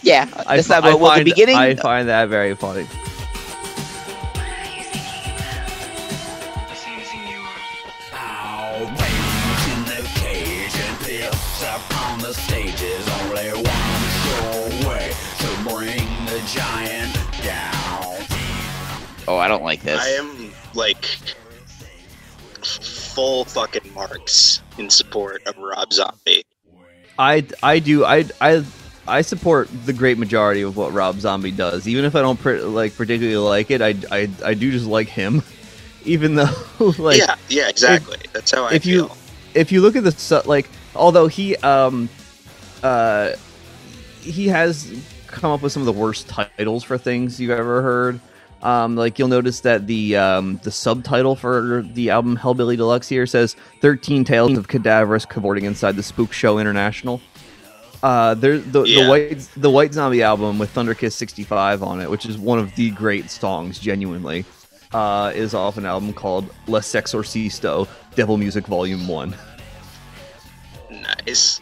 Yeah, 0.03 0.29
I, 0.47 0.57
that's 0.57 0.69
fi- 0.69 0.77
not 0.77 0.85
I 0.85 0.89
well, 0.91 0.99
well, 1.01 1.19
the 1.19 1.25
beginning. 1.25 1.57
I 1.57 1.75
find 1.75 2.09
that 2.09 2.29
very 2.29 2.55
funny. 2.55 2.87
in 9.67 9.85
the 9.87 10.09
cage 10.15 10.75
and 10.75 10.99
piss 11.01 11.65
up 11.65 12.09
on 12.09 12.21
the 12.21 12.33
stages. 12.33 13.06
Giant 16.57 17.15
down. 17.43 18.17
oh, 19.29 19.37
I 19.39 19.49
don't 19.49 19.63
like 19.63 19.83
this. 19.83 20.01
I 20.01 20.09
am 20.11 20.53
like 20.75 21.05
full 22.63 23.45
fucking 23.45 23.93
marks 23.95 24.61
in 24.79 24.91
support 24.91 25.43
of 25.47 25.57
Rob 25.59 25.93
Zombie. 25.93 26.45
I 27.19 27.47
I 27.63 27.79
do 27.79 28.05
I 28.05 28.25
I 28.41 28.65
I 29.09 29.23
support 29.23 29.69
the 29.87 29.93
great 29.93 30.19
majority 30.19 30.63
of 30.63 30.77
what 30.77 30.93
Rob 30.93 31.21
Zombie 31.21 31.53
does, 31.53 31.87
even 31.87 32.05
if 32.05 32.15
I 32.17 32.23
don't 32.23 32.39
pr- 32.39 32.57
like 32.57 32.97
particularly 32.97 33.37
like 33.39 33.71
it. 33.71 33.81
I, 33.81 33.95
I 34.11 34.29
I 34.45 34.55
do 34.55 34.71
just 34.73 34.87
like 34.87 35.09
him, 35.09 35.43
even 36.05 36.35
though 36.35 36.51
like 36.99 37.19
yeah, 37.19 37.37
yeah, 37.49 37.69
exactly. 37.69 38.19
That's 38.33 38.51
how 38.51 38.65
I 38.65 38.75
if 38.75 38.85
you- 38.87 39.11
if 39.55 39.73
you 39.73 39.81
look 39.81 39.97
at 39.97 40.05
the 40.05 40.13
su- 40.13 40.43
like 40.45 40.69
although 40.95 41.29
he 41.29 41.57
um 41.57 42.09
uh 42.83 43.33
he 44.21 44.49
has 44.49 44.93
come 45.37 45.53
up 45.53 45.63
with 45.63 45.73
some 45.73 45.83
of 45.83 45.87
the 45.87 45.93
worst 45.93 46.29
titles 46.29 46.83
for 46.85 46.99
things 46.99 47.41
you've 47.41 47.51
ever 47.51 47.83
heard 47.83 48.21
um 48.63 48.97
like 48.97 49.19
you'll 49.19 49.29
notice 49.29 49.61
that 49.61 49.87
the 49.87 50.17
um 50.17 50.59
the 50.63 50.71
subtitle 50.71 51.37
for 51.37 51.83
the 51.93 52.09
album 52.11 52.37
hellbilly 52.37 52.77
deluxe 52.77 53.07
here 53.09 53.27
says 53.27 53.55
13 53.83 54.25
tales 54.25 54.57
of 54.57 54.67
cadaverous 54.69 55.27
cavorting 55.27 55.65
inside 55.67 55.95
the 55.95 56.03
spook 56.03 56.33
show 56.33 56.59
international 56.59 57.21
uh 58.03 58.33
there's 58.35 58.65
the, 58.65 58.83
Yeah. 58.85 59.05
the 59.05 59.09
white 59.11 59.49
the 59.57 59.71
white 59.71 59.93
zombie 59.93 60.23
album 60.23 60.59
with 60.59 60.73
thunderkiss 60.75 61.13
65 61.13 61.83
on 61.83 62.01
it 62.01 62.11
which 62.11 62.25
is 62.25 62.39
one 62.39 62.59
of 62.59 62.75
the 62.77 62.91
great 62.93 63.31
songs 63.31 63.79
genuinely 63.79 64.45
uh 64.95 65.33
is 65.35 65.53
off 65.53 65.77
an 65.77 65.85
album 65.85 66.15
called 66.15 66.49
La 66.67 66.81
Sexorcisto 66.81 67.87
devil 68.15 68.37
music 68.39 68.67
volume 68.67 69.07
1 69.07 69.35
Nice. 71.27 71.61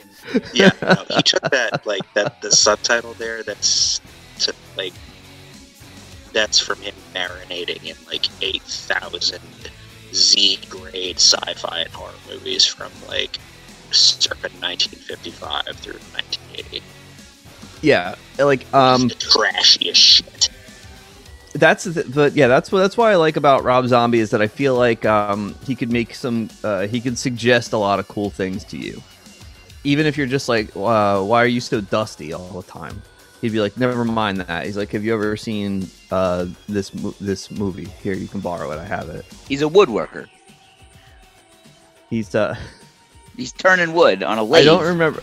Yeah, 0.53 0.71
no, 0.83 1.05
he 1.17 1.23
took 1.23 1.43
that 1.51 1.87
like 1.87 2.13
that 2.15 2.41
the 2.41 2.51
subtitle 2.51 3.15
there. 3.15 3.43
That's 3.43 4.01
to 4.41 4.55
like 4.77 4.95
that's 6.33 6.59
from 6.59 6.81
him 6.81 6.95
marinating 7.15 7.85
in 7.85 7.97
like 8.07 8.27
eight 8.43 8.63
thousand 8.63 9.43
Z 10.13 10.61
grade 10.69 11.17
sci-fi 11.17 11.81
and 11.81 11.93
horror 11.93 12.13
movies 12.29 12.65
from 12.65 12.93
like 13.09 13.39
circa 13.91 14.49
1955 14.61 15.77
through 15.77 15.93
1980. 15.95 16.83
Yeah, 17.83 18.15
like 18.39 18.73
um, 18.75 19.09
the 19.09 19.15
trashiest 19.15 19.97
shit. 19.97 20.49
that's 21.55 21.85
the, 21.85 22.05
but 22.15 22.35
yeah, 22.35 22.49
that's 22.49 22.73
what 22.73 22.81
that's 22.81 22.97
why 22.97 23.13
I 23.13 23.17
like 23.17 23.37
about 23.37 23.63
Rob 23.63 23.87
Zombie 23.87 24.21
is 24.21 24.31
that 24.31 24.41
I 24.41 24.49
feel 24.49 24.75
like 24.77 25.05
um 25.05 25.55
he 25.67 25.75
could 25.75 25.93
make 25.93 26.15
some 26.15 26.49
uh, 26.63 26.87
he 26.87 27.01
could 27.01 27.19
suggest 27.19 27.73
a 27.73 27.77
lot 27.77 27.99
of 27.99 28.09
cool 28.09 28.31
things 28.31 28.65
to 28.67 28.79
you, 28.79 29.03
even 29.85 30.07
if 30.07 30.17
you're 30.17 30.27
just 30.27 30.49
like, 30.49 30.75
uh, 30.75 31.23
why 31.23 31.43
are 31.43 31.47
you 31.47 31.61
so 31.61 31.81
dusty 31.81 32.33
all 32.33 32.61
the 32.61 32.63
time? 32.63 33.01
He'd 33.41 33.53
be 33.53 33.61
like, 33.61 33.77
never 33.77 34.05
mind 34.05 34.39
that. 34.39 34.65
He's 34.65 34.77
like, 34.77 34.91
have 34.93 35.05
you 35.05 35.13
ever 35.15 35.37
seen 35.37 35.89
uh 36.11 36.47
this 36.69 36.95
mo- 36.95 37.15
this 37.21 37.51
movie? 37.51 37.85
Here, 38.03 38.15
you 38.15 38.27
can 38.27 38.41
borrow 38.41 38.71
it. 38.73 38.79
I 38.79 38.85
have 38.85 39.11
it. 39.11 39.25
He's 39.47 39.63
a 39.63 39.67
woodworker. 39.67 40.29
He's 42.09 42.35
uh, 42.35 42.57
He's 43.37 43.53
turning 43.53 43.93
wood 43.93 44.23
on 44.23 44.39
a 44.39 44.45
lathe. 44.45 44.63
I 44.63 44.65
don't 44.65 44.87
remember. 44.87 45.23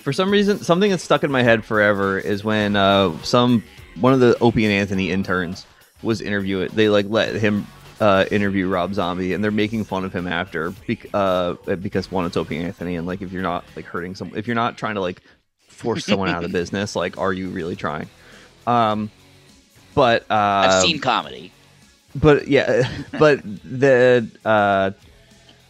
For 0.00 0.12
some 0.12 0.30
reason, 0.30 0.58
something 0.58 0.90
that's 0.90 1.02
stuck 1.02 1.24
in 1.24 1.30
my 1.30 1.42
head 1.42 1.64
forever 1.64 2.18
is 2.18 2.44
when 2.44 2.76
uh, 2.76 3.16
some 3.22 3.62
one 4.00 4.12
of 4.12 4.20
the 4.20 4.36
Opie 4.40 4.64
and 4.64 4.72
Anthony 4.72 5.10
interns 5.10 5.66
was 6.02 6.20
interviewing. 6.20 6.68
They 6.74 6.88
like 6.88 7.06
let 7.08 7.34
him 7.36 7.66
uh, 8.04 8.26
interview 8.30 8.68
Rob 8.68 8.92
Zombie, 8.92 9.32
and 9.32 9.42
they're 9.42 9.50
making 9.50 9.84
fun 9.84 10.04
of 10.04 10.12
him 10.14 10.26
after 10.26 10.72
bec- 10.86 11.06
uh, 11.14 11.54
because 11.76 12.10
one, 12.10 12.26
it's 12.26 12.36
Opie 12.36 12.58
Anthony, 12.58 12.96
and 12.96 13.06
like 13.06 13.22
if 13.22 13.32
you're 13.32 13.42
not 13.42 13.64
like 13.76 13.86
hurting 13.86 14.14
some, 14.14 14.30
if 14.36 14.46
you're 14.46 14.54
not 14.54 14.76
trying 14.76 14.96
to 14.96 15.00
like 15.00 15.22
force 15.68 16.04
someone 16.04 16.28
out 16.28 16.44
of 16.44 16.52
the 16.52 16.58
business, 16.58 16.94
like 16.94 17.16
are 17.16 17.32
you 17.32 17.48
really 17.48 17.76
trying? 17.76 18.10
Um, 18.66 19.10
but 19.94 20.22
uh, 20.30 20.34
I've 20.34 20.82
seen 20.82 20.98
comedy. 20.98 21.50
but 22.14 22.46
yeah, 22.46 22.86
but 23.18 23.40
the 23.42 24.28
uh, 24.44 24.90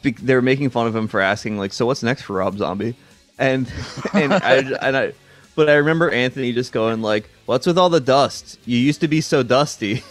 be- 0.03 0.11
they're 0.11 0.43
making 0.43 0.71
fun 0.71 0.89
of 0.89 0.97
him 0.97 1.07
for 1.07 1.21
asking 1.21 1.57
like, 1.57 1.73
"So 1.73 1.87
what's 1.87 2.03
next 2.03 2.23
for 2.23 2.33
Rob 2.33 2.59
Zombie?" 2.59 2.97
And 3.39 3.73
and 4.13 4.33
I 4.33 4.57
and 4.83 4.97
I, 4.97 5.13
but 5.55 5.69
I 5.69 5.75
remember 5.75 6.11
Anthony 6.11 6.53
just 6.53 6.73
going 6.73 7.01
like, 7.01 7.31
"What's 7.47 7.65
with 7.65 7.79
all 7.79 7.91
the 7.91 8.01
dust? 8.01 8.59
You 8.65 8.77
used 8.77 9.03
to 9.03 9.09
be 9.09 9.21
so 9.21 9.45
dusty." 9.45 10.03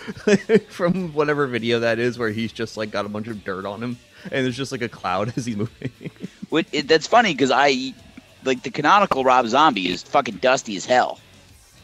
From 0.68 1.12
whatever 1.12 1.46
video 1.46 1.80
that 1.80 1.98
is, 1.98 2.18
where 2.18 2.30
he's 2.30 2.52
just 2.52 2.76
like 2.76 2.90
got 2.90 3.06
a 3.06 3.08
bunch 3.08 3.28
of 3.28 3.44
dirt 3.44 3.66
on 3.66 3.82
him, 3.82 3.98
and 4.24 4.44
there's 4.44 4.56
just 4.56 4.72
like 4.72 4.82
a 4.82 4.88
cloud 4.88 5.32
as 5.36 5.46
he's 5.46 5.56
moving. 5.56 5.90
What, 6.48 6.66
it, 6.72 6.88
that's 6.88 7.06
funny 7.06 7.32
because 7.32 7.50
I 7.50 7.94
like 8.44 8.62
the 8.62 8.70
canonical 8.70 9.24
Rob 9.24 9.46
Zombie 9.46 9.88
is 9.88 10.02
fucking 10.02 10.36
dusty 10.36 10.76
as 10.76 10.84
hell. 10.84 11.20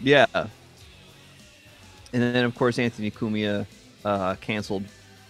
Yeah. 0.00 0.26
And 0.34 2.22
then, 2.22 2.44
of 2.44 2.54
course, 2.54 2.78
Anthony 2.78 3.10
Cumia 3.10 3.66
uh, 4.04 4.36
canceled 4.36 4.84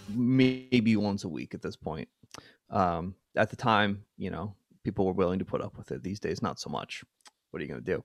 maybe 0.08 0.96
once 0.96 1.24
a 1.24 1.28
week 1.28 1.54
at 1.54 1.62
this 1.62 1.76
point. 1.76 2.08
Um, 2.70 3.14
at 3.36 3.50
the 3.50 3.56
time, 3.56 4.04
you 4.16 4.30
know, 4.30 4.54
people 4.84 5.06
were 5.06 5.12
willing 5.12 5.38
to 5.40 5.44
put 5.44 5.60
up 5.60 5.76
with 5.76 5.90
it. 5.92 6.02
These 6.02 6.20
days, 6.20 6.42
not 6.42 6.60
so 6.60 6.70
much. 6.70 7.04
What 7.50 7.60
are 7.60 7.64
you 7.64 7.70
going 7.70 7.84
to 7.84 8.02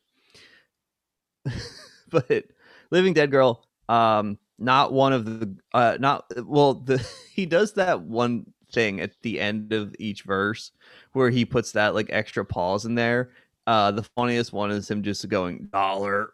do? 1.46 1.52
but 2.10 2.46
Living 2.90 3.14
Dead 3.14 3.32
Girl, 3.32 3.64
um, 3.90 4.38
not 4.62 4.94
one 4.94 5.14
of 5.14 5.26
the, 5.26 5.56
uh, 5.74 5.98
not, 6.00 6.32
well, 6.46 6.76
the, 6.76 7.06
he 7.34 7.46
does 7.46 7.74
that 7.74 8.02
one 8.02 8.46
thing 8.72 9.02
at 9.02 9.12
the 9.22 9.40
end 9.40 9.74
of 9.74 9.96
each 10.00 10.24
verse 10.24 10.72
where 11.14 11.30
he 11.30 11.46
puts 11.46 11.74
that 11.74 11.94
like 11.94 12.08
extra 12.10 12.46
pause 12.46 12.86
in 12.86 12.96
there. 12.96 13.32
Uh, 13.68 13.92
the 13.92 14.04
funniest 14.16 14.54
one 14.54 14.72
is 14.72 14.90
him 14.90 15.04
just 15.04 15.28
going 15.30 15.70
dollar 15.72 16.34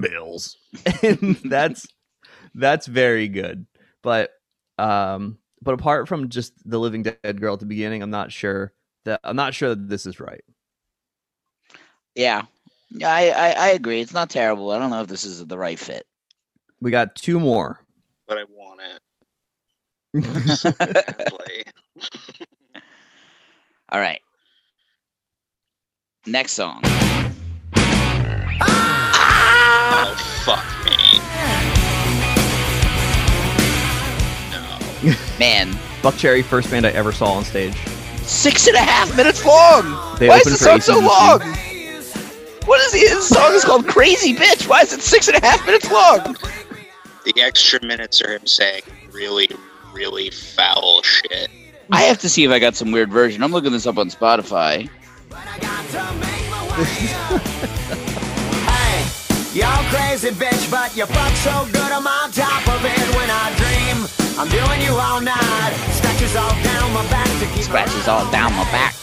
bills, 0.00 0.56
and 1.02 1.36
that's 1.44 1.86
that's 2.54 2.86
very 2.86 3.28
good. 3.28 3.66
But 4.02 4.30
um, 4.78 5.38
but 5.60 5.74
apart 5.74 6.06
from 6.06 6.28
just 6.28 6.52
the 6.68 6.78
Living 6.78 7.02
Dead 7.02 7.40
girl 7.40 7.54
at 7.54 7.60
the 7.60 7.66
beginning, 7.66 8.02
I'm 8.02 8.10
not 8.10 8.30
sure 8.30 8.72
that 9.04 9.20
I'm 9.24 9.36
not 9.36 9.54
sure 9.54 9.70
that 9.70 9.88
this 9.88 10.06
is 10.06 10.20
right. 10.20 10.44
Yeah, 12.14 12.42
yeah, 12.90 13.12
I, 13.12 13.28
I 13.28 13.50
I 13.50 13.68
agree. 13.70 14.00
It's 14.00 14.14
not 14.14 14.30
terrible. 14.30 14.70
I 14.70 14.78
don't 14.78 14.90
know 14.90 15.02
if 15.02 15.08
this 15.08 15.24
is 15.24 15.44
the 15.44 15.58
right 15.58 15.78
fit. 15.78 16.06
We 16.80 16.90
got 16.90 17.14
two 17.14 17.40
more. 17.40 17.80
But 18.28 18.38
I 18.38 18.44
want 18.44 18.80
it. 18.80 19.02
badly. 20.78 21.64
All 23.90 24.00
right. 24.00 24.20
Next 26.26 26.52
song. 26.52 26.80
oh 28.58 30.16
fuck 30.44 30.64
me. 30.84 31.20
No. 34.50 35.16
Man, 35.38 35.72
Buckcherry, 36.02 36.42
first 36.44 36.70
band 36.70 36.84
I 36.86 36.90
ever 36.90 37.12
saw 37.12 37.32
on 37.32 37.44
stage. 37.44 37.76
six 38.22 38.66
and 38.66 38.76
a 38.76 38.80
half 38.80 39.16
minutes 39.16 39.44
long. 39.44 40.16
They 40.18 40.28
Why 40.28 40.38
is 40.38 40.44
the 40.44 40.56
song 40.56 40.80
so 40.80 40.98
long? 40.98 41.40
What 42.66 42.80
is 42.80 42.92
the 42.92 42.98
this 42.98 43.28
song 43.28 43.52
is 43.54 43.64
called 43.64 43.86
Crazy 43.86 44.34
Bitch? 44.34 44.66
Why 44.68 44.80
is 44.80 44.92
it 44.92 45.00
six 45.00 45.28
and 45.28 45.36
a 45.36 45.46
half 45.46 45.64
minutes 45.64 45.88
long? 45.90 46.36
The 47.26 47.42
extra 47.42 47.84
minutes 47.84 48.22
are 48.22 48.30
him 48.30 48.46
saying 48.46 48.82
really, 49.10 49.48
really 49.92 50.30
foul 50.30 51.02
shit. 51.02 51.48
I 51.90 52.02
have 52.02 52.18
to 52.18 52.28
see 52.28 52.44
if 52.44 52.52
I 52.52 52.60
got 52.60 52.76
some 52.76 52.92
weird 52.92 53.10
version. 53.10 53.42
I'm 53.42 53.50
looking 53.50 53.72
this 53.72 53.84
up 53.84 53.98
on 53.98 54.10
Spotify. 54.10 54.88
Hey, 58.62 59.58
y'all 59.58 59.84
crazy 59.90 60.30
bitch, 60.30 60.70
but 60.70 60.96
you 60.96 61.04
fuck 61.06 61.34
so 61.38 61.66
good 61.72 61.90
I'm 61.90 62.06
on 62.06 62.30
top 62.30 62.62
of 62.68 62.84
it 62.84 63.16
when 63.16 63.28
I 63.28 63.52
dream. 63.58 64.06
I'm 64.38 64.48
doing 64.48 64.82
you 64.82 64.94
all 64.94 65.20
night. 65.20 65.74
Scratches 65.94 66.36
all 66.36 66.50
down 66.62 66.92
my 66.92 67.04
back 67.10 67.26
to 67.40 67.46
keep 67.56 67.64
Scratches 67.64 68.06
all 68.06 68.30
down 68.30 68.52
my 68.52 68.62
back. 68.70 68.94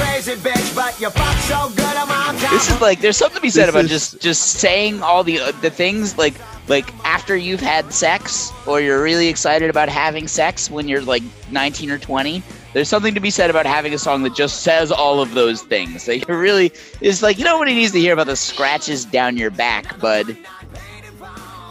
Y'all 0.00 0.06
crazy 0.08 0.32
bitch, 0.36 0.74
but 0.74 0.98
you 1.00 1.10
fuck 1.10 1.36
so 1.38 1.68
good 1.76 1.84
I'm 1.96 2.10
on 2.10 2.40
top 2.40 2.50
This 2.50 2.70
is 2.70 2.80
like 2.80 3.00
there's 3.00 3.16
something 3.16 3.36
to 3.36 3.42
be 3.42 3.50
said 3.50 3.66
This 3.66 3.70
about 3.74 3.84
is- 3.84 3.90
just 3.90 4.20
just 4.20 4.42
saying 4.60 5.02
all 5.02 5.22
the 5.24 5.40
uh, 5.40 5.52
the 5.60 5.70
things 5.70 6.16
like 6.18 6.34
like 6.68 6.92
after 7.04 7.36
you've 7.36 7.60
had 7.60 7.92
sex 7.92 8.52
or 8.66 8.80
you're 8.80 9.02
really 9.02 9.28
excited 9.28 9.68
about 9.70 9.88
having 9.88 10.28
sex 10.28 10.70
when 10.70 10.86
you're 10.88 11.02
like 11.02 11.22
19 11.50 11.90
or 11.90 11.98
20. 11.98 12.42
There's 12.72 12.88
something 12.88 13.14
to 13.14 13.20
be 13.20 13.30
said 13.30 13.50
about 13.50 13.66
having 13.66 13.92
a 13.92 13.98
song 13.98 14.22
that 14.22 14.34
just 14.34 14.62
says 14.62 14.92
all 14.92 15.20
of 15.20 15.34
those 15.34 15.62
things. 15.62 16.06
That 16.06 16.28
you're 16.28 16.38
really 16.38 16.72
is 17.00 17.22
like 17.22 17.38
you 17.38 17.44
know 17.44 17.58
what 17.58 17.66
he 17.68 17.74
needs 17.74 17.92
to 17.92 17.98
hear 18.00 18.12
about 18.12 18.26
the 18.28 18.36
scratches 18.36 19.04
down 19.04 19.36
your 19.36 19.50
back, 19.50 19.98
bud. 20.00 20.36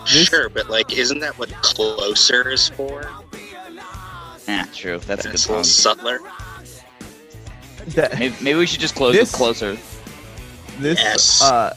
Sure, 0.06 0.50
but 0.50 0.70
like, 0.70 0.92
isn't 0.98 1.20
that 1.20 1.38
what 1.38 1.50
closer 1.62 2.50
is 2.50 2.68
for? 2.70 3.04
Yeah, 4.48 4.66
true. 4.74 4.98
That's 5.00 5.24
a 5.26 5.28
good 5.28 5.34
It's 5.36 5.46
a 5.46 5.50
little 5.50 5.64
song. 5.64 5.98
subtler. 5.98 6.20
That- 7.96 8.18
Maybe, 8.20 8.36
maybe 8.42 8.60
we 8.60 8.66
should 8.66 8.80
just 8.80 8.96
close 8.96 9.16
This- 9.16 9.32
closer. 9.34 9.78
this 10.80 11.00
Yes. 11.00 11.42
uh 11.42 11.76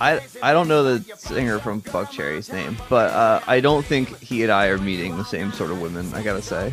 I 0.00 0.20
I 0.42 0.52
don't 0.52 0.66
know 0.68 0.82
the 0.82 1.04
singer 1.16 1.58
from 1.58 1.82
Buckcherry's 1.82 2.50
name, 2.50 2.76
but 2.88 3.10
uh, 3.12 3.40
I 3.46 3.60
don't 3.60 3.84
think 3.84 4.18
he 4.18 4.42
and 4.42 4.50
I 4.50 4.66
are 4.68 4.78
meeting 4.78 5.16
the 5.18 5.24
same 5.24 5.52
sort 5.52 5.70
of 5.70 5.80
women. 5.80 6.10
I 6.14 6.22
gotta 6.22 6.40
say. 6.42 6.72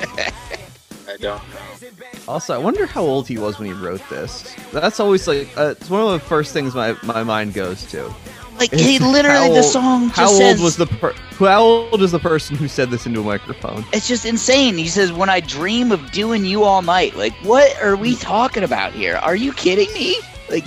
I 1.08 1.16
don't 1.18 1.22
know. 1.22 1.40
Also, 2.28 2.54
I 2.54 2.58
wonder 2.58 2.86
how 2.86 3.02
old 3.02 3.26
he 3.28 3.38
was 3.38 3.58
when 3.58 3.68
he 3.68 3.72
wrote 3.74 4.02
this. 4.10 4.54
That's 4.72 5.00
always 5.00 5.26
like 5.26 5.48
uh, 5.56 5.74
it's 5.78 5.88
one 5.90 6.02
of 6.02 6.10
the 6.12 6.20
first 6.20 6.52
things 6.52 6.74
my, 6.74 6.96
my 7.02 7.22
mind 7.22 7.54
goes 7.54 7.84
to. 7.86 8.12
Like 8.60 8.72
he 8.72 8.98
literally 8.98 9.48
how 9.48 9.54
the 9.54 9.62
song 9.62 10.08
just 10.08 10.16
How 10.20 10.26
says 10.28 10.56
old 10.58 10.64
was 10.64 10.76
the 10.76 10.86
per- 10.86 11.14
How 11.38 11.62
old 11.62 12.02
is 12.02 12.12
the 12.12 12.18
person 12.18 12.56
who 12.56 12.68
said 12.68 12.90
this 12.90 13.06
into 13.06 13.20
a 13.20 13.24
microphone? 13.24 13.84
It's 13.92 14.06
just 14.06 14.26
insane. 14.26 14.76
He 14.76 14.86
says, 14.88 15.12
"When 15.12 15.30
I 15.30 15.40
dream 15.40 15.90
of 15.92 16.12
doing 16.12 16.44
you 16.44 16.64
all 16.64 16.82
night." 16.82 17.16
Like, 17.16 17.32
what 17.42 17.74
are 17.82 17.96
we 17.96 18.16
talking 18.16 18.62
about 18.62 18.92
here? 18.92 19.16
Are 19.16 19.34
you 19.34 19.54
kidding 19.54 19.90
me? 19.94 20.16
Like, 20.50 20.66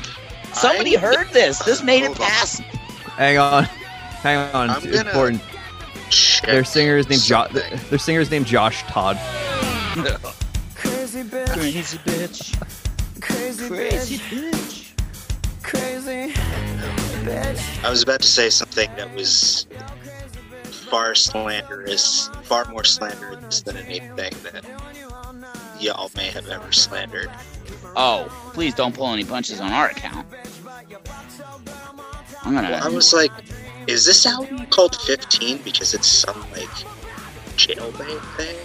somebody 0.54 0.98
I- 0.98 1.02
heard 1.02 1.30
this. 1.34 1.60
This 1.60 1.84
made 1.84 2.02
it 2.04 2.08
Hold 2.08 2.22
on. 2.22 2.26
past. 2.28 2.62
Hang 2.62 3.38
on, 3.38 3.66
hang 4.24 4.38
on. 4.56 4.72
I'm 4.72 4.78
It's 4.78 4.86
gonna- 4.88 5.10
important. 5.10 5.42
Their 6.46 6.64
singer 6.64 6.98
is 6.98 7.08
named 7.10 7.22
Josh. 7.24 7.52
Their 7.52 8.00
singer 8.00 8.22
is 8.22 8.32
named 8.32 8.48
Josh 8.48 8.82
Todd. 8.88 9.18
Crazy 10.76 11.24
bitch, 11.24 11.54
Crazy 11.54 11.98
bitch. 12.00 13.22
crazy, 13.22 13.68
Crazy 13.68 14.18
bitch, 14.18 14.50
bitch. 14.52 15.62
crazy 15.62 16.34
bitch. 16.34 17.00
I 17.28 17.90
was 17.90 18.04
about 18.04 18.22
to 18.22 18.28
say 18.28 18.50
something 18.50 18.90
that 18.98 19.14
was 19.16 19.66
far 20.64 21.16
slanderous, 21.16 22.30
far 22.44 22.66
more 22.66 22.84
slanderous 22.84 23.62
than 23.62 23.78
anything 23.78 24.34
that 24.44 24.66
y'all 25.80 26.12
may 26.16 26.30
have 26.30 26.48
ever 26.50 26.72
slandered. 26.72 27.30
Oh, 27.96 28.28
please 28.54 28.74
don't 28.74 28.96
pull 28.96 29.08
any 29.14 29.24
punches 29.24 29.62
on 29.62 29.72
our 29.72 29.90
account. 29.90 30.28
I'm 32.44 32.54
gonna. 32.54 32.72
Well, 32.72 32.84
I 32.84 32.90
was 32.90 33.14
like, 33.14 33.32
is 33.88 34.06
this 34.06 34.26
album 34.26 34.66
called 34.68 34.96
15 34.96 35.60
because 35.64 35.94
it's 35.94 36.08
some 36.08 36.40
like 36.52 36.70
jailbait 37.56 38.38
thing? 38.38 38.56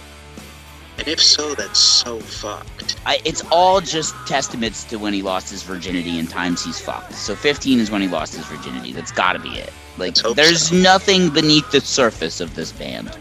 And 0.99 1.07
if 1.07 1.21
so, 1.21 1.55
that's 1.55 1.79
so 1.79 2.19
fucked. 2.19 2.97
I, 3.05 3.21
it's 3.23 3.41
all 3.51 3.79
just 3.79 4.13
testaments 4.27 4.83
to 4.85 4.97
when 4.97 5.13
he 5.13 5.21
lost 5.21 5.49
his 5.49 5.63
virginity 5.63 6.19
and 6.19 6.29
times 6.29 6.61
he's 6.61 6.77
fucked. 6.77 7.13
So 7.13 7.37
15 7.37 7.79
is 7.79 7.89
when 7.89 8.01
he 8.01 8.09
lost 8.09 8.35
his 8.35 8.45
virginity. 8.45 8.91
That's 8.91 9.13
got 9.13 9.33
to 9.33 9.39
be 9.39 9.57
it. 9.57 9.71
Like, 9.97 10.15
there's 10.15 10.67
so. 10.67 10.75
nothing 10.75 11.29
beneath 11.29 11.71
the 11.71 11.79
surface 11.79 12.41
of 12.41 12.53
this 12.53 12.73
band. 12.73 13.17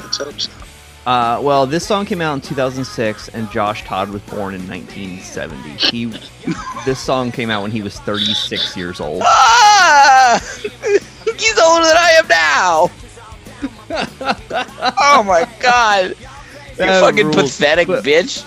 Let's 0.00 0.16
hope 0.16 0.40
so. 0.40 0.50
Uh, 1.06 1.38
well, 1.40 1.66
this 1.66 1.86
song 1.86 2.04
came 2.04 2.20
out 2.20 2.34
in 2.34 2.40
2006, 2.40 3.28
and 3.28 3.48
Josh 3.52 3.84
Todd 3.84 4.08
was 4.08 4.22
born 4.22 4.54
in 4.54 4.66
1970. 4.66 5.68
He, 5.70 6.06
this 6.84 6.98
song 6.98 7.30
came 7.30 7.48
out 7.48 7.62
when 7.62 7.70
he 7.70 7.82
was 7.82 7.96
36 8.00 8.76
years 8.76 9.00
old. 9.00 9.22
Ah! 9.24 10.40
he's 10.58 11.58
older 11.60 11.84
than 11.84 11.96
I 11.96 12.10
am 12.18 12.28
now. 12.28 12.90
oh 14.98 15.22
my 15.22 15.48
god. 15.60 16.16
You 16.78 16.86
That 16.86 17.00
fucking 17.00 17.26
rules. 17.26 17.56
pathetic 17.56 17.86
But- 17.88 18.04
bitch. 18.04 18.44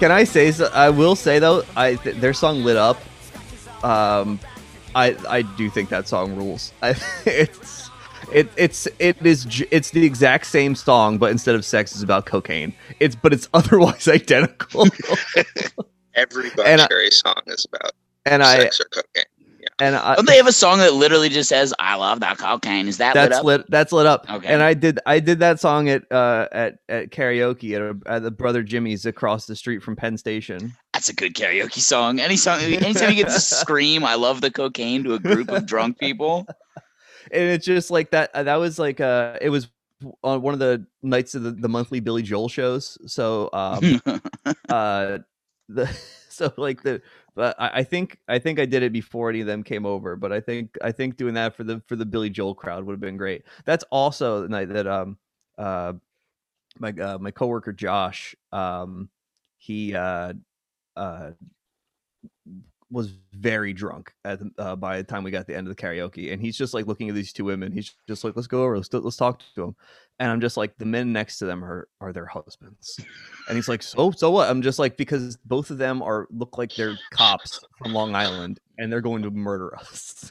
Can 0.00 0.10
I 0.10 0.24
say? 0.24 0.50
So, 0.50 0.68
I 0.74 0.90
will 0.90 1.14
say 1.14 1.38
though, 1.38 1.62
I 1.76 1.94
th- 1.94 2.16
their 2.16 2.32
song 2.34 2.64
"Lit 2.64 2.76
Up." 2.76 2.98
Um, 3.84 4.40
I 4.94 5.16
I 5.28 5.42
do 5.42 5.70
think 5.70 5.88
that 5.90 6.08
song 6.08 6.34
rules. 6.36 6.72
I, 6.82 6.96
it's 7.26 7.90
it 8.32 8.48
it's 8.56 8.88
it 8.98 9.24
is 9.24 9.46
it's 9.70 9.90
the 9.90 10.04
exact 10.04 10.46
same 10.46 10.74
song, 10.74 11.18
but 11.18 11.30
instead 11.30 11.54
of 11.54 11.64
sex, 11.64 11.92
it's 11.92 12.02
about 12.02 12.26
cocaine. 12.26 12.74
It's 12.98 13.14
but 13.14 13.32
it's 13.32 13.48
otherwise 13.54 14.08
identical. 14.08 14.86
Every 16.14 16.50
And 16.64 16.80
I- 16.80 17.08
song 17.10 17.40
is 17.46 17.66
about 17.72 17.92
and 18.26 18.42
I 18.42 18.58
sex 18.58 18.80
or 18.80 18.84
cocaine. 18.86 19.24
And 19.80 19.96
I, 19.96 20.14
Don't 20.16 20.26
they 20.26 20.36
have 20.36 20.46
a 20.46 20.52
song 20.52 20.78
that 20.78 20.94
literally 20.94 21.28
just 21.28 21.48
says 21.48 21.74
"I 21.78 21.96
love 21.96 22.20
that 22.20 22.38
cocaine"? 22.38 22.86
Is 22.88 22.98
that 22.98 23.14
lit 23.16 23.28
that's 23.30 23.38
up? 23.40 23.44
lit. 23.44 23.70
That's 23.70 23.92
lit 23.92 24.06
up. 24.06 24.26
Okay. 24.30 24.46
And 24.48 24.62
I 24.62 24.74
did. 24.74 25.00
I 25.06 25.20
did 25.20 25.40
that 25.40 25.58
song 25.60 25.88
at 25.88 26.10
uh 26.12 26.46
at 26.52 26.78
at 26.88 27.10
karaoke 27.10 27.74
at, 27.74 27.82
a, 27.82 28.12
at 28.12 28.22
the 28.22 28.30
Brother 28.30 28.62
Jimmy's 28.62 29.04
across 29.06 29.46
the 29.46 29.56
street 29.56 29.82
from 29.82 29.96
Penn 29.96 30.16
Station. 30.16 30.72
That's 30.92 31.08
a 31.08 31.14
good 31.14 31.34
karaoke 31.34 31.80
song. 31.80 32.20
Any 32.20 32.36
song, 32.36 32.60
anytime 32.60 33.10
you 33.10 33.16
get 33.16 33.28
to 33.32 33.40
scream 33.40 34.04
"I 34.04 34.14
love 34.14 34.40
the 34.40 34.50
cocaine" 34.50 35.02
to 35.04 35.14
a 35.14 35.18
group 35.18 35.50
of 35.50 35.66
drunk 35.66 35.98
people, 35.98 36.46
And 37.32 37.42
it's 37.50 37.66
just 37.66 37.90
like 37.90 38.10
that. 38.12 38.30
uh, 38.34 38.44
That 38.44 38.56
was 38.56 38.78
like 38.78 39.00
uh, 39.00 39.38
it 39.40 39.50
was 39.50 39.68
on 40.22 40.42
one 40.42 40.52
of 40.54 40.60
the 40.60 40.86
nights 41.02 41.34
of 41.34 41.42
the, 41.42 41.50
the 41.52 41.68
monthly 41.68 41.98
Billy 42.00 42.22
Joel 42.22 42.48
shows. 42.48 42.98
So 43.06 43.48
um 43.52 44.00
uh 44.68 45.18
the 45.68 45.86
so 46.28 46.52
like 46.56 46.82
the 46.82 47.00
but 47.34 47.56
I, 47.58 47.70
I 47.80 47.84
think 47.84 48.18
I 48.28 48.38
think 48.38 48.58
I 48.58 48.66
did 48.66 48.82
it 48.82 48.92
before 48.92 49.30
any 49.30 49.40
of 49.40 49.46
them 49.46 49.62
came 49.62 49.86
over. 49.86 50.16
But 50.16 50.32
I 50.32 50.40
think 50.40 50.76
I 50.82 50.92
think 50.92 51.16
doing 51.16 51.34
that 51.34 51.56
for 51.56 51.64
the 51.64 51.80
for 51.86 51.96
the 51.96 52.06
Billy 52.06 52.30
Joel 52.30 52.54
crowd 52.54 52.84
would 52.84 52.92
have 52.92 53.00
been 53.00 53.16
great. 53.16 53.42
That's 53.64 53.84
also 53.90 54.42
the 54.42 54.48
night 54.48 54.68
that 54.70 54.86
um 54.86 55.18
uh 55.58 55.94
my 56.78 56.90
uh, 56.92 57.18
my 57.18 57.30
coworker 57.30 57.72
Josh 57.72 58.34
um 58.52 59.08
he 59.58 59.94
uh 59.94 60.34
uh 60.96 61.32
was 62.90 63.14
very 63.32 63.72
drunk 63.72 64.12
at 64.24 64.38
the, 64.38 64.50
uh, 64.58 64.76
by 64.76 64.98
the 64.98 65.04
time 65.04 65.24
we 65.24 65.30
got 65.30 65.46
the 65.46 65.56
end 65.56 65.66
of 65.66 65.74
the 65.74 65.82
karaoke 65.82 66.32
and 66.32 66.40
he's 66.40 66.56
just 66.56 66.74
like 66.74 66.86
looking 66.86 67.08
at 67.08 67.14
these 67.14 67.32
two 67.32 67.44
women 67.44 67.72
he's 67.72 67.94
just 68.06 68.24
like 68.24 68.36
let's 68.36 68.46
go 68.46 68.62
over 68.62 68.76
let's, 68.76 68.92
let's 68.92 69.16
talk 69.16 69.38
to 69.38 69.44
them 69.56 69.76
and 70.18 70.30
i'm 70.30 70.40
just 70.40 70.56
like 70.56 70.76
the 70.78 70.84
men 70.84 71.12
next 71.12 71.38
to 71.38 71.46
them 71.46 71.64
are 71.64 71.88
are 72.00 72.12
their 72.12 72.26
husbands 72.26 73.00
and 73.48 73.56
he's 73.56 73.68
like 73.68 73.82
so 73.82 74.10
so 74.10 74.30
what 74.30 74.48
i'm 74.48 74.62
just 74.62 74.78
like 74.78 74.96
because 74.96 75.36
both 75.44 75.70
of 75.70 75.78
them 75.78 76.02
are 76.02 76.28
look 76.30 76.58
like 76.58 76.74
they're 76.74 76.98
cops 77.10 77.64
from 77.78 77.92
long 77.92 78.14
island 78.14 78.60
and 78.78 78.92
they're 78.92 79.00
going 79.00 79.22
to 79.22 79.30
murder 79.30 79.74
us 79.76 80.30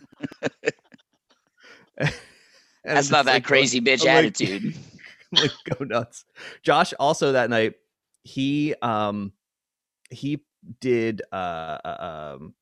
that's 2.84 3.10
not 3.10 3.26
that 3.26 3.34
like, 3.34 3.43
crazy 3.43 3.82
bitch 3.82 4.01
I'm 4.01 4.16
like- 4.16 4.26
attitude. 4.26 4.76
like 5.34 5.51
go 5.66 5.84
nuts. 5.86 6.26
Josh 6.62 6.93
also 6.99 7.32
that 7.32 7.49
night 7.49 7.74
he 8.24 8.76
um 8.82 9.32
he 10.10 10.43
did 10.80 11.22
uh 11.32 11.36
uh, 11.36 12.36
um 12.36 12.53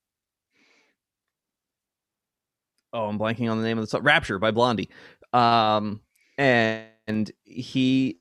oh 2.94 3.06
I'm 3.06 3.20
blanking 3.20 3.50
on 3.52 3.58
the 3.58 3.64
name 3.64 3.78
of 3.78 3.84
the 3.84 3.88
song 3.88 4.04
Rapture 4.04 4.40
by 4.40 4.52
Blondie. 4.52 4.90
Um 5.34 6.02
and 6.38 7.32
he 7.44 8.20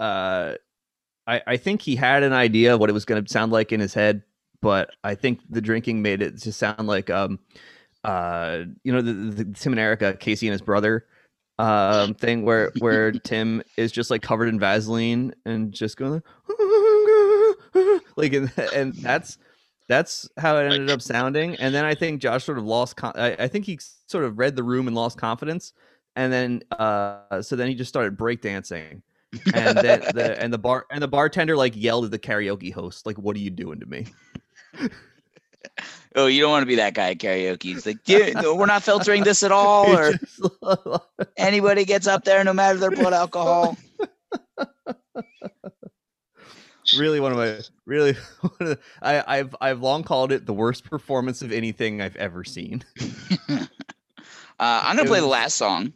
uh 0.00 0.54
I 1.26 1.42
I 1.46 1.56
think 1.56 1.82
he 1.82 1.96
had 1.96 2.22
an 2.22 2.32
idea 2.32 2.74
of 2.74 2.80
what 2.80 2.90
it 2.90 2.94
was 2.94 3.04
going 3.04 3.22
to 3.24 3.30
sound 3.30 3.52
like 3.52 3.72
in 3.72 3.80
his 3.80 3.94
head 3.94 4.22
but 4.60 4.90
I 5.04 5.14
think 5.14 5.40
the 5.48 5.60
drinking 5.60 6.02
made 6.02 6.22
it 6.22 6.36
just 6.36 6.58
sound 6.58 6.86
like 6.86 7.10
um 7.10 7.38
uh 8.04 8.64
you 8.84 8.92
know 8.92 9.02
the, 9.02 9.12
the 9.12 9.44
Tim 9.52 9.72
and 9.72 9.80
Erica 9.80 10.14
Casey 10.14 10.46
and 10.46 10.52
his 10.52 10.62
brother 10.62 11.06
um 11.58 12.14
thing 12.14 12.44
where 12.44 12.72
where 12.78 13.12
Tim 13.24 13.62
is 13.76 13.92
just 13.92 14.10
like 14.10 14.22
covered 14.22 14.48
in 14.48 14.58
Vaseline 14.58 15.34
and 15.44 15.72
just 15.72 15.96
going 15.96 16.12
like 16.12 16.22
and, 18.18 18.52
and 18.74 18.94
that's 18.94 19.38
that's 19.88 20.28
how 20.36 20.58
it 20.58 20.64
ended 20.64 20.90
up 20.90 21.00
sounding. 21.00 21.56
And 21.56 21.74
then 21.74 21.84
I 21.84 21.94
think 21.94 22.20
Josh 22.20 22.44
sort 22.44 22.58
of 22.58 22.64
lost 22.64 22.96
con- 22.96 23.14
I, 23.16 23.32
I 23.38 23.48
think 23.48 23.64
he 23.64 23.78
sort 24.06 24.24
of 24.24 24.38
read 24.38 24.54
the 24.56 24.62
room 24.62 24.86
and 24.86 24.94
lost 24.94 25.18
confidence. 25.18 25.72
And 26.16 26.32
then 26.32 26.62
uh 26.78 27.42
so 27.42 27.56
then 27.56 27.68
he 27.68 27.74
just 27.74 27.88
started 27.88 28.18
breakdancing. 28.18 29.02
And 29.54 29.78
then 29.78 30.00
the 30.14 30.36
and 30.42 30.52
the 30.52 30.58
bar 30.58 30.86
and 30.90 31.02
the 31.02 31.08
bartender 31.08 31.56
like 31.56 31.74
yelled 31.76 32.04
at 32.04 32.10
the 32.10 32.18
karaoke 32.18 32.72
host 32.72 33.06
like 33.06 33.16
what 33.18 33.36
are 33.36 33.40
you 33.40 33.50
doing 33.50 33.80
to 33.80 33.86
me? 33.86 34.06
Oh, 36.14 36.26
you 36.26 36.40
don't 36.40 36.50
want 36.50 36.62
to 36.62 36.66
be 36.66 36.76
that 36.76 36.94
guy 36.94 37.10
at 37.10 37.18
karaoke. 37.18 37.62
he's 37.62 37.86
like, 37.86 37.98
no, 38.42 38.54
we're 38.54 38.66
not 38.66 38.82
filtering 38.82 39.24
this 39.24 39.42
at 39.42 39.52
all, 39.52 39.86
or 39.86 40.14
anybody 41.36 41.84
gets 41.84 42.06
up 42.06 42.24
there, 42.24 42.42
no 42.44 42.52
matter 42.52 42.78
their 42.78 42.90
blood 42.90 43.12
alcohol. 43.12 43.76
Really 46.96 47.20
one 47.20 47.32
of 47.32 47.38
my 47.38 47.60
really 47.86 48.12
one 48.40 48.52
of 48.60 48.68
the, 48.68 48.78
I, 49.02 49.38
I've 49.38 49.56
I've 49.60 49.80
long 49.80 50.04
called 50.04 50.32
it 50.32 50.46
the 50.46 50.54
worst 50.54 50.84
performance 50.84 51.42
of 51.42 51.52
anything 51.52 52.00
I've 52.00 52.16
ever 52.16 52.44
seen. 52.44 52.84
Uh, 54.60 54.82
I'm 54.84 54.96
gonna 54.96 55.08
play 55.08 55.20
the 55.20 55.26
last 55.26 55.54
song. 55.54 55.92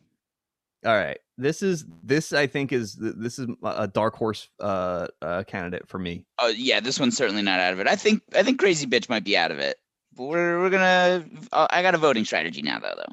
All 0.86 0.95
right, 0.95 1.18
this 1.36 1.62
is 1.62 1.84
this 2.05 2.32
I 2.32 2.47
think 2.47 2.72
is 2.72 2.95
this 2.95 3.40
is 3.40 3.49
a 3.64 3.88
dark 3.88 4.14
horse 4.14 4.49
uh, 4.61 5.09
uh 5.20 5.43
candidate 5.45 5.88
for 5.88 5.99
me. 5.99 6.24
Oh 6.38 6.47
yeah, 6.49 6.78
this 6.78 7.01
one's 7.01 7.16
certainly 7.16 7.43
not 7.43 7.59
out 7.59 7.72
of 7.72 7.80
it. 7.80 7.88
I 7.88 7.97
think 7.97 8.22
I 8.36 8.45
think 8.45 8.61
Crazy 8.61 8.86
Bitch 8.86 9.09
might 9.09 9.24
be 9.24 9.36
out 9.36 9.51
of 9.51 9.59
it. 9.59 9.78
But 10.14 10.24
we're 10.24 10.61
we're 10.61 10.70
gonna. 10.70 11.24
Uh, 11.51 11.66
I 11.70 11.82
got 11.82 11.97
a 11.97 11.99
voting 11.99 12.24
strategy 12.24 12.62
now 12.62 12.78
though 12.78 12.95
though. 12.97 13.12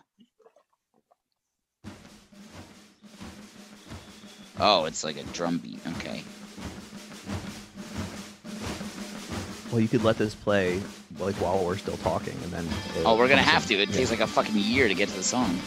Oh, 4.60 4.86
it's 4.86 5.04
like 5.04 5.18
a 5.18 5.24
drum 5.24 5.58
beat. 5.58 5.80
Okay. 5.98 6.24
Well, 9.72 9.80
you 9.80 9.88
could 9.88 10.04
let 10.04 10.18
this 10.18 10.34
play 10.34 10.82
like 11.20 11.36
while 11.36 11.64
we're 11.64 11.78
still 11.78 11.98
talking, 11.98 12.36
and 12.44 12.52
then 12.52 12.68
Oh, 13.06 13.16
we're 13.18 13.28
gonna 13.28 13.42
have 13.44 13.64
in. 13.64 13.78
to. 13.78 13.84
It 13.84 13.90
Yeah. 13.90 13.96
takes 13.98 14.10
like 14.10 14.20
a 14.20 14.28
fucking 14.28 14.56
year 14.56 14.88
to 14.88 14.96
get 14.96 15.10
to 15.10 15.16
the 15.16 15.24
song. 15.24 15.60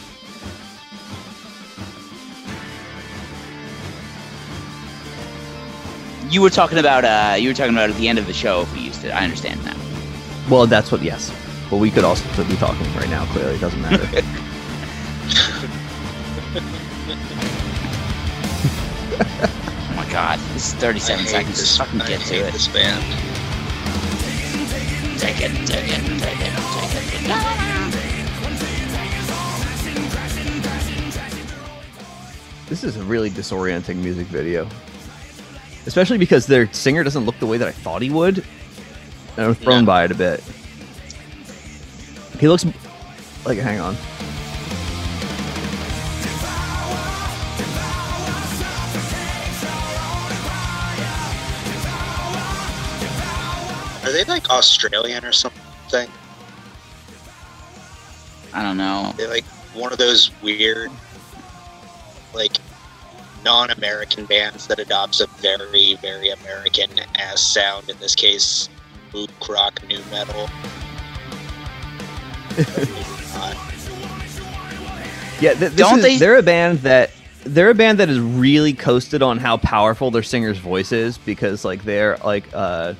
You 6.29 6.41
were 6.41 6.49
talking 6.49 6.79
about 6.79 7.05
uh 7.05 7.35
you 7.35 7.49
were 7.49 7.53
talking 7.53 7.73
about 7.73 7.89
at 7.89 7.95
the 7.97 8.07
end 8.07 8.17
of 8.17 8.25
the 8.25 8.33
show 8.33 8.61
if 8.61 8.73
we 8.73 8.79
used 8.79 9.03
it. 9.05 9.11
I 9.11 9.23
understand 9.23 9.63
now. 9.63 9.75
Well, 10.49 10.65
that's 10.65 10.91
what 10.91 11.01
yes, 11.03 11.31
but 11.69 11.77
we 11.77 11.91
could 11.91 12.03
also 12.03 12.25
be 12.45 12.55
talking 12.55 12.91
right 12.95 13.09
now. 13.09 13.25
Clearly, 13.25 13.55
it 13.55 13.61
doesn't 13.61 13.81
matter. 13.81 14.07
Oh 19.15 19.95
my 19.95 20.11
god. 20.11 20.39
This 20.53 20.67
is 20.67 20.73
37 20.75 21.25
I 21.25 21.27
seconds. 21.27 21.59
Just 21.59 21.77
fucking 21.77 22.01
I 22.01 22.07
get 22.07 22.21
to 22.21 22.35
it. 22.35 22.51
This 22.53 22.67
band. 22.67 23.32
Take 25.17 25.41
it, 25.41 25.51
take 25.67 25.89
it, 25.89 26.19
take 26.19 26.39
it, 26.39 26.49
take 26.49 27.29
it. 27.29 27.33
this 32.69 32.83
is 32.83 32.97
a 32.97 33.03
really 33.03 33.29
disorienting 33.29 33.97
music 33.97 34.27
video, 34.27 34.67
especially 35.85 36.17
because 36.17 36.47
their 36.47 36.71
singer 36.73 37.03
doesn't 37.03 37.25
look 37.25 37.37
the 37.39 37.45
way 37.45 37.57
that 37.57 37.67
I 37.67 37.71
thought 37.71 38.01
he 38.01 38.09
would. 38.09 38.43
And 39.37 39.47
I'm 39.47 39.55
thrown 39.55 39.81
Yeah. 39.81 39.85
by 39.85 40.05
it 40.05 40.11
a 40.11 40.15
bit. 40.15 40.43
He 42.39 42.47
looks 42.47 42.65
like 43.45 43.57
hang 43.57 43.79
on. 43.79 43.95
They 54.13 54.23
like 54.25 54.49
Australian 54.51 55.25
or 55.25 55.31
something? 55.31 56.07
I 58.53 58.61
don't 58.61 58.77
know. 58.77 59.11
They're 59.17 59.27
like 59.27 59.43
one 59.73 59.91
of 59.91 59.97
those 59.97 60.29
weird, 60.43 60.91
like, 62.35 62.57
non-American 63.43 64.25
bands 64.25 64.67
that 64.67 64.77
adopts 64.77 65.19
a 65.19 65.25
very, 65.41 65.95
very 65.95 66.29
American 66.29 66.91
ass 67.15 67.41
sound. 67.41 67.89
In 67.89 67.97
this 67.97 68.13
case, 68.13 68.69
mook 69.13 69.49
rock, 69.49 69.81
nu 69.89 69.99
metal. 70.11 70.47
Yeah, 75.41 75.55
th- 75.55 75.71
this 75.71 75.75
Don't 75.75 75.97
is, 75.97 76.03
they- 76.03 76.17
They're 76.19 76.37
a 76.37 76.43
band 76.43 76.79
that 76.79 77.11
they're 77.45 77.71
a 77.71 77.75
band 77.75 77.97
that 77.99 78.07
has 78.07 78.19
really 78.19 78.71
coasted 78.73 79.21
on 79.21 79.39
how 79.39 79.57
powerful 79.57 80.09
their 80.11 80.23
singer's 80.23 80.59
voice 80.59 80.93
is 80.93 81.17
because 81.17 81.65
like 81.65 81.83
they're 81.83 82.15
like 82.23 82.47
uh 82.53 82.93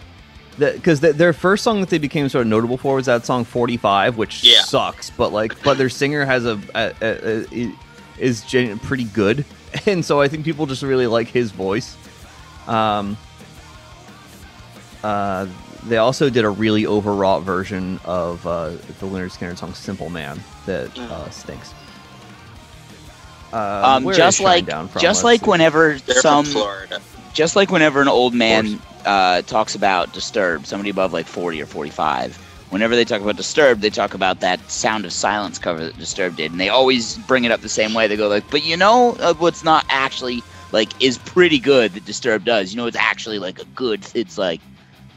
because 0.57 0.99
their 0.99 1.33
first 1.33 1.63
song 1.63 1.79
that 1.81 1.89
they 1.89 1.97
became 1.97 2.29
sort 2.29 2.41
of 2.43 2.47
notable 2.47 2.77
for 2.77 2.95
was 2.95 3.05
that 3.07 3.25
song 3.25 3.43
45 3.43 4.17
which 4.17 4.43
Yeah. 4.43 4.61
sucks 4.61 5.09
but 5.09 5.31
like 5.33 5.61
but 5.63 5.77
their 5.77 5.89
singer 5.89 6.25
has 6.25 6.45
a, 6.45 6.59
a, 6.75 6.93
a, 7.01 7.45
a 7.65 7.71
is 8.19 8.41
gen- 8.43 8.77
pretty 8.79 9.05
good 9.05 9.45
and 9.87 10.05
so 10.05 10.21
i 10.21 10.27
think 10.27 10.45
people 10.45 10.65
just 10.67 10.83
really 10.83 11.07
like 11.07 11.27
his 11.27 11.51
voice 11.51 11.97
um 12.67 13.17
uh 15.03 15.47
they 15.85 15.97
also 15.97 16.29
did 16.29 16.45
a 16.45 16.49
really 16.49 16.85
overwrought 16.87 17.43
version 17.43 17.99
of 18.05 18.45
uh, 18.47 18.69
the 18.69 19.05
Lynyrd 19.05 19.37
Skynyrd 19.37 19.57
song 19.57 19.73
"Simple 19.73 20.09
Man" 20.09 20.39
that 20.65 20.97
uh, 20.97 21.29
stinks. 21.29 21.73
Uh, 23.51 23.97
Um, 23.97 24.13
just 24.13 24.39
like 24.39 24.65
just 24.65 24.95
Let's 25.03 25.23
like 25.25 25.41
see. 25.41 25.49
whenever 25.49 25.97
they're 25.99 26.21
some 26.21 26.45
from 26.45 26.53
Florida. 26.53 27.01
Just 27.33 27.55
like 27.55 27.71
whenever 27.71 28.01
an 28.01 28.07
old 28.07 28.33
man 28.33 28.79
uh, 29.05 29.41
talks 29.41 29.75
about 29.75 30.13
Disturbed, 30.13 30.67
somebody 30.67 30.89
above 30.89 31.11
like 31.11 31.25
40 31.25 31.61
or 31.61 31.65
45, 31.65 32.37
whenever 32.69 32.95
they 32.95 33.03
talk 33.05 33.21
about 33.21 33.35
Disturbed, 33.35 33.81
they 33.81 33.89
talk 33.89 34.13
about 34.13 34.39
that 34.39 34.59
Sound 34.71 35.05
of 35.05 35.11
Silence 35.11 35.59
cover 35.59 35.83
that 35.83 35.97
Disturbed 35.97 36.37
did, 36.37 36.51
and 36.51 36.59
they 36.59 36.69
always 36.69 37.17
bring 37.19 37.43
it 37.43 37.51
up 37.51 37.61
the 37.61 37.69
same 37.69 37.93
way. 37.93 38.07
They 38.07 38.15
go 38.15 38.27
like, 38.27 38.49
"But 38.49 38.63
you 38.63 38.77
know 38.77 39.15
uh, 39.19 39.33
what's 39.33 39.63
not 39.63 39.85
actually 39.89 40.43
like 40.71 40.89
is 41.01 41.17
pretty 41.17 41.59
good 41.59 41.93
that 41.93 42.05
Disturbed 42.05 42.45
does. 42.45 42.71
You 42.71 42.77
know, 42.77 42.87
it's 42.87 42.97
actually 42.97 43.39
like 43.39 43.59
a 43.59 43.65
good. 43.75 44.05
It's 44.13 44.37
like 44.37 44.61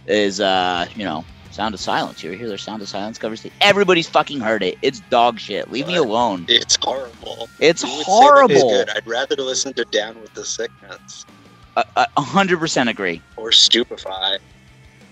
is 0.07 0.41
uh 0.41 0.87
you 0.95 1.05
know." 1.05 1.25
Sound 1.53 1.73
of 1.73 1.81
Silence. 1.81 2.23
You 2.23 2.29
ever 2.29 2.37
hear 2.37 2.49
their 2.49 2.59
Sound 2.59 2.83
of 2.83 2.89
Silence 2.89 3.17
covers? 3.17 3.47
Everybody's 3.63 4.07
fucking 4.07 4.41
heard 4.41 4.63
it. 4.63 4.77
It's 4.83 5.01
dog 5.01 5.41
shit. 5.41 5.71
Leave 5.71 5.87
me 5.87 5.97
alone. 5.97 6.45
It's 6.49 6.77
horrible. 6.83 7.49
It's 7.61 7.81
Who 7.81 7.89
would 7.97 8.05
say 8.05 8.11
that 8.11 8.51
it's 8.51 8.63
horrible. 8.63 8.69
good? 8.69 8.91
I'd 8.91 9.07
rather 9.07 9.37
listen 9.37 9.73
to 9.73 9.87
Down 9.87 10.21
with 10.21 10.35
the 10.35 10.45
Sickness 10.45 11.25
hundred 12.17 12.59
percent 12.59 12.89
agree. 12.89 13.23
or 13.37 13.53
Stupefy. 13.53 14.39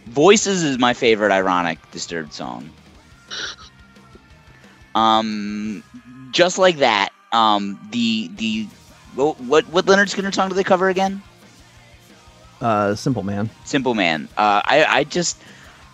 Voices 0.07 0.63
is 0.63 0.79
my 0.79 0.93
favorite 0.95 1.33
ironic 1.33 1.79
Disturbed 1.91 2.33
song. 2.33 2.71
Um, 4.95 5.83
just 6.31 6.59
like 6.59 6.79
that. 6.79 7.11
Um, 7.33 7.79
the 7.91 8.29
the 8.37 8.69
what 9.15 9.41
what, 9.41 9.69
what 9.69 9.87
Lynyrd 9.87 10.15
Skynyrd 10.15 10.35
song 10.35 10.49
do 10.49 10.55
they 10.55 10.65
cover 10.65 10.89
again? 10.89 11.23
uh, 12.61 12.95
"Simple 12.95 13.23
Man." 13.23 13.51
Simple 13.65 13.95
Man. 13.95 14.29
Uh, 14.37 14.63
I 14.65 14.85
I 14.89 15.05
just 15.05 15.43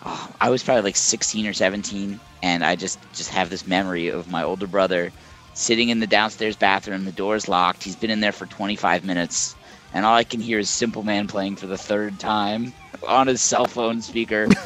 oh, 0.04 0.32
I 0.40 0.50
was 0.50 0.62
probably 0.62 0.82
like 0.82 0.96
sixteen 0.96 1.46
or 1.46 1.52
seventeen, 1.54 2.20
and 2.42 2.64
I 2.64 2.76
just 2.76 2.98
just 3.12 3.30
have 3.30 3.50
this 3.50 3.66
memory 3.66 4.08
of 4.08 4.28
my 4.28 4.42
older 4.42 4.66
brother 4.66 5.12
sitting 5.54 5.88
in 5.88 6.00
the 6.00 6.06
downstairs 6.06 6.56
bathroom. 6.56 7.04
The 7.04 7.12
door's 7.12 7.48
locked. 7.48 7.82
He's 7.84 7.96
been 7.96 8.10
in 8.10 8.20
there 8.20 8.32
for 8.32 8.46
twenty 8.46 8.76
five 8.76 9.04
minutes, 9.04 9.56
and 9.92 10.04
all 10.04 10.14
I 10.14 10.24
can 10.24 10.40
hear 10.40 10.58
is 10.58 10.70
Simple 10.70 11.02
Man 11.02 11.26
playing 11.26 11.56
for 11.56 11.66
the 11.66 11.78
third 11.78 12.18
time 12.18 12.72
on 13.06 13.26
his 13.26 13.40
cell 13.40 13.66
phone 13.66 14.02
speaker. 14.02 14.46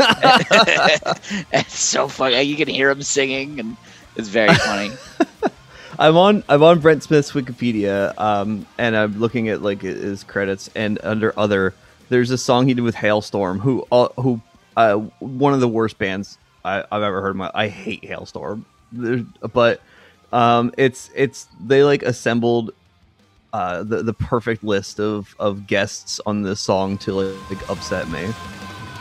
it's 1.52 1.78
so 1.78 2.08
funny. 2.08 2.42
You 2.42 2.56
can 2.56 2.68
hear 2.68 2.90
him 2.90 3.02
singing, 3.02 3.60
and 3.60 3.76
it's 4.16 4.28
very 4.28 4.54
funny. 4.54 4.90
I'm 5.98 6.16
on 6.16 6.42
I'm 6.48 6.62
on 6.62 6.80
Brent 6.80 7.02
Smith's 7.04 7.32
Wikipedia, 7.32 8.18
um, 8.18 8.66
and 8.78 8.96
I'm 8.96 9.18
looking 9.20 9.48
at 9.48 9.62
like 9.62 9.82
his 9.82 10.24
credits, 10.24 10.68
and 10.74 10.98
under 11.04 11.32
other, 11.38 11.74
there's 12.08 12.30
a 12.30 12.38
song 12.38 12.66
he 12.66 12.74
did 12.74 12.82
with 12.82 12.96
Halestorm, 12.96 13.60
who 13.60 13.86
uh, 13.92 14.08
who 14.20 14.40
uh, 14.76 14.94
one 15.20 15.54
of 15.54 15.60
the 15.60 15.68
worst 15.68 15.98
bands 15.98 16.36
I, 16.64 16.84
I've 16.90 17.02
ever 17.02 17.20
heard. 17.20 17.36
My 17.36 17.50
I 17.54 17.68
hate 17.68 18.02
Halestorm, 18.02 18.64
There's- 18.90 19.24
but 19.52 19.80
um, 20.32 20.72
it's 20.76 21.10
it's 21.14 21.46
they 21.64 21.84
like 21.84 22.02
assembled 22.02 22.72
uh, 23.54 23.84
the 23.84 24.02
the 24.02 24.12
perfect 24.12 24.64
list 24.64 24.98
of 24.98 25.34
of 25.38 25.66
guests 25.68 26.20
on 26.26 26.42
this 26.42 26.60
song 26.60 26.98
to 26.98 27.12
like, 27.12 27.50
like 27.50 27.70
upset 27.70 28.08
me. 28.10 28.26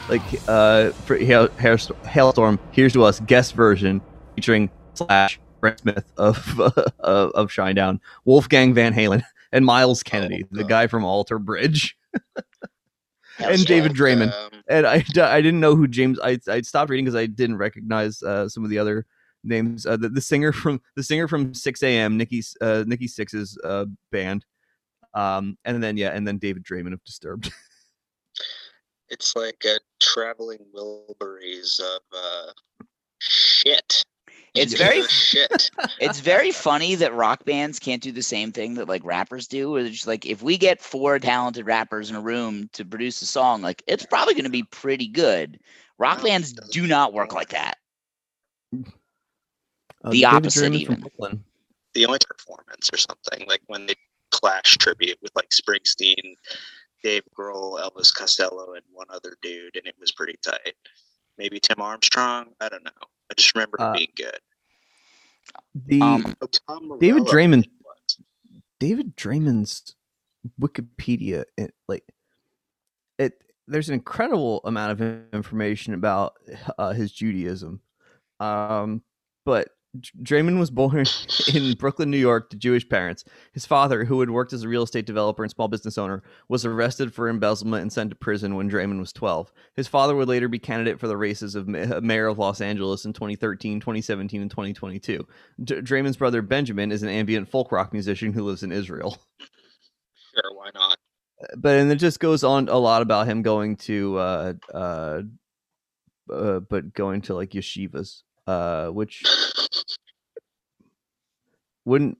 Like 0.07 0.21
uh, 0.47 0.91
for 0.91 1.17
Hail, 1.17 1.47
Halestorm, 1.47 2.59
here's 2.71 2.93
to 2.93 3.03
us 3.03 3.19
guest 3.21 3.55
version 3.55 3.99
featuring 4.35 4.69
Slash, 4.93 5.39
Brent 5.59 5.79
Smith 5.79 6.05
of 6.17 6.59
uh, 6.59 6.69
of, 6.99 7.49
Shinedown, 7.49 7.99
Wolfgang 8.25 8.75
Van 8.75 8.93
Halen, 8.93 9.23
and 9.51 9.65
Myles 9.65 10.03
Kennedy, 10.03 10.45
the 10.51 10.63
guy 10.63 10.85
from 10.85 11.03
Alter 11.03 11.39
Bridge, 11.39 11.97
and. 13.39 13.65
David 13.65 13.93
Draiman. 13.93 14.31
Um, 14.31 14.51
And 14.69 14.85
I, 14.85 15.03
I 15.17 15.41
didn't 15.41 15.61
know 15.61 15.75
who 15.75 15.87
James. 15.87 16.19
I 16.23 16.37
I 16.47 16.61
stopped 16.61 16.91
reading 16.91 17.05
because 17.05 17.19
I 17.19 17.25
didn't 17.25 17.57
recognize 17.57 18.21
uh, 18.21 18.47
some 18.47 18.63
of 18.63 18.69
the 18.69 18.77
other 18.77 19.07
names. 19.43 19.85
Uh, 19.85 19.97
the, 19.97 20.09
the 20.09 20.21
singer 20.21 20.51
from 20.51 20.81
the 20.95 21.03
singer 21.03 21.27
from 21.27 21.53
Sixx:A.M., 21.53 22.17
Nikki 22.17 22.43
uh, 22.61 22.83
Nikki 22.87 23.07
Sixx's 23.07 23.57
uh, 23.63 23.85
band. 24.11 24.45
Um, 25.13 25.57
and 25.65 25.81
then 25.83 25.97
yeah, 25.97 26.09
and 26.09 26.27
then 26.27 26.37
David 26.37 26.63
Draiman 26.63 26.93
of 26.93 27.03
Disturbed. 27.03 27.51
it's 29.09 29.35
like 29.35 29.63
a 29.65 29.79
traveling 30.01 30.65
Wilburys 30.73 31.79
of 31.79 32.01
uh, 32.15 32.51
shit. 33.19 34.03
It's 34.55 34.73
very 34.75 35.01
shit. 35.03 35.71
it's 35.99 36.19
very 36.19 36.51
funny 36.51 36.93
that 36.95 37.13
rock 37.13 37.43
bands 37.43 37.79
can't 37.79 38.03
do 38.03 38.11
the 38.11 38.21
same 38.21 38.51
thing 38.51 38.75
that 38.75 38.87
like 38.87 39.03
rappers 39.03 39.47
do. 39.47 39.71
Where 39.71 39.81
they're 39.83 39.91
just 39.91 40.07
like, 40.07 40.25
if 40.25 40.43
we 40.43 40.57
get 40.57 40.79
four 40.79 41.17
talented 41.19 41.65
rappers 41.65 42.09
in 42.09 42.15
a 42.15 42.21
room 42.21 42.69
to 42.73 42.85
produce 42.85 43.21
a 43.21 43.25
song, 43.25 43.61
like 43.61 43.81
it's 43.87 44.05
probably 44.05 44.35
going 44.35 44.43
to 44.43 44.51
be 44.51 44.63
pretty 44.63 45.07
good. 45.07 45.59
Rock 45.97 46.23
bands 46.23 46.53
do 46.53 46.85
not 46.85 47.13
work 47.13 47.33
like 47.33 47.49
that. 47.49 47.77
Uh, 50.03 50.09
The 50.11 50.21
David 50.21 50.35
opposite 50.35 50.71
Draiman 50.71 50.75
even. 50.79 50.99
Brooklyn. 50.99 51.43
the 51.93 52.05
only 52.05 52.19
performance 52.27 52.89
or 52.91 52.97
something 52.97 53.47
like 53.47 53.61
when 53.67 53.85
they 53.85 53.95
Clash 54.31 54.77
tribute 54.77 55.17
with 55.21 55.31
like 55.35 55.49
Springsteen, 55.49 56.33
Dave 57.03 57.21
Grohl, 57.37 57.79
Elvis 57.79 58.11
Costello, 58.13 58.73
and 58.73 58.83
one 58.91 59.05
other 59.11 59.37
dude, 59.43 59.75
and 59.75 59.85
it 59.85 59.93
was 59.99 60.11
pretty 60.11 60.35
tight. 60.41 60.73
Maybe 61.37 61.59
Tim 61.59 61.79
Armstrong. 61.81 62.47
I 62.59 62.67
don't 62.69 62.83
know. 62.83 62.91
I 63.29 63.33
just 63.35 63.53
remember 63.53 63.77
it 63.77 63.83
Uh, 63.83 63.93
being 63.93 64.11
good. 64.15 64.39
The 65.85 66.01
Um, 66.01 66.35
Oh, 66.41 66.47
Tom 66.67 66.97
David 66.99 67.21
Morello, 67.23 67.31
Draiman- 67.31 67.69
David 68.79 69.15
Draiman's 69.15 69.95
Wikipedia, 70.59 71.45
it, 71.57 71.73
like 71.87 72.03
it, 73.19 73.33
there's 73.67 73.87
an 73.89 73.93
incredible 73.95 74.61
amount 74.65 74.91
of 74.99 75.33
information 75.33 75.93
about 75.93 76.33
uh, 76.79 76.91
his 76.93 77.11
Judaism. 77.11 77.81
Um, 78.39 79.03
but 79.45 79.67
Dr- 79.67 79.69
Draiman 80.23 80.59
was 80.59 80.71
born 80.71 81.05
in 81.53 81.73
Brooklyn, 81.73 82.09
New 82.09 82.17
York, 82.17 82.49
to 82.49 82.57
Jewish 82.57 82.87
parents. 82.87 83.23
His 83.51 83.65
father, 83.65 84.05
who 84.05 84.19
had 84.21 84.29
worked 84.29 84.53
as 84.53 84.63
a 84.63 84.67
real 84.67 84.83
estate 84.83 85.05
developer 85.05 85.43
and 85.43 85.51
small 85.51 85.67
business 85.67 85.97
owner, 85.97 86.23
was 86.49 86.65
arrested 86.65 87.13
for 87.13 87.29
embezzlement 87.29 87.81
and 87.83 87.93
sent 87.93 88.09
to 88.09 88.15
prison 88.15 88.55
when 88.55 88.69
Draiman 88.69 88.99
was 88.99 89.13
12. 89.13 89.53
His 89.75 89.87
father 89.87 90.15
would 90.15 90.27
later 90.27 90.47
be 90.47 90.59
candidate 90.59 90.99
for 90.99 91.07
the 91.07 91.17
races 91.17 91.55
of 91.55 91.67
mayor 91.67 92.27
of 92.27 92.39
Los 92.39 92.61
Angeles 92.61 93.05
in 93.05 93.13
2013, 93.13 93.79
2017, 93.79 94.41
and 94.41 94.51
2022. 94.51 95.27
D- 95.63 95.75
Draiman's 95.75 96.17
brother 96.17 96.41
Benjamin 96.41 96.91
is 96.91 97.03
an 97.03 97.09
ambient 97.09 97.49
folk 97.49 97.71
rock 97.71 97.93
musician 97.93 98.33
who 98.33 98.43
lives 98.43 98.63
in 98.63 98.71
Israel. 98.71 99.17
Sure, 100.33 100.55
why 100.55 100.69
not? 100.73 100.97
But 101.57 101.77
and 101.77 101.91
it 101.91 101.97
just 101.97 102.19
goes 102.19 102.43
on 102.43 102.69
a 102.69 102.77
lot 102.77 103.01
about 103.01 103.27
him 103.27 103.41
going 103.41 103.75
to 103.77 104.17
uh 104.17 104.53
uh, 104.73 105.21
uh 106.33 106.59
but 106.61 106.93
going 106.93 107.21
to 107.23 107.35
like 107.35 107.51
yeshivas, 107.51 108.23
uh 108.47 108.87
which 108.87 109.23
wouldn't 111.85 112.17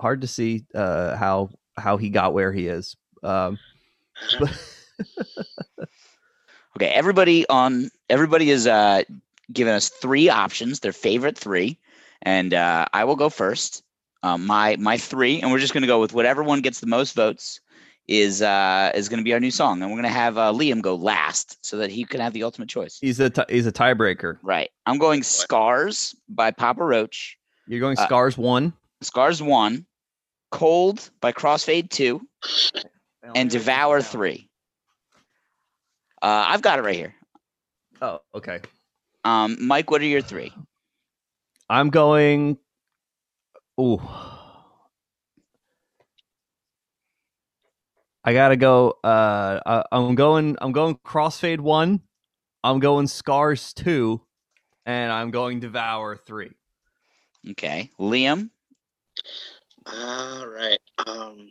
hard 0.00 0.20
to 0.20 0.26
see 0.26 0.64
uh 0.74 1.16
how 1.16 1.50
how 1.76 1.96
he 1.96 2.10
got 2.10 2.34
where 2.34 2.52
he 2.52 2.66
is. 2.66 2.96
Um 3.22 3.58
but 4.40 4.50
Okay, 6.76 6.88
everybody 6.88 7.48
on 7.48 7.90
everybody 8.10 8.50
is 8.50 8.66
uh 8.66 9.02
giving 9.52 9.72
us 9.72 9.88
three 9.88 10.28
options, 10.28 10.80
their 10.80 10.92
favorite 10.92 11.38
three, 11.38 11.78
and 12.22 12.52
uh, 12.52 12.86
I 12.92 13.04
will 13.04 13.16
go 13.16 13.28
first. 13.28 13.82
Uh, 14.22 14.36
my 14.36 14.76
my 14.76 14.96
three, 14.98 15.40
and 15.40 15.50
we're 15.50 15.58
just 15.58 15.72
gonna 15.72 15.86
go 15.86 16.00
with 16.00 16.12
whatever 16.12 16.42
one 16.42 16.60
gets 16.60 16.80
the 16.80 16.86
most 16.86 17.14
votes 17.14 17.60
is 18.08 18.42
uh 18.42 18.90
is 18.94 19.08
gonna 19.08 19.22
be 19.22 19.32
our 19.32 19.40
new 19.40 19.50
song, 19.50 19.80
and 19.82 19.90
we're 19.90 19.98
gonna 19.98 20.08
have 20.08 20.36
uh, 20.36 20.52
Liam 20.52 20.82
go 20.82 20.96
last 20.96 21.64
so 21.64 21.76
that 21.78 21.90
he 21.90 22.04
can 22.04 22.20
have 22.20 22.32
the 22.32 22.42
ultimate 22.42 22.68
choice. 22.68 22.98
He's 23.00 23.20
a 23.20 23.30
t- 23.30 23.42
he's 23.48 23.66
a 23.66 23.72
tiebreaker. 23.72 24.38
Right. 24.42 24.70
I'm 24.84 24.98
going 24.98 25.22
"Scars" 25.22 26.14
by 26.28 26.50
Papa 26.50 26.82
Roach. 26.82 27.38
You're 27.66 27.80
going 27.80 27.98
Uh, 27.98 28.06
Scars 28.06 28.38
one. 28.38 28.72
"Scars" 29.02 29.42
one, 29.42 29.86
"Cold" 30.50 31.10
by 31.20 31.32
Crossfade 31.32 31.90
two, 31.90 32.26
and 33.34 33.50
"Devour" 33.50 34.00
three. 34.00 34.48
Uh, 36.22 36.44
I've 36.48 36.62
got 36.62 36.78
it 36.78 36.82
right 36.82 36.94
here. 36.96 37.14
Oh, 38.00 38.20
okay. 38.34 38.60
Um, 39.24 39.56
Mike, 39.60 39.90
what 39.90 40.00
are 40.00 40.06
your 40.06 40.22
three? 40.22 40.52
I'm 41.68 41.90
going. 41.90 42.58
Ooh. 43.80 44.00
I 48.24 48.32
gotta 48.32 48.56
go. 48.56 48.94
Uh, 49.04 49.60
I, 49.64 49.84
I'm 49.92 50.14
going. 50.14 50.56
I'm 50.60 50.72
going 50.72 50.96
Crossfade 51.04 51.60
one. 51.60 52.00
I'm 52.64 52.80
going 52.80 53.06
Scars 53.06 53.72
two, 53.72 54.20
and 54.84 55.12
I'm 55.12 55.30
going 55.30 55.60
Devour 55.60 56.16
three. 56.16 56.52
Okay, 57.50 57.90
Liam. 58.00 58.50
All 59.86 60.46
right. 60.48 60.78
Um, 61.06 61.50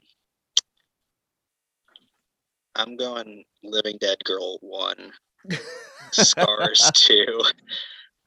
I'm 2.75 2.97
going 2.97 3.43
Living 3.63 3.97
Dead 4.01 4.17
Girl 4.25 4.57
one, 4.61 5.11
Scars 6.11 6.91
two, 6.93 7.41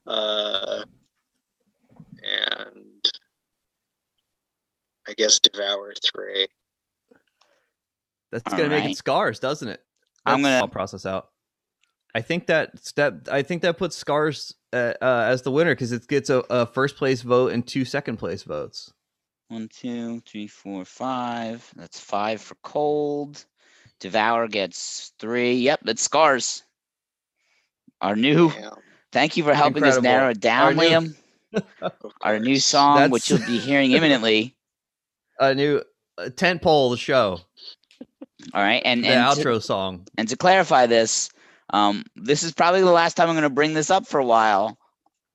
uh, 0.07 0.83
and 2.23 3.11
I 5.07 5.13
guess 5.15 5.39
Devour 5.39 5.93
three. 6.11 6.47
That's 8.31 8.51
All 8.51 8.57
gonna 8.57 8.69
make 8.69 8.81
right. 8.83 8.91
it 8.91 8.97
Scars, 8.97 9.39
doesn't 9.39 9.67
it? 9.67 9.81
I'm 10.25 10.41
gonna- 10.41 10.57
I'll 10.57 10.67
process 10.67 11.05
out. 11.05 11.29
I 12.15 12.21
think 12.21 12.47
that 12.47 12.71
that 12.95 13.27
I 13.31 13.41
think 13.43 13.61
that 13.61 13.77
puts 13.77 13.95
Scars 13.95 14.53
uh, 14.73 14.93
uh, 15.01 15.25
as 15.27 15.43
the 15.43 15.51
winner 15.51 15.73
because 15.75 15.91
it 15.91 16.07
gets 16.07 16.29
a, 16.29 16.39
a 16.49 16.65
first 16.65 16.95
place 16.95 17.21
vote 17.21 17.51
and 17.51 17.65
two 17.65 17.85
second 17.85 18.17
place 18.17 18.43
votes. 18.43 18.91
One, 19.49 19.67
two, 19.67 20.21
three, 20.21 20.47
four, 20.47 20.85
five. 20.85 21.67
That's 21.75 21.99
five 21.99 22.41
for 22.41 22.55
cold. 22.63 23.45
Devour 23.99 24.47
gets 24.47 25.11
three. 25.19 25.55
Yep, 25.55 25.81
that's 25.83 26.01
scars. 26.01 26.63
Our 28.01 28.15
new. 28.15 28.49
Yeah, 28.51 28.69
Thank 29.11 29.37
you 29.37 29.43
for 29.43 29.53
helping 29.53 29.83
us 29.83 29.99
narrow 30.01 30.29
it 30.29 30.39
down, 30.39 30.77
Our 30.79 30.85
Liam. 30.85 31.15
of 31.81 31.93
Our 32.21 32.39
new 32.39 32.53
course. 32.55 32.65
song, 32.65 33.09
which 33.09 33.29
you'll 33.29 33.39
be 33.39 33.57
hearing 33.57 33.91
imminently. 33.91 34.55
A 35.39 35.55
new 35.55 35.81
uh, 36.17 36.29
tent 36.29 36.61
pole 36.61 36.87
of 36.93 36.99
the 36.99 37.01
show, 37.01 37.39
All 38.53 38.61
right, 38.61 38.81
and 38.85 39.03
the 39.03 39.07
and 39.07 39.35
to, 39.37 39.41
outro 39.41 39.61
song. 39.63 40.05
and 40.17 40.27
to 40.27 40.35
clarify 40.35 40.85
this, 40.85 41.29
um, 41.71 42.03
this 42.15 42.43
is 42.43 42.51
probably 42.51 42.81
the 42.81 42.91
last 42.91 43.15
time 43.15 43.29
I'm 43.29 43.35
going 43.35 43.43
to 43.43 43.49
bring 43.49 43.73
this 43.73 43.89
up 43.89 44.07
for 44.07 44.19
a 44.19 44.25
while. 44.25 44.77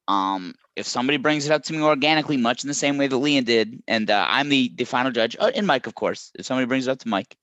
Um, 0.09 0.55
if 0.77 0.87
somebody 0.87 1.17
brings 1.19 1.47
it 1.47 1.53
up 1.53 1.63
to 1.65 1.73
me 1.73 1.81
organically, 1.81 2.37
much 2.37 2.65
in 2.65 2.69
the 2.69 2.75
same 2.75 2.99
way 2.99 3.07
that 3.07 3.17
Leon 3.17 3.45
did, 3.45 3.83
and 3.87 4.11
uh, 4.11 4.27
I'm 4.29 4.49
the 4.49 4.73
the 4.75 4.85
final 4.85 5.13
judge, 5.13 5.37
uh, 5.39 5.51
and 5.55 5.67
Mike, 5.67 5.87
of 5.87 5.95
course. 5.95 6.31
If 6.35 6.47
somebody 6.47 6.67
brings 6.67 6.87
it 6.87 6.91
up 6.91 6.99
to 7.01 7.09
Mike, 7.09 7.37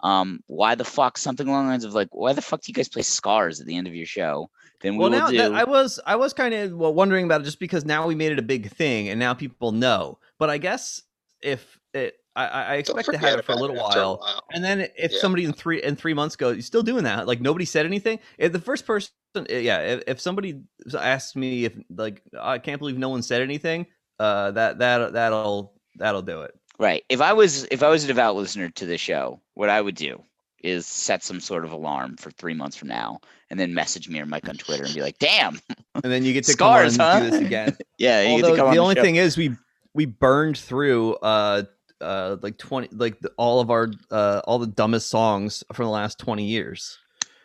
um, 0.00 0.40
why 0.46 0.74
the 0.74 0.84
fuck 0.84 1.16
something 1.16 1.46
along 1.46 1.66
the 1.66 1.70
lines 1.70 1.84
of 1.84 1.94
like, 1.94 2.08
why 2.12 2.32
the 2.32 2.42
fuck 2.42 2.62
do 2.62 2.70
you 2.70 2.74
guys 2.74 2.88
play 2.88 3.02
scars 3.02 3.60
at 3.60 3.66
the 3.66 3.76
end 3.76 3.86
of 3.86 3.94
your 3.94 4.06
show? 4.06 4.50
Then 4.80 4.94
we 4.94 4.98
well 4.98 5.10
will 5.10 5.18
now 5.18 5.28
do. 5.28 5.38
that, 5.38 5.54
i 5.54 5.64
was 5.64 5.98
i 6.04 6.16
was 6.16 6.32
kind 6.32 6.54
of 6.54 6.72
well, 6.72 6.92
wondering 6.92 7.24
about 7.24 7.40
it 7.40 7.44
just 7.44 7.58
because 7.58 7.84
now 7.84 8.06
we 8.06 8.14
made 8.14 8.32
it 8.32 8.38
a 8.38 8.42
big 8.42 8.70
thing 8.70 9.08
and 9.08 9.18
now 9.18 9.32
people 9.32 9.72
know 9.72 10.18
but 10.38 10.50
i 10.50 10.58
guess 10.58 11.02
if 11.42 11.78
it 11.94 12.16
i, 12.36 12.46
I 12.46 12.62
I 12.62 12.74
expect 12.76 13.10
to 13.10 13.18
have 13.18 13.38
it 13.38 13.44
for 13.44 13.52
a 13.52 13.54
about 13.54 13.62
little 13.62 13.80
after 13.80 13.98
while 14.00 14.44
and 14.52 14.62
then 14.64 14.88
if 14.96 15.12
Yeah. 15.12 15.18
somebody 15.18 15.44
in 15.44 15.52
three 15.52 15.82
in 15.82 15.96
three 15.96 16.14
months 16.14 16.36
goes 16.36 16.54
"You're 16.56 16.62
still 16.62 16.82
doing 16.82 17.04
that 17.04 17.26
like 17.26 17.40
nobody 17.40 17.64
said 17.64 17.86
anything 17.86 18.18
if 18.38 18.52
the 18.52 18.60
first 18.60 18.86
person 18.86 19.10
eh, 19.36 19.58
yeah 19.58 19.80
if, 19.80 20.02
if 20.06 20.20
somebody 20.20 20.60
asks 20.98 21.34
me 21.34 21.64
if 21.64 21.76
like 21.90 22.22
i 22.40 22.58
can't 22.58 22.78
believe 22.78 22.98
no 22.98 23.08
one 23.08 23.22
said 23.22 23.42
anything 23.42 23.86
uh 24.20 24.50
that 24.52 24.78
that 24.78 25.12
that'll 25.12 25.74
that'll 25.96 26.22
do 26.22 26.42
it 26.42 26.54
Right. 26.78 27.04
If 27.08 27.22
I 27.22 27.32
was 27.32 27.64
if 27.70 27.82
I 27.82 27.88
was 27.88 28.04
a 28.04 28.06
devout 28.06 28.36
listener 28.36 28.68
to 28.68 28.84
the 28.84 28.98
show, 28.98 29.40
what 29.54 29.70
I 29.70 29.80
would 29.80 29.94
do 29.94 30.22
is 30.62 30.86
set 30.86 31.24
some 31.24 31.40
sort 31.40 31.64
of 31.64 31.72
alarm 31.72 32.16
for 32.18 32.30
three 32.30 32.52
months 32.52 32.76
from 32.76 32.88
now, 32.88 33.20
and 33.48 33.58
then 33.58 33.72
message 33.72 34.10
me 34.10 34.20
or 34.20 34.26
Mike 34.26 34.46
on 34.46 34.56
Twitter 34.56 34.84
and 34.84 34.94
be 34.94 35.00
like, 35.00 35.18
"Damn, 35.18 35.58
and 35.94 36.04
then 36.12 36.22
you 36.22 36.34
get 36.34 36.44
to 36.44 36.52
Scars, 36.52 36.98
come 36.98 37.06
on 37.06 37.16
and 37.16 37.22
huh? 37.22 37.24
do 37.24 37.30
this 37.30 37.40
again 37.46 37.78
yeah." 37.98 38.20
You 38.20 38.28
get 38.28 38.42
to 38.42 38.44
Although 38.44 38.56
come 38.56 38.66
on 38.68 38.74
the 38.74 38.82
only 38.82 38.94
show." 38.94 39.00
thing 39.02 39.16
is 39.16 39.38
we 39.38 39.52
we 39.94 40.04
burned 40.04 40.58
through 40.58 41.14
uh 41.14 41.62
uh 42.00 42.36
like 42.42 42.58
20 42.58 42.88
like 42.92 43.18
the, 43.20 43.30
all 43.36 43.60
of 43.60 43.70
our 43.70 43.90
uh 44.10 44.40
all 44.44 44.58
the 44.58 44.66
dumbest 44.66 45.08
songs 45.08 45.64
from 45.72 45.84
the 45.86 45.90
last 45.90 46.18
20 46.18 46.44
years 46.44 46.98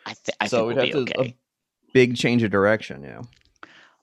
I, 0.06 0.14
th- 0.14 0.36
I 0.40 0.46
so 0.48 0.56
think 0.56 0.68
we'd 0.68 0.74
we'll 0.76 0.84
have 0.86 1.06
be 1.06 1.12
to 1.12 1.20
okay. 1.20 1.30
a 1.30 1.36
big 1.92 2.16
change 2.16 2.42
of 2.42 2.50
direction 2.50 3.02
yeah 3.02 3.22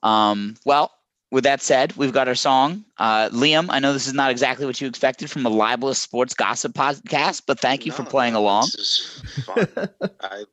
Um, 0.02 0.56
well, 0.64 0.92
with 1.30 1.44
that 1.44 1.60
said, 1.60 1.94
we've 1.96 2.12
got 2.12 2.26
our 2.26 2.34
song. 2.34 2.84
Uh, 2.98 3.28
Liam, 3.30 3.66
I 3.70 3.78
know 3.78 3.92
this 3.92 4.06
is 4.06 4.14
not 4.14 4.30
exactly 4.30 4.66
what 4.66 4.80
you 4.80 4.88
expected 4.88 5.30
from 5.30 5.44
a 5.46 5.48
libelous 5.50 6.00
sports 6.00 6.34
gossip 6.34 6.72
podcast, 6.72 7.42
but 7.46 7.60
thank 7.60 7.86
you 7.86 7.92
for 7.92 8.02
playing 8.02 8.32
no, 8.34 8.40
along. 8.40 8.62
This 8.74 9.22
is 9.22 9.44
fun. 9.44 9.68
I 10.22 10.44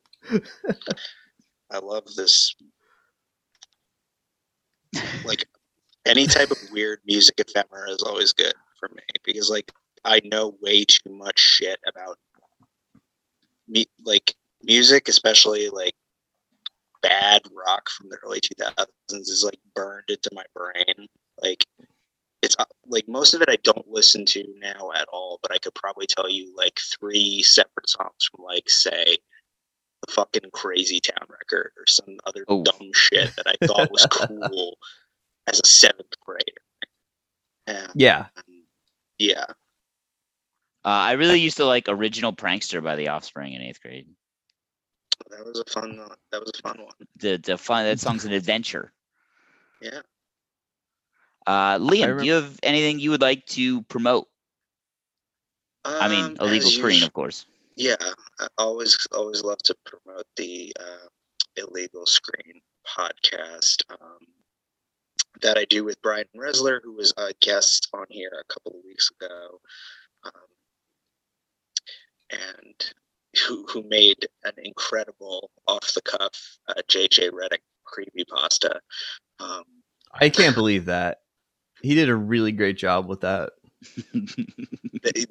I 1.71 1.79
love 1.79 2.05
this. 2.15 2.53
Like 5.25 5.45
any 6.05 6.27
type 6.27 6.51
of 6.51 6.57
weird 6.71 6.99
music 7.05 7.39
ephemera 7.39 7.89
is 7.91 8.03
always 8.03 8.33
good 8.33 8.53
for 8.79 8.89
me 8.89 9.01
because 9.23 9.49
like 9.49 9.71
I 10.07 10.21
know 10.23 10.55
way 10.61 10.85
too 10.85 11.09
much 11.11 11.39
shit 11.39 11.79
about 11.87 12.17
me 13.67 13.85
like 14.05 14.35
music, 14.63 15.07
especially 15.09 15.69
like 15.69 15.93
bad 17.01 17.41
rock 17.53 17.89
from 17.89 18.09
the 18.09 18.17
early 18.25 18.39
2000s 18.41 18.85
is 19.11 19.43
like 19.45 19.59
burned 19.75 20.09
into 20.09 20.29
my 20.33 20.43
brain. 20.55 21.07
Like 21.41 21.65
it's 22.41 22.55
uh, 22.59 22.65
like 22.87 23.07
most 23.07 23.33
of 23.33 23.41
it 23.41 23.49
I 23.49 23.57
don't 23.63 23.87
listen 23.87 24.25
to 24.27 24.43
now 24.59 24.91
at 24.95 25.07
all, 25.11 25.39
but 25.41 25.51
I 25.53 25.57
could 25.59 25.75
probably 25.75 26.07
tell 26.07 26.29
you 26.29 26.53
like 26.55 26.79
three 26.99 27.43
separate 27.43 27.89
songs 27.89 28.29
from 28.31 28.45
like 28.45 28.69
say 28.69 29.17
the 30.05 30.11
fucking 30.13 30.49
Crazy 30.53 30.99
Town 31.01 31.27
record 31.29 31.71
or 31.77 31.85
some 31.87 32.17
other 32.25 32.45
Oh. 32.47 32.63
dumb 32.63 32.91
shit 32.93 33.35
that 33.35 33.47
I 33.47 33.65
thought 33.65 33.91
was 33.91 34.05
cool 34.11 34.77
as 35.47 35.59
a 35.59 35.67
seventh 35.67 36.13
grader. 36.21 36.61
And 37.67 37.91
yeah 37.95 38.27
yeah, 39.17 39.45
I 40.89 41.13
really 41.13 41.39
used 41.39 41.57
to 41.57 41.65
like 41.65 41.85
"Original 41.89 42.33
Prankster" 42.33 42.83
by 42.83 42.95
The 42.95 43.09
Offspring 43.09 43.53
in 43.53 43.61
eighth 43.61 43.81
grade. 43.81 44.07
that 45.29 45.45
was 45.45 45.59
a 45.59 45.69
fun 45.71 45.97
one. 45.97 46.15
That 46.31 46.39
was 46.41 46.51
a 46.57 46.61
fun 46.61 46.77
one. 46.81 46.93
The 47.17 47.37
the 47.37 47.57
fun 47.57 47.85
that 47.85 47.99
song's 47.99 48.25
an 48.25 48.31
adventure. 48.31 48.93
Yeah. 49.81 50.01
Uh, 51.45 51.77
Liam, 51.79 52.09
remem- 52.09 52.19
do 52.19 52.25
you 52.25 52.33
have 52.33 52.59
anything 52.63 52.99
you 52.99 53.11
would 53.11 53.21
like 53.21 53.45
to 53.47 53.81
promote? 53.83 54.27
I 55.85 56.09
mean, 56.09 56.25
Um, 56.39 56.47
illegal 56.47 56.69
screen, 56.69 57.03
of 57.03 57.13
course. 57.13 57.45
Yeah, 57.75 57.95
I 58.39 58.47
always 58.57 58.97
always 59.11 59.43
love 59.43 59.59
to 59.63 59.75
promote 59.85 60.25
the 60.35 60.73
uh, 60.79 61.07
illegal 61.55 62.05
screen 62.05 62.61
podcast 62.85 63.83
um, 63.89 64.19
that 65.41 65.57
I 65.57 65.65
do 65.65 65.83
with 65.83 66.01
Brian 66.01 66.27
Resler, 66.35 66.79
who 66.83 66.93
was 66.93 67.13
a 67.17 67.33
guest 67.39 67.87
on 67.93 68.05
here 68.09 68.31
a 68.33 68.53
couple 68.53 68.71
of 68.73 68.83
weeks 68.83 69.09
ago, 69.11 69.61
um, 70.25 70.31
and 72.31 72.93
who 73.47 73.65
who 73.67 73.83
made 73.87 74.27
an 74.45 74.53
incredible 74.63 75.51
off 75.67 75.93
the 75.93 76.01
cuff 76.01 76.57
uh, 76.69 76.81
JJ 76.89 77.31
Redick 77.31 77.59
creepy 77.83 78.25
pasta. 78.25 78.79
Um, 79.39 79.63
i 80.13 80.29
can't 80.29 80.55
believe 80.55 80.85
that 80.85 81.19
he 81.81 81.93
did 81.93 82.09
a 82.09 82.15
really 82.15 82.51
great 82.51 82.77
job 82.77 83.07
with 83.07 83.21
that 83.21 83.51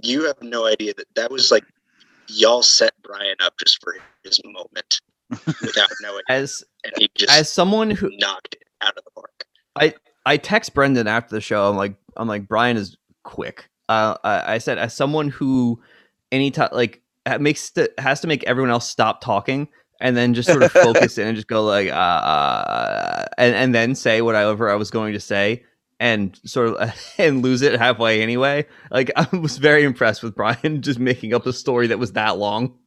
you 0.02 0.26
have 0.26 0.40
no 0.42 0.66
idea 0.66 0.94
that 0.94 1.06
that 1.16 1.30
was 1.30 1.50
like 1.50 1.64
y'all 2.28 2.62
set 2.62 2.92
Brian 3.02 3.36
up 3.40 3.54
just 3.58 3.82
for 3.82 3.96
his 4.22 4.40
moment 4.44 5.00
without 5.60 5.90
knowing, 6.00 6.22
as 6.28 6.62
and 6.84 6.92
he 6.96 7.08
just 7.16 7.32
as 7.32 7.50
someone 7.50 7.90
who 7.90 8.10
knocked 8.18 8.54
it 8.54 8.68
out 8.80 8.96
of 8.96 9.04
the 9.04 9.10
park. 9.10 9.46
I 10.26 10.36
text 10.36 10.74
Brendan 10.74 11.06
after 11.06 11.34
the 11.34 11.40
show. 11.40 11.70
I'm 11.70 11.76
like, 11.76 11.94
I'm 12.16 12.26
like, 12.26 12.48
Brian 12.48 12.76
is 12.76 12.96
quick. 13.22 13.68
Uh, 13.88 14.16
I, 14.24 14.54
I 14.54 14.58
said, 14.58 14.76
as 14.76 14.92
someone 14.92 15.28
who, 15.28 15.80
anytime 16.32 16.68
like 16.72 17.02
ha- 17.26 17.38
makes 17.38 17.70
the, 17.70 17.92
has 17.98 18.20
to 18.20 18.26
make 18.26 18.44
everyone 18.44 18.70
else 18.70 18.88
stop 18.88 19.20
talking 19.20 19.68
and 20.00 20.16
then 20.16 20.34
just 20.34 20.48
sort 20.48 20.62
of 20.62 20.72
focus 20.72 21.18
in 21.18 21.26
and 21.26 21.36
just 21.36 21.48
go 21.48 21.64
like, 21.64 21.88
uh, 21.88 21.92
uh, 21.92 23.24
and 23.38 23.54
and 23.54 23.74
then 23.74 23.94
say 23.94 24.22
whatever 24.22 24.70
I 24.70 24.74
was 24.74 24.90
going 24.90 25.12
to 25.14 25.20
say 25.20 25.64
and 25.98 26.38
sort 26.44 26.68
of 26.68 26.94
and 27.18 27.42
lose 27.42 27.62
it 27.62 27.78
halfway 27.78 28.22
anyway. 28.22 28.66
Like 28.90 29.10
I 29.16 29.26
was 29.36 29.58
very 29.58 29.84
impressed 29.84 30.22
with 30.22 30.34
Brian 30.34 30.82
just 30.82 30.98
making 30.98 31.34
up 31.34 31.46
a 31.46 31.52
story 31.52 31.86
that 31.88 31.98
was 31.98 32.12
that 32.12 32.38
long. 32.38 32.78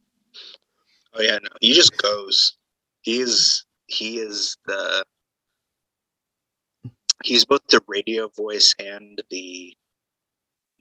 Oh 1.14 1.20
yeah, 1.20 1.38
no, 1.42 1.48
he 1.60 1.72
just 1.72 1.96
goes. 1.96 2.56
He 3.02 3.20
is 3.20 3.64
he 3.86 4.18
is 4.18 4.56
the 4.66 5.04
he's 7.24 7.44
both 7.44 7.66
the 7.68 7.80
radio 7.88 8.28
voice 8.28 8.74
and 8.78 9.20
the 9.30 9.74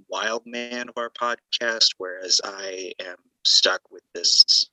wild 0.10 0.44
man 0.46 0.90
of 0.90 0.98
our 0.98 1.10
podcast, 1.10 1.96
whereas 1.98 2.42
I 2.44 2.94
am 3.00 3.16
stuck 3.44 3.82
with 3.92 4.04
this 4.14 4.70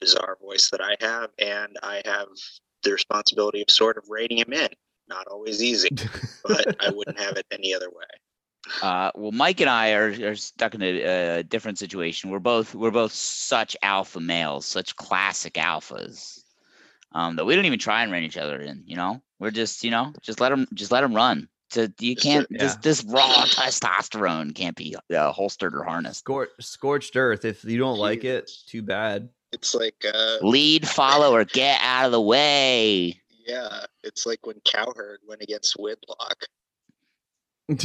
bizarre 0.00 0.36
voice 0.40 0.70
that 0.70 0.80
I 0.80 0.96
have, 1.00 1.30
and 1.38 1.76
I 1.82 2.02
have 2.04 2.28
the 2.82 2.92
responsibility 2.92 3.62
of 3.62 3.70
sort 3.70 3.96
of 3.96 4.04
reining 4.08 4.38
him 4.38 4.52
in. 4.52 4.68
Not 5.08 5.26
always 5.28 5.62
easy, 5.62 5.88
but 6.44 6.76
I 6.80 6.90
wouldn't 6.90 7.18
have 7.18 7.36
it 7.36 7.46
any 7.50 7.74
other 7.74 7.88
way. 7.88 8.04
Uh, 8.82 9.12
well, 9.14 9.32
Mike 9.32 9.60
and 9.60 9.70
I 9.70 9.92
are, 9.92 10.30
are 10.30 10.34
stuck 10.34 10.74
in 10.74 10.82
a, 10.82 11.38
a 11.38 11.42
different 11.44 11.78
situation. 11.78 12.30
We're 12.30 12.40
both 12.40 12.74
we're 12.74 12.90
both 12.90 13.12
such 13.12 13.76
alpha 13.82 14.20
males, 14.20 14.66
such 14.66 14.96
classic 14.96 15.54
alphas, 15.54 16.42
um, 17.12 17.36
that 17.36 17.44
we 17.44 17.54
don't 17.54 17.64
even 17.64 17.78
try 17.78 18.02
and 18.02 18.10
rein 18.10 18.24
each 18.24 18.36
other 18.36 18.60
in. 18.60 18.82
You 18.84 18.96
know, 18.96 19.22
we're 19.38 19.52
just 19.52 19.84
you 19.84 19.90
know 19.90 20.12
just 20.20 20.40
let 20.40 20.48
them 20.48 20.66
just 20.74 20.90
let 20.90 21.02
them 21.02 21.14
run. 21.14 21.48
To 21.70 21.92
you 21.98 22.14
can't 22.14 22.50
let- 22.50 22.60
this 22.60 22.76
this 22.76 23.04
raw 23.04 23.44
testosterone 23.44 24.54
can't 24.54 24.76
be 24.76 24.94
uh, 25.14 25.32
holstered 25.32 25.74
or 25.74 25.82
harnessed. 25.82 26.24
Scor- 26.24 26.46
scorched 26.60 27.16
earth. 27.16 27.44
If 27.44 27.64
you 27.64 27.78
don't 27.78 27.98
like 27.98 28.24
it, 28.24 28.50
too 28.66 28.82
bad. 28.82 29.28
It's 29.52 29.74
like, 29.74 30.04
uh, 30.12 30.36
Lead, 30.42 30.86
follow, 30.86 31.32
or 31.32 31.44
get 31.44 31.80
out 31.80 32.06
of 32.06 32.12
the 32.12 32.20
way. 32.20 33.20
yeah, 33.46 33.84
it's 34.02 34.26
like 34.26 34.44
when 34.46 34.60
Cowherd 34.64 35.20
went 35.26 35.40
against 35.42 35.74
Whitlock. 35.78 36.44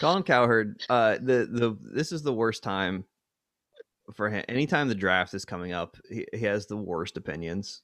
Colin 0.00 0.22
Cowherd, 0.24 0.82
uh, 0.90 1.14
the 1.22 1.46
the 1.50 1.76
this 1.94 2.12
is 2.12 2.22
the 2.22 2.32
worst 2.32 2.62
time 2.62 3.04
for 4.14 4.28
him. 4.28 4.44
Anytime 4.48 4.88
the 4.88 4.94
draft 4.94 5.32
is 5.34 5.44
coming 5.44 5.72
up, 5.72 5.96
he, 6.10 6.26
he 6.32 6.44
has 6.44 6.66
the 6.66 6.76
worst 6.76 7.16
opinions. 7.16 7.82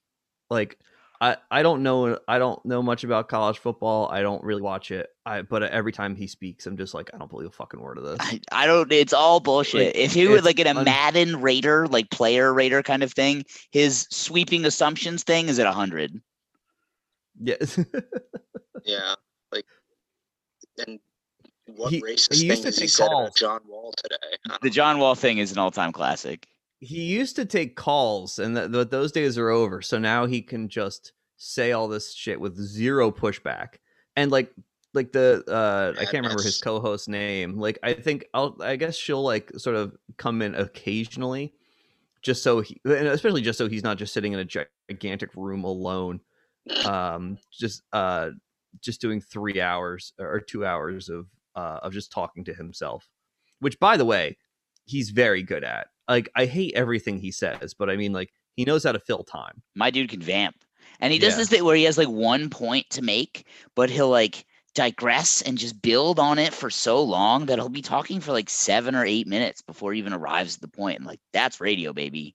Like 0.51 0.79
I 1.21 1.37
I 1.51 1.63
don't 1.63 1.83
know 1.83 2.19
I 2.29 2.39
don't 2.39 2.65
know 2.65 2.81
much 2.83 3.03
about 3.05 3.29
college 3.29 3.59
football. 3.59 4.09
I 4.09 4.23
don't 4.23 4.43
really 4.45 4.63
watch 4.63 4.91
it. 4.93 5.09
I 5.27 5.43
but 5.43 5.63
every 5.65 5.91
time 5.93 6.15
he 6.15 6.27
speaks, 6.29 6.67
I'm 6.67 6.77
just 6.77 6.95
like 6.95 7.11
I 7.13 7.19
don't 7.19 7.29
believe 7.31 7.49
a 7.49 7.51
fucking 7.51 7.81
word 7.81 7.99
of 7.99 8.05
this. 8.05 8.19
I, 8.21 8.41
I 8.53 8.67
don't. 8.67 8.91
It's 8.93 9.13
all 9.13 9.41
bullshit. 9.41 9.87
Like, 9.87 9.97
if 9.97 10.15
he 10.15 10.29
was 10.29 10.45
like 10.45 10.61
in 10.61 10.67
a 10.69 10.75
un- 10.79 10.85
Madden 10.85 11.41
Raider, 11.41 11.89
like 11.89 12.11
player 12.11 12.55
Raider 12.55 12.83
kind 12.85 13.03
of 13.03 13.13
thing, 13.13 13.45
his 13.73 14.07
sweeping 14.11 14.65
assumptions 14.65 15.25
thing 15.25 15.49
is 15.49 15.59
at 15.59 15.67
hundred. 15.67 16.21
Yes. 17.41 17.79
Yeah, 18.85 19.17
like, 19.53 19.67
and 20.87 20.99
what 21.67 21.93
He- 21.93 22.01
racist 22.01 22.37
he 22.41 22.47
used 22.47 22.63
thing 22.63 22.63
to 22.63 22.69
has 22.69 22.77
he 22.77 22.81
take 22.83 22.91
said 22.91 23.09
calls. 23.09 23.29
about 23.29 23.37
John 23.37 23.61
Wall 23.69 23.93
today? 24.03 24.17
I 24.47 24.49
don't 24.49 24.63
The 24.63 24.71
John 24.71 24.99
Wall 24.99 25.15
thing 25.15 25.37
is 25.39 25.53
an 25.53 25.59
all-time 25.59 25.93
classic. 25.93 26.47
He 26.81 27.03
used 27.03 27.37
to 27.37 27.45
take 27.45 27.77
calls 27.77 28.39
and 28.39 28.57
th- 28.57 28.71
th- 28.71 28.89
those 28.89 29.13
days 29.13 29.37
are 29.37 29.51
over 29.51 29.83
so 29.83 29.99
now 29.99 30.27
he 30.27 30.41
can 30.41 30.69
just 30.69 31.13
say 31.37 31.73
all 31.73 31.89
this 31.89 32.13
shit 32.13 32.41
with 32.41 32.57
zero 32.57 33.11
pushback. 33.11 33.77
And 34.17 34.31
like 34.31 34.53
like 34.95 35.13
the 35.13 35.45
uh 35.49 35.93
i 36.01 36.05
can't 36.05 36.25
remember 36.25 36.43
his 36.43 36.57
co-host 36.57 37.09
name 37.09 37.59
like 37.59 37.79
i 37.83 37.93
think 37.93 38.27
i'll 38.33 38.57
i 38.61 38.75
guess 38.75 38.97
she'll 38.97 39.23
like 39.23 39.51
sort 39.57 39.77
of 39.77 39.95
come 40.17 40.41
in 40.41 40.55
occasionally 40.55 41.53
just 42.23 42.43
so 42.43 42.61
he 42.61 42.81
and 42.85 43.07
especially 43.07 43.43
just 43.43 43.59
so 43.59 43.69
he's 43.69 43.85
not 43.85 43.99
just 43.99 44.15
sitting 44.15 44.33
in 44.33 44.39
a 44.39 44.45
gigantic 44.89 45.31
room 45.37 45.63
alone 45.65 46.21
um 46.85 47.39
just 47.53 47.83
uh 47.93 48.31
just 48.81 49.01
doing 49.01 49.21
three 49.21 49.61
hours 49.61 50.15
or 50.19 50.41
two 50.41 50.65
hours 50.65 51.11
of 51.11 51.27
uh 51.55 51.81
of 51.83 51.93
just 51.93 52.11
talking 52.11 52.45
to 52.45 52.55
himself 52.55 53.09
which 53.61 53.79
by 53.79 53.97
the 53.97 54.05
way 54.05 54.37
he's 54.87 55.11
very 55.11 55.43
good 55.43 55.65
at 55.65 55.89
like 56.09 56.29
i 56.37 56.45
hate 56.47 56.75
everything 56.75 57.19
he 57.19 57.31
says 57.31 57.75
but 57.75 57.89
i 57.91 57.97
mean 57.97 58.13
like 58.13 58.33
he 58.57 58.65
knows 58.65 58.85
how 58.85 58.93
to 58.93 58.99
fill 58.99 59.23
time 59.25 59.63
My 59.77 59.91
dude 59.91 60.11
can 60.11 60.21
vamp, 60.21 60.57
and 61.01 61.13
he 61.13 61.19
does 61.19 61.35
Yeah. 61.35 61.39
this 61.39 61.49
thing 61.51 61.65
where 61.65 61.77
he 61.77 61.85
has 61.85 61.97
like 61.99 62.09
one 62.09 62.51
point 62.51 62.91
to 62.91 63.03
make, 63.03 63.47
but 63.77 63.89
he'll 63.91 64.09
like 64.11 64.45
digress 64.75 65.43
and 65.43 65.57
just 65.59 65.81
build 65.81 66.19
on 66.19 66.39
it 66.39 66.53
for 66.53 66.71
so 66.71 67.03
long 67.03 67.47
that 67.47 67.59
he'll 67.59 67.69
be 67.69 67.83
talking 67.83 68.21
for 68.21 68.33
like 68.33 68.51
seven 68.51 68.95
or 68.97 69.05
eight 69.05 69.27
minutes 69.29 69.63
before 69.63 69.93
he 69.93 69.99
even 70.01 70.13
arrives 70.13 70.57
at 70.57 70.61
the 70.61 70.69
point. 70.69 70.99
And 70.99 71.07
like 71.07 71.21
that's 71.33 71.61
radio, 71.61 71.93
baby. 71.93 72.35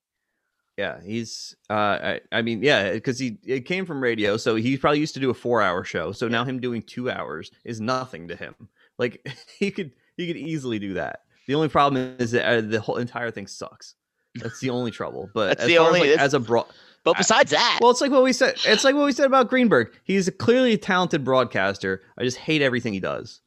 yeah 0.78 1.00
he's 1.04 1.56
uh 1.70 1.74
i, 2.02 2.20
I 2.32 2.42
mean 2.42 2.64
yeah 2.64 2.94
because 2.94 3.20
he 3.20 3.38
it 3.44 3.62
came 3.66 3.86
from 3.86 4.02
radio 4.02 4.38
so 4.38 4.56
he 4.56 4.78
probably 4.78 5.00
used 5.00 5.14
to 5.14 5.20
do 5.20 5.30
a 5.30 5.34
four 5.34 5.62
hour 5.62 5.84
show 5.84 6.12
so 6.12 6.28
now 6.28 6.44
him 6.44 6.60
doing 6.60 6.82
two 6.82 7.12
hours 7.12 7.52
is 7.64 7.80
nothing 7.80 8.28
to 8.30 8.36
him 8.36 8.56
like 8.98 9.26
he 9.60 9.70
could 9.72 9.92
he 10.18 10.26
could 10.28 10.38
easily 10.38 10.80
do 10.80 10.94
that 10.96 11.20
the 11.48 11.56
only 11.56 11.68
problem 11.70 12.16
is 12.20 12.32
that 12.32 12.46
uh, 12.46 12.62
the 12.62 12.80
whole 12.82 12.98
entire 12.98 13.32
thing 13.32 13.48
sucks 13.48 13.96
that's 14.36 14.60
the 14.60 14.70
only 14.70 14.92
trouble 14.92 15.30
but 15.34 15.50
That's 15.50 15.62
as 15.62 15.68
the 15.68 15.76
far 15.78 15.88
only- 15.88 16.02
as, 16.02 16.08
like, 16.18 16.20
as 16.20 16.34
a 16.34 16.40
broad 16.40 16.66
But 17.04 17.16
I- 17.16 17.20
besides 17.20 17.52
that, 17.52 17.80
Well, 17.82 17.92
it's 17.92 18.02
like 18.02 18.12
what 18.12 18.24
we 18.24 18.32
said. 18.34 18.56
It's 18.66 18.84
like 18.84 18.96
what 18.96 19.06
we 19.06 19.12
said 19.12 19.26
about 19.26 19.50
Greenberg. 19.50 19.92
He's 20.06 20.28
a 20.28 20.32
clearly 20.32 20.74
a 20.74 20.78
talented 20.78 21.24
broadcaster. 21.26 22.02
I 22.18 22.24
just 22.24 22.38
hate 22.38 22.62
everything 22.62 22.94
he 22.94 23.00
does. 23.02 23.42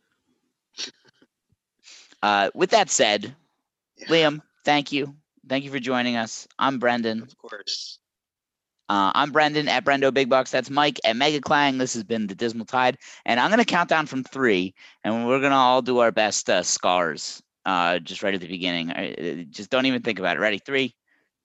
uh, 2.23 2.51
with 2.55 2.71
that 2.71 2.91
said, 2.91 3.35
Yeah, 3.97 4.07
Liam, 4.09 4.43
thank 4.65 4.93
you. 4.93 5.15
Thank 5.49 5.65
you 5.65 5.71
for 5.71 5.79
joining 5.79 6.17
us. 6.17 6.47
I'm 6.59 6.79
Brendan. 6.79 7.23
Of 7.23 7.37
course. 7.39 7.99
Uh, 8.89 9.11
I'm 9.15 9.33
Brendan 9.33 9.69
at 9.69 9.85
Brendo 9.85 10.13
Big 10.13 10.29
Bucks. 10.29 10.51
That's 10.51 10.71
Mike 10.71 11.01
at 11.05 11.17
Mega 11.17 11.41
Clang. 11.41 11.79
This 11.79 11.95
has 11.95 12.05
been 12.05 12.27
the 12.27 12.35
Dismal 12.35 12.67
Tide, 12.67 12.99
and 13.25 13.41
I'm 13.41 13.51
gonna 13.51 13.65
count 13.65 13.89
down 13.89 14.07
from 14.07 14.23
three, 14.23 14.75
and 15.03 15.27
we're 15.27 15.41
gonna 15.41 15.57
all 15.57 15.83
do 15.83 15.99
our 15.99 16.13
best 16.13 16.49
uh, 16.51 16.63
scars. 16.63 17.43
Uh, 17.67 17.99
just 17.99 18.23
right 18.23 18.33
at 18.33 18.41
the 18.41 18.47
beginning. 18.47 18.91
Uh, 18.93 19.43
Just 19.51 19.71
don't 19.71 19.87
even 19.87 20.01
think 20.01 20.21
about 20.21 20.37
it. 20.37 20.41
Ready? 20.41 20.59
Three, 20.59 20.95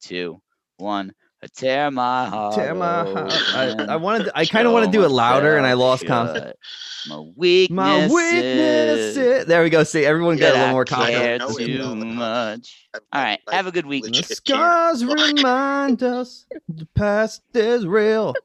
two, 0.01 0.39
one. 0.78 1.13
I 1.43 1.47
tear 1.47 1.89
my 1.89 2.28
heart. 2.28 2.53
Tear 2.53 2.76
my 2.76 3.03
heart- 3.03 3.34
I, 3.55 3.93
I 3.93 3.95
wanted. 3.95 4.30
I 4.36 4.45
kind 4.45 4.67
of 4.67 4.74
want 4.74 4.86
to 4.86 4.91
do 4.91 5.03
it 5.03 5.09
louder, 5.09 5.57
and 5.57 5.65
I 5.65 5.74
lost 5.74 6.05
confidence. 6.05 6.53
confidence. 7.07 7.09
My 7.09 7.32
weakness. 7.36 7.76
My 7.76 8.07
weakness. 8.13 9.47
There 9.47 9.63
we 9.63 9.72
go. 9.72 9.84
See, 9.84 10.05
everyone 10.05 10.38
got 10.38 10.53
a 10.53 10.57
little 10.59 10.69
more 10.74 10.86
care 10.86 11.39
confidence. 11.39 11.57
know 11.57 11.95
too 11.95 11.95
much. 12.05 12.88
All 12.93 13.24
right. 13.24 13.39
I 13.51 13.55
Have 13.55 13.65
a 13.65 13.72
good 13.72 13.88
week. 13.88 14.03
The 14.05 14.22
scars 14.22 15.03
remind 15.03 16.03
us 16.03 16.45
the 16.69 16.86
past 16.93 17.41
is 17.55 17.88
real. 17.88 18.36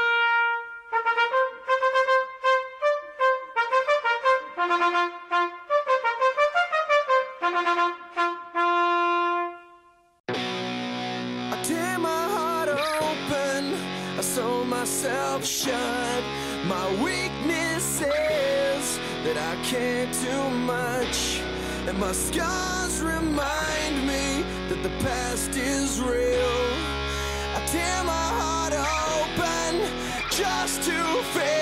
myself 14.89 15.45
shut. 15.45 16.23
My 16.67 16.89
weakness 17.03 18.01
is 18.01 18.99
that 19.25 19.37
I 19.37 19.55
care 19.63 20.07
too 20.13 20.51
much, 20.51 21.41
and 21.87 21.99
my 21.99 22.13
scars 22.13 23.03
remind 23.03 24.07
me 24.07 24.45
that 24.69 24.81
the 24.83 24.91
past 25.05 25.51
is 25.57 26.01
real. 26.01 26.59
I 27.57 27.61
tear 27.67 28.05
my 28.05 28.29
heart 28.41 28.73
open 28.73 29.73
just 30.31 30.83
to 30.85 31.23
fail. 31.35 31.58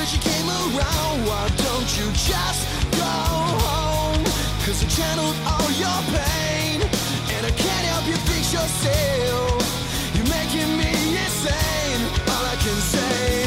Cause 0.00 0.14
you 0.14 0.32
came 0.32 0.48
around. 0.48 1.26
Why 1.26 1.46
don't 1.58 1.98
you 1.98 2.10
just 2.12 2.64
go 2.96 3.04
home? 3.04 4.24
Cause 4.64 4.82
I 4.82 4.88
channeled 4.88 5.36
all 5.44 5.70
your 5.76 6.00
pain, 6.16 6.80
and 7.36 7.44
I 7.44 7.50
can't 7.50 7.86
help 7.92 8.06
you 8.06 8.16
fix 8.32 8.50
yourself. 8.50 9.60
You're 10.14 10.30
making 10.32 10.74
me 10.78 10.90
insane. 11.20 12.00
All 12.32 12.46
I 12.46 12.56
can 12.64 12.80
say 12.80 13.39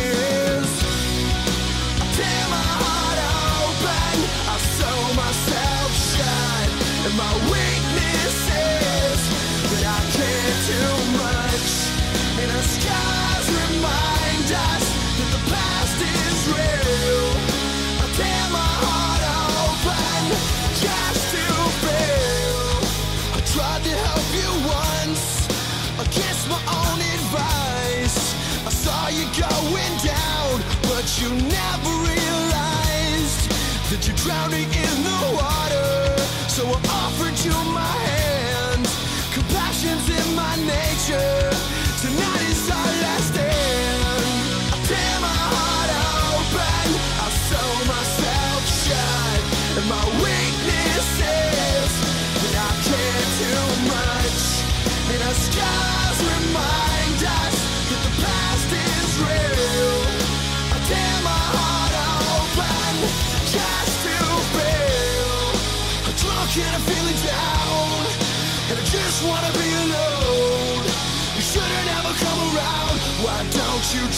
going 29.39 29.97
down, 30.03 30.61
but 30.84 31.05
you 31.19 31.29
never 31.29 31.91
realized 32.05 33.49
that 33.89 34.05
you're 34.05 34.15
drowning 34.17 34.69
in 34.69 35.03
the 35.03 35.21
water. 35.34 36.21
So 36.49 36.63
I 36.67 36.79
offered 37.01 37.38
you 37.43 37.51
my 37.73 37.81
hand. 37.81 38.12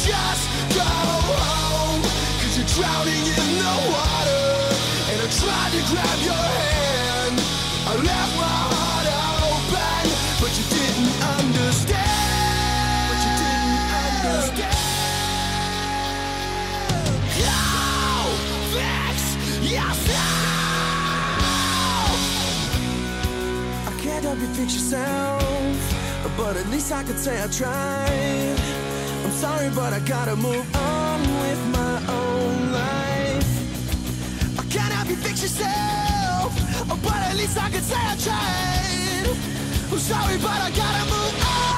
Just 0.06 0.45
go 0.78 0.86
home? 0.86 2.01
Cause 2.41 2.53
you're 2.58 2.72
drowning 2.78 3.26
in 3.26 3.51
the 3.64 3.76
water. 3.89 4.45
And 5.10 5.18
I 5.26 5.28
tried 5.41 5.72
to 5.76 5.82
grab 5.89 6.20
your 6.30 6.45
hand. 6.62 7.38
I 7.89 7.93
left 8.10 8.34
my 8.38 8.58
heart 8.70 9.08
open, 9.49 10.03
but 10.41 10.51
you 10.58 10.66
didn't 10.78 11.14
understand. 11.38 13.10
But 13.10 13.20
you 13.26 13.34
didn't 13.41 13.89
understand. 14.06 14.78
Go 17.41 17.49
fix 18.74 19.18
yourself. 19.74 20.66
I 23.89 23.93
can't 24.03 24.24
help 24.24 24.39
you 24.39 24.49
fix 24.53 24.70
yourself, 24.76 25.78
but 26.38 26.53
at 26.58 26.68
least 26.70 26.91
I 26.91 27.03
could 27.03 27.20
say 27.20 27.41
I 27.41 27.47
tried. 27.47 28.64
Sorry, 29.36 29.70
but 29.72 29.92
I 29.92 30.00
gotta 30.00 30.36
move 30.38 30.66
on 30.76 31.20
with 31.42 31.62
my 31.68 31.96
own 32.08 32.72
life. 32.72 34.60
I 34.60 34.64
can't 34.70 34.94
help 34.94 35.10
you 35.10 35.18
fix 35.18 35.42
yourself, 35.42 36.56
but 37.04 37.20
at 37.30 37.36
least 37.36 37.58
I 37.62 37.70
can 37.70 37.84
say 37.84 37.98
I 37.98 38.16
tried. 38.16 39.28
I'm 39.92 40.00
sorry, 40.00 40.38
but 40.38 40.60
I 40.68 40.72
gotta 40.72 41.06
move 41.12 41.46
on 41.46 41.75